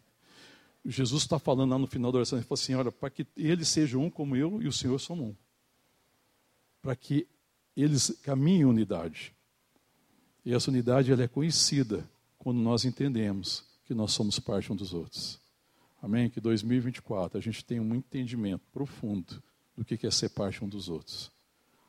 Jesus 0.86 1.24
está 1.24 1.39
falando 1.39 1.72
lá 1.72 1.78
no 1.78 1.88
final 1.88 2.11
da 2.11 2.18
oração, 2.18 2.38
ele 2.38 2.45
falou 2.45 2.61
assim, 2.61 2.76
olha, 2.76 2.91
para 2.91 3.09
que 3.09 3.26
eles 3.38 3.68
sejam 3.70 4.03
um 4.03 4.09
como 4.09 4.36
eu 4.36 4.61
e 4.61 4.68
o 4.68 4.72
Senhor 4.72 4.99
são 4.99 5.20
um. 5.20 5.36
Para 6.82 6.95
que 6.95 7.28
eles 7.76 8.20
caminhem 8.22 8.61
em 8.61 8.66
unidade. 8.66 9.34
E 10.45 10.53
essa 10.53 10.70
unidade 10.70 11.11
ela 11.11 11.24
é 11.24 11.28
conhecida 11.28 12.07
quando 12.38 12.59
nós 12.59 12.84
entendemos 12.84 13.64
que 13.86 13.93
nós 13.93 14.11
somos 14.11 14.38
parte 14.39 14.72
um 14.72 14.76
dos 14.76 14.93
outros. 14.93 15.39
Amém? 16.01 16.30
Que 16.30 16.41
2024 16.41 17.38
a 17.38 17.41
gente 17.41 17.64
tenha 17.64 17.82
um 17.82 17.95
entendimento 17.95 18.64
profundo 18.74 19.41
do 19.76 19.86
que 19.86 20.05
é 20.05 20.11
ser 20.11 20.30
parte 20.30 20.64
um 20.64 20.68
dos 20.68 20.89
outros. 20.89 21.32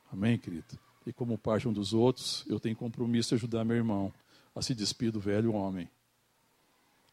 Amém, 0.09 0.37
querido? 0.37 0.79
E 1.05 1.13
como 1.13 1.37
parte 1.37 1.67
um 1.67 1.73
dos 1.73 1.93
outros, 1.93 2.43
eu 2.47 2.59
tenho 2.59 2.75
compromisso 2.75 3.29
de 3.29 3.35
ajudar 3.35 3.63
meu 3.63 3.77
irmão 3.77 4.13
a 4.55 4.61
se 4.61 4.73
despedir 4.73 5.11
do 5.11 5.19
velho 5.19 5.53
homem. 5.53 5.89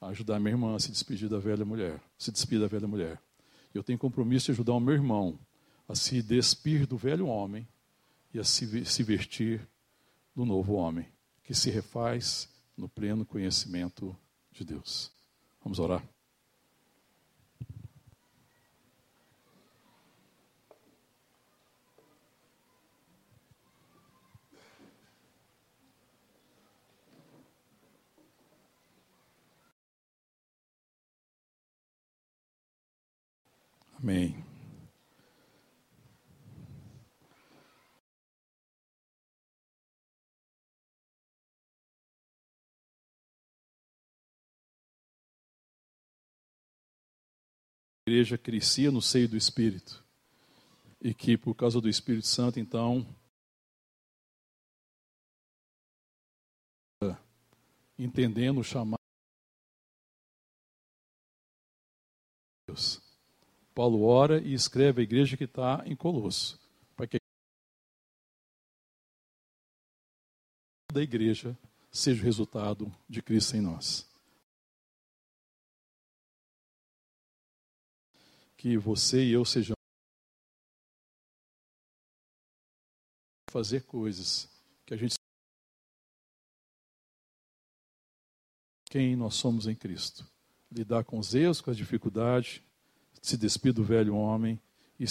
A 0.00 0.08
ajudar 0.08 0.40
minha 0.40 0.52
irmã 0.52 0.74
a 0.74 0.78
se 0.78 0.90
despedir 0.90 1.28
da 1.28 1.38
velha 1.38 1.64
mulher. 1.64 2.00
Se 2.18 2.32
despedir 2.32 2.60
da 2.60 2.66
velha 2.66 2.88
mulher. 2.88 3.20
Eu 3.74 3.82
tenho 3.82 3.98
compromisso 3.98 4.46
de 4.46 4.52
ajudar 4.52 4.72
o 4.72 4.80
meu 4.80 4.94
irmão 4.94 5.38
a 5.88 5.94
se 5.94 6.22
despir 6.22 6.86
do 6.86 6.96
velho 6.96 7.26
homem 7.26 7.66
e 8.32 8.38
a 8.38 8.44
se, 8.44 8.84
se 8.84 9.02
vestir 9.02 9.66
do 10.34 10.44
novo 10.44 10.74
homem 10.74 11.06
que 11.44 11.54
se 11.54 11.70
refaz 11.70 12.48
no 12.76 12.88
pleno 12.88 13.26
conhecimento 13.26 14.16
de 14.50 14.64
Deus. 14.64 15.12
Vamos 15.62 15.78
orar? 15.78 16.02
Amém. 34.02 34.44
igreja 48.06 48.36
crescia 48.36 48.90
no 48.90 49.00
seio 49.00 49.28
do 49.28 49.36
Espírito. 49.36 50.04
E 51.00 51.14
que 51.14 51.38
por 51.38 51.54
causa 51.54 51.80
do 51.80 51.88
Espírito 51.88 52.26
Santo, 52.26 52.60
então, 52.60 53.06
entendendo 57.98 58.60
o 58.60 58.64
chamado 58.64 58.98
Deus. 62.68 63.01
Paulo 63.74 64.02
ora 64.04 64.40
e 64.40 64.52
escreve 64.54 65.00
a 65.00 65.04
igreja 65.04 65.36
que 65.36 65.44
está 65.44 65.82
em 65.86 65.96
Colosso, 65.96 66.60
para 66.96 67.06
que 67.06 67.18
da 70.92 71.02
igreja 71.02 71.56
seja 71.90 72.20
o 72.20 72.24
resultado 72.24 72.92
de 73.08 73.22
Cristo 73.22 73.56
em 73.56 73.60
nós. 73.60 74.12
que 78.62 78.78
você 78.78 79.24
e 79.24 79.32
eu 79.32 79.44
sejamos 79.44 79.74
fazer 83.50 83.84
coisas 83.84 84.48
que 84.86 84.94
a 84.94 84.96
gente 84.96 85.16
quem 88.88 89.16
nós 89.16 89.34
somos 89.34 89.66
em 89.66 89.74
Cristo. 89.74 90.24
Lidar 90.70 91.02
com 91.02 91.18
os 91.18 91.34
erros, 91.34 91.60
com 91.60 91.72
as 91.72 91.76
dificuldades, 91.76 92.62
se 93.22 93.36
despir 93.36 93.72
do 93.72 93.84
velho 93.84 94.14
homem 94.16 94.60
e 94.98 95.06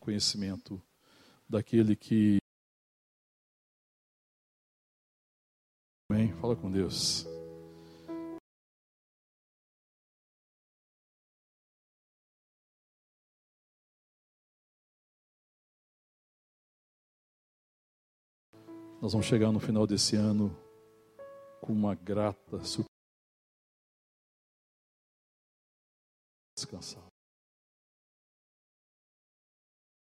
conhecimento 0.00 0.80
daquele 1.48 1.96
que 1.96 2.38
Amém. 6.10 6.32
Fala 6.40 6.56
com 6.56 6.70
Deus. 6.70 7.26
Nós 19.00 19.12
vamos 19.12 19.26
chegar 19.26 19.52
no 19.52 19.60
final 19.60 19.86
desse 19.86 20.16
ano 20.16 20.50
com 21.60 21.72
uma 21.72 21.94
grata 21.94 22.64
surpresa. 22.64 22.97
Descansar. 26.58 27.07